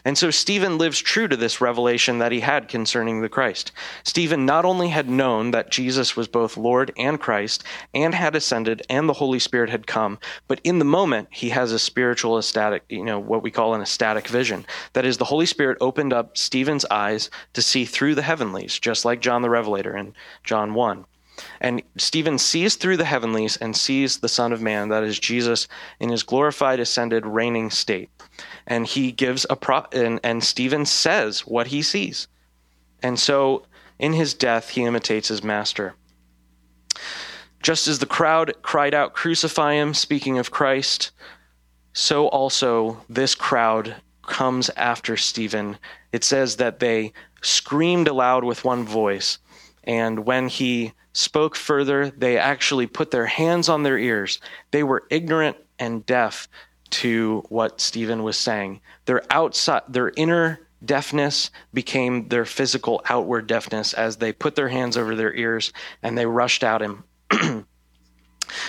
And 0.05 0.17
so 0.17 0.31
Stephen 0.31 0.79
lives 0.79 1.01
true 1.01 1.29
to 1.29 1.37
this 1.37 1.61
revelation 1.61 2.19
that 2.19 2.33
he 2.33 2.41
had 2.41 2.69
concerning 2.69 3.21
the 3.21 3.29
Christ. 3.29 3.73
Stephen 4.03 4.47
not 4.47 4.65
only 4.65 4.89
had 4.89 5.09
known 5.09 5.51
that 5.51 5.71
Jesus 5.71 6.17
was 6.17 6.29
both 6.29 6.57
Lord 6.57 6.93
and 6.97 7.21
Christ 7.21 7.65
and 7.95 8.15
had 8.15 8.37
ascended 8.37 8.83
and 8.89 9.09
the 9.09 9.15
Holy 9.15 9.39
Spirit 9.39 9.71
had 9.71 9.87
come, 9.87 10.19
but 10.49 10.61
in 10.65 10.79
the 10.79 10.85
moment 10.85 11.29
he 11.31 11.51
has 11.51 11.73
a 11.73 11.79
spiritual 11.79 12.39
ecstatic, 12.39 12.85
you 12.89 13.05
know, 13.05 13.19
what 13.19 13.43
we 13.43 13.51
call 13.51 13.75
an 13.75 13.83
ecstatic 13.83 14.29
vision. 14.29 14.67
That 14.93 15.05
is, 15.05 15.19
the 15.19 15.25
Holy 15.25 15.47
Spirit 15.47 15.79
opened 15.81 16.13
up 16.13 16.37
Stephen's 16.37 16.85
eyes 16.91 17.31
to 17.55 17.63
see 17.63 17.85
through 17.85 18.15
the 18.15 18.23
heavenlies, 18.23 18.79
just 18.79 19.05
like 19.05 19.21
John 19.21 19.43
the 19.43 19.51
Revelator 19.51 19.97
in 19.97 20.15
John 20.45 20.75
1. 20.75 21.05
And 21.61 21.83
Stephen 21.97 22.39
sees 22.39 22.77
through 22.77 22.97
the 22.97 23.05
heavenlies 23.05 23.57
and 23.57 23.77
sees 23.77 24.19
the 24.19 24.29
Son 24.29 24.53
of 24.53 24.63
Man, 24.63 24.89
that 24.91 25.03
is 25.03 25.19
Jesus, 25.19 25.67
in 25.99 26.11
his 26.11 26.23
glorified, 26.23 26.79
ascended, 26.79 27.27
reigning 27.27 27.71
state. 27.71 28.11
And 28.67 28.87
he 28.87 29.13
gives 29.13 29.45
a 29.51 29.57
pro, 29.57 29.85
and, 29.93 30.21
and 30.23 30.43
Stephen 30.43 30.87
says 30.87 31.41
what 31.41 31.69
he 31.69 31.83
sees. 31.83 32.29
And 33.03 33.19
so 33.19 33.67
in 33.99 34.15
his 34.15 34.35
death, 34.35 34.71
he 34.71 34.85
imitates 34.85 35.29
his 35.29 35.45
master. 35.45 35.95
Just 37.63 37.89
as 37.89 37.99
the 37.99 38.07
crowd 38.07 38.55
cried 38.63 38.95
out, 38.95 39.15
Crucify 39.15 39.75
him, 39.75 39.95
speaking 39.95 40.39
of 40.39 40.51
Christ, 40.51 41.11
so 41.93 42.29
also 42.29 43.01
this 43.09 43.35
crowd 43.35 43.97
comes 44.27 44.69
after 44.71 45.17
Stephen. 45.17 45.79
It 46.13 46.25
says 46.25 46.57
that 46.57 46.81
they 46.81 47.13
screamed 47.43 48.09
aloud 48.09 48.45
with 48.45 48.65
one 48.65 48.85
voice. 48.85 49.39
And 49.85 50.27
when 50.27 50.49
he 50.49 50.93
spoke 51.13 51.55
further, 51.55 52.11
they 52.11 52.37
actually 52.37 52.87
put 52.87 53.11
their 53.11 53.27
hands 53.27 53.69
on 53.69 53.83
their 53.83 53.99
ears. 53.99 54.41
They 54.71 54.83
were 54.83 55.05
ignorant 55.11 55.57
and 55.79 56.05
deaf 56.05 56.49
to 56.95 57.43
what 57.49 57.81
Stephen 57.81 58.23
was 58.23 58.37
saying. 58.37 58.81
Their 59.07 59.23
outside, 59.31 59.83
their 59.89 60.13
inner 60.17 60.61
deafness 60.85 61.51
became 61.73 62.29
their 62.29 62.45
physical 62.45 63.03
outward 63.09 63.49
deafness 63.49 63.95
as 63.95 64.17
they 64.17 64.33
put 64.33 64.55
their 64.55 64.69
hands 64.69 64.97
over 64.97 65.17
their 65.17 65.35
ears 65.35 65.73
and 66.03 66.17
they 66.17 66.27
rushed 66.27 66.63
at 66.63 66.83
him. 66.83 67.05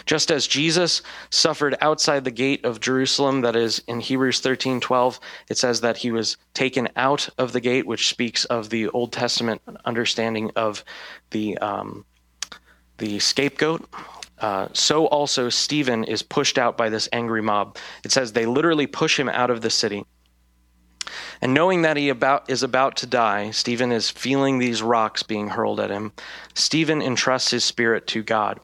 Just 0.08 0.32
as 0.32 0.48
Jesus 0.48 1.04
suffered 1.30 1.76
outside 1.82 2.24
the 2.24 2.32
gate 2.32 2.66
of 2.66 2.80
Jerusalem, 2.80 3.42
that 3.42 3.56
is 3.56 3.84
in 3.88 4.00
Hebrews 4.00 4.40
13 4.40 4.80
12, 4.80 5.20
it 5.50 5.58
says 5.58 5.82
that 5.82 5.98
he 5.98 6.12
was 6.12 6.38
taken 6.56 6.88
out 6.96 7.30
of 7.38 7.52
the 7.52 7.62
gate, 7.62 7.86
which 7.86 8.10
speaks 8.10 8.46
of 8.46 8.70
the 8.70 8.90
Old 8.90 9.12
Testament 9.12 9.62
understanding 9.84 10.50
of 10.56 10.84
the 11.30 11.58
um, 11.60 12.06
the 12.98 13.20
scapegoat. 13.20 13.88
Uh, 14.40 14.68
so 14.74 15.08
also 15.08 15.50
Stephen 15.50 16.04
is 16.04 16.22
pushed 16.22 16.58
out 16.58 16.78
by 16.78 16.90
this 16.90 17.08
angry 17.14 17.42
mob. 17.42 17.78
It 18.04 18.12
says 18.12 18.34
they 18.34 18.46
literally 18.46 18.88
push 18.88 19.18
him 19.20 19.30
out 19.30 19.50
of 19.50 19.62
the 19.62 19.70
city. 19.70 20.06
And 21.42 21.54
knowing 21.54 21.84
that 21.84 21.98
he 21.98 22.10
about, 22.10 22.50
is 22.50 22.64
about 22.64 22.98
to 22.98 23.08
die, 23.08 23.52
Stephen 23.52 23.92
is 23.92 24.10
feeling 24.10 24.58
these 24.58 24.82
rocks 24.82 25.24
being 25.24 25.50
hurled 25.50 25.80
at 25.80 25.92
him. 25.92 26.12
Stephen 26.54 27.02
entrusts 27.02 27.52
his 27.52 27.64
spirit 27.64 28.08
to 28.08 28.24
God. 28.24 28.60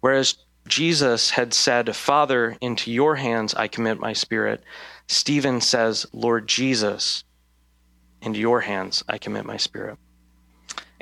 Whereas 0.00 0.36
Jesus 0.66 1.30
had 1.30 1.52
said, 1.52 1.94
Father, 1.94 2.56
into 2.60 2.90
your 2.90 3.16
hands 3.16 3.54
I 3.54 3.68
commit 3.68 4.00
my 4.00 4.12
spirit, 4.12 4.62
Stephen 5.08 5.60
says, 5.60 6.06
Lord 6.12 6.46
Jesus, 6.46 7.24
into 8.22 8.40
your 8.40 8.62
hands 8.62 9.04
I 9.08 9.18
commit 9.18 9.44
my 9.44 9.58
spirit. 9.58 9.98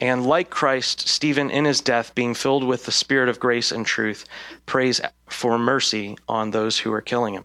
And 0.02 0.26
like 0.26 0.50
Christ, 0.50 1.06
Stephen, 1.06 1.48
in 1.48 1.64
his 1.64 1.80
death, 1.80 2.12
being 2.16 2.34
filled 2.34 2.64
with 2.64 2.86
the 2.86 2.90
Spirit 2.90 3.28
of 3.28 3.38
grace 3.38 3.70
and 3.70 3.86
truth, 3.86 4.24
prays 4.66 5.00
for 5.28 5.56
mercy 5.60 6.18
on 6.28 6.50
those 6.50 6.76
who 6.76 6.92
are 6.92 7.00
killing 7.00 7.34
him. 7.34 7.44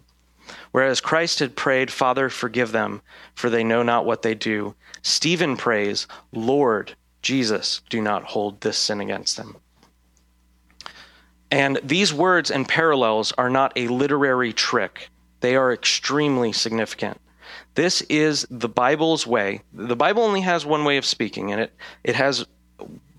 Whereas 0.72 1.00
Christ 1.00 1.38
had 1.38 1.56
prayed, 1.56 1.92
Father, 1.92 2.30
forgive 2.30 2.72
them, 2.72 3.04
for 3.36 3.52
they 3.52 3.64
know 3.64 3.84
not 3.84 4.08
what 4.08 4.24
they 4.24 4.34
do, 4.34 4.74
Stephen 5.04 5.56
prays, 5.56 6.08
Lord 6.32 6.96
Jesus, 7.22 7.82
do 7.92 8.02
not 8.02 8.24
hold 8.24 8.60
this 8.62 8.80
sin 8.80 9.02
against 9.02 9.38
them. 9.38 9.58
And 11.52 11.80
these 11.84 12.12
words 12.12 12.50
and 12.50 12.68
parallels 12.68 13.34
are 13.34 13.52
not 13.52 13.72
a 13.76 13.88
literary 13.88 14.52
trick, 14.52 15.12
they 15.42 15.56
are 15.56 15.72
extremely 15.72 16.54
significant. 16.54 17.22
This 17.78 18.02
is 18.10 18.48
the 18.50 18.68
Bible's 18.68 19.28
way. 19.28 19.62
The 19.72 19.96
Bible 19.96 20.24
only 20.24 20.42
has 20.42 20.66
one 20.66 20.84
way 20.84 20.98
of 20.98 21.06
speaking 21.06 21.50
in 21.50 21.60
it. 21.60 21.72
It 22.04 22.16
has 22.16 22.44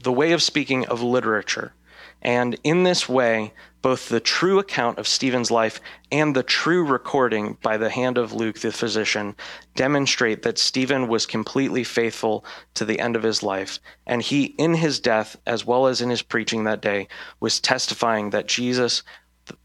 the 0.02 0.10
way 0.10 0.32
of 0.32 0.42
speaking 0.42 0.84
of 0.86 1.00
literature. 1.00 1.74
And 2.22 2.58
in 2.64 2.82
this 2.82 3.08
way, 3.08 3.52
both 3.82 4.08
the 4.08 4.18
true 4.18 4.58
account 4.58 4.98
of 4.98 5.06
Stephen's 5.06 5.52
life 5.52 5.80
and 6.10 6.34
the 6.34 6.42
true 6.42 6.84
recording 6.84 7.56
by 7.62 7.76
the 7.76 7.88
hand 7.88 8.18
of 8.18 8.32
Luke, 8.32 8.58
the 8.58 8.72
physician, 8.72 9.36
demonstrate 9.76 10.42
that 10.42 10.58
Stephen 10.58 11.06
was 11.06 11.24
completely 11.24 11.84
faithful 11.84 12.44
to 12.74 12.84
the 12.84 12.98
end 12.98 13.14
of 13.14 13.22
his 13.22 13.44
life. 13.44 13.78
And 14.08 14.20
he, 14.20 14.56
in 14.58 14.74
his 14.74 14.98
death, 14.98 15.36
as 15.46 15.64
well 15.64 15.86
as 15.86 16.00
in 16.00 16.10
his 16.10 16.22
preaching 16.22 16.64
that 16.64 16.82
day, 16.82 17.06
was 17.38 17.60
testifying 17.60 18.30
that 18.30 18.48
Jesus 18.48 19.04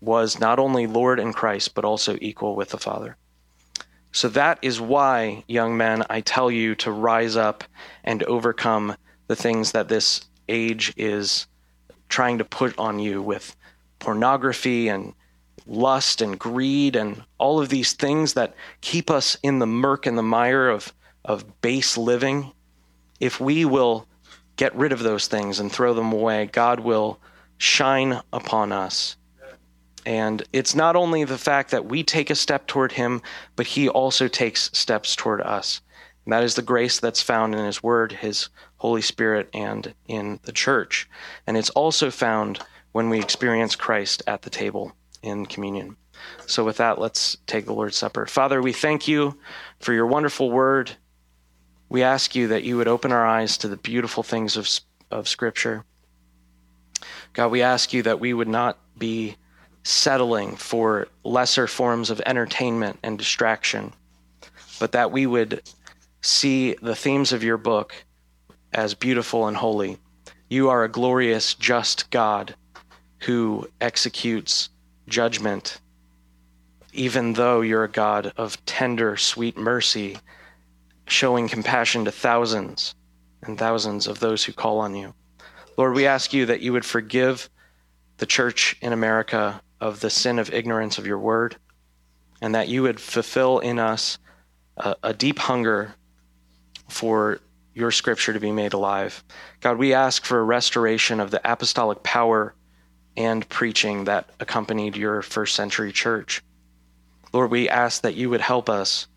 was 0.01 0.39
not 0.39 0.59
only 0.59 0.85
Lord 0.85 1.19
and 1.19 1.33
Christ, 1.33 1.73
but 1.73 1.83
also 1.83 2.15
equal 2.21 2.55
with 2.55 2.69
the 2.69 2.77
Father. 2.77 3.17
So 4.13 4.29
that 4.29 4.59
is 4.61 4.79
why, 4.79 5.43
young 5.47 5.75
men, 5.75 6.03
I 6.07 6.21
tell 6.21 6.51
you 6.51 6.75
to 6.75 6.91
rise 6.91 7.35
up 7.35 7.63
and 8.03 8.21
overcome 8.23 8.95
the 9.27 9.35
things 9.35 9.71
that 9.71 9.87
this 9.87 10.21
age 10.47 10.93
is 10.95 11.47
trying 12.09 12.37
to 12.37 12.45
put 12.45 12.77
on 12.77 12.99
you 12.99 13.23
with 13.23 13.55
pornography 13.97 14.87
and 14.87 15.13
lust 15.65 16.21
and 16.21 16.37
greed 16.37 16.95
and 16.95 17.23
all 17.39 17.59
of 17.59 17.69
these 17.69 17.93
things 17.93 18.35
that 18.35 18.53
keep 18.81 19.09
us 19.09 19.35
in 19.41 19.57
the 19.57 19.65
murk 19.65 20.05
and 20.05 20.15
the 20.15 20.21
mire 20.21 20.69
of, 20.69 20.93
of 21.25 21.61
base 21.61 21.97
living. 21.97 22.51
If 23.19 23.39
we 23.39 23.65
will 23.65 24.05
get 24.57 24.75
rid 24.75 24.91
of 24.91 24.99
those 24.99 25.25
things 25.25 25.59
and 25.59 25.71
throw 25.71 25.95
them 25.95 26.13
away, 26.13 26.45
God 26.51 26.81
will 26.81 27.19
shine 27.57 28.21
upon 28.31 28.71
us. 28.71 29.15
And 30.05 30.43
it's 30.51 30.75
not 30.75 30.95
only 30.95 31.23
the 31.23 31.37
fact 31.37 31.71
that 31.71 31.85
we 31.85 32.03
take 32.03 32.29
a 32.29 32.35
step 32.35 32.67
toward 32.67 32.91
Him, 32.93 33.21
but 33.55 33.67
He 33.67 33.87
also 33.87 34.27
takes 34.27 34.69
steps 34.77 35.15
toward 35.15 35.41
us. 35.41 35.81
And 36.25 36.33
that 36.33 36.43
is 36.43 36.55
the 36.55 36.61
grace 36.61 36.99
that's 36.99 37.21
found 37.21 37.53
in 37.53 37.65
His 37.65 37.83
Word, 37.83 38.11
His 38.11 38.49
Holy 38.77 39.01
Spirit, 39.01 39.49
and 39.53 39.93
in 40.07 40.39
the 40.43 40.51
church. 40.51 41.09
And 41.47 41.57
it's 41.57 41.69
also 41.71 42.11
found 42.11 42.59
when 42.91 43.09
we 43.09 43.19
experience 43.19 43.75
Christ 43.75 44.23
at 44.27 44.41
the 44.41 44.49
table 44.49 44.93
in 45.21 45.45
communion. 45.45 45.95
So, 46.45 46.63
with 46.63 46.77
that, 46.77 46.99
let's 46.99 47.37
take 47.47 47.65
the 47.65 47.73
Lord's 47.73 47.97
Supper. 47.97 48.25
Father, 48.25 48.61
we 48.61 48.71
thank 48.71 49.07
you 49.07 49.37
for 49.79 49.93
your 49.93 50.05
wonderful 50.05 50.51
word. 50.51 50.91
We 51.89 52.03
ask 52.03 52.35
you 52.35 52.47
that 52.49 52.63
you 52.63 52.77
would 52.77 52.87
open 52.87 53.11
our 53.11 53.25
eyes 53.25 53.57
to 53.59 53.67
the 53.67 53.77
beautiful 53.77 54.23
things 54.23 54.55
of, 54.55 54.69
of 55.11 55.27
Scripture. 55.27 55.85
God, 57.33 57.51
we 57.51 57.61
ask 57.61 57.93
you 57.93 58.03
that 58.03 58.19
we 58.19 58.33
would 58.33 58.47
not 58.47 58.77
be 58.97 59.35
settling 59.83 60.55
for 60.55 61.07
lesser 61.23 61.67
forms 61.67 62.09
of 62.09 62.21
entertainment 62.25 62.97
and 63.03 63.17
distraction, 63.17 63.93
but 64.79 64.93
that 64.93 65.11
we 65.11 65.25
would 65.25 65.61
see 66.21 66.73
the 66.81 66.95
themes 66.95 67.33
of 67.33 67.43
your 67.43 67.57
book 67.57 67.93
as 68.73 68.93
beautiful 68.93 69.47
and 69.47 69.57
holy. 69.57 69.97
You 70.49 70.69
are 70.69 70.83
a 70.83 70.89
glorious, 70.89 71.53
just 71.53 72.09
God 72.11 72.55
who 73.19 73.67
executes 73.81 74.69
judgment, 75.07 75.79
even 76.93 77.33
though 77.33 77.61
you're 77.61 77.83
a 77.83 77.89
God 77.89 78.33
of 78.37 78.63
tender, 78.65 79.17
sweet 79.17 79.57
mercy, 79.57 80.17
showing 81.07 81.49
compassion 81.49 82.05
to 82.05 82.11
thousands 82.11 82.95
and 83.41 83.57
thousands 83.57 84.07
of 84.07 84.19
those 84.19 84.43
who 84.45 84.53
call 84.53 84.79
on 84.79 84.95
you. 84.95 85.13
Lord, 85.77 85.95
we 85.95 86.05
ask 86.05 86.33
you 86.33 86.45
that 86.45 86.61
you 86.61 86.71
would 86.71 86.85
forgive 86.85 87.49
the 88.17 88.25
church 88.25 88.77
in 88.81 88.93
America 88.93 89.61
of 89.83 89.99
the 89.99 90.09
sin 90.09 90.39
of 90.39 90.53
ignorance 90.53 90.97
of 90.97 91.05
your 91.05 91.19
word, 91.19 91.57
and 92.41 92.55
that 92.55 92.69
you 92.69 92.81
would 92.83 93.01
fulfill 93.01 93.59
in 93.59 93.79
us 93.79 94.17
a, 94.77 94.95
a 95.03 95.13
deep 95.13 95.37
hunger 95.39 95.93
for 96.87 97.41
your 97.73 97.91
scripture 97.91 98.31
to 98.31 98.39
be 98.39 98.53
made 98.53 98.71
alive. 98.71 99.21
God, 99.59 99.77
we 99.77 99.93
ask 99.93 100.23
for 100.23 100.39
a 100.39 100.43
restoration 100.43 101.19
of 101.19 101.31
the 101.31 101.41
apostolic 101.43 102.01
power 102.01 102.55
and 103.17 103.47
preaching 103.49 104.05
that 104.05 104.29
accompanied 104.39 104.95
your 104.95 105.21
first 105.21 105.53
century 105.53 105.91
church. 105.91 106.41
Lord, 107.33 107.51
we 107.51 107.67
ask 107.67 108.03
that 108.03 108.15
you 108.15 108.29
would 108.29 108.41
help 108.41 108.69
us 108.69 109.07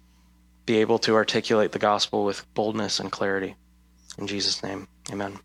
be 0.64 0.78
able 0.78 0.98
to 0.98 1.14
articulate 1.14 1.70
the 1.70 1.78
gospel 1.78 2.24
with 2.24 2.44
boldness 2.54 2.98
and 2.98 3.12
clarity. 3.12 3.54
In 4.18 4.26
Jesus' 4.26 4.64
name, 4.64 4.88
amen. 5.12 5.38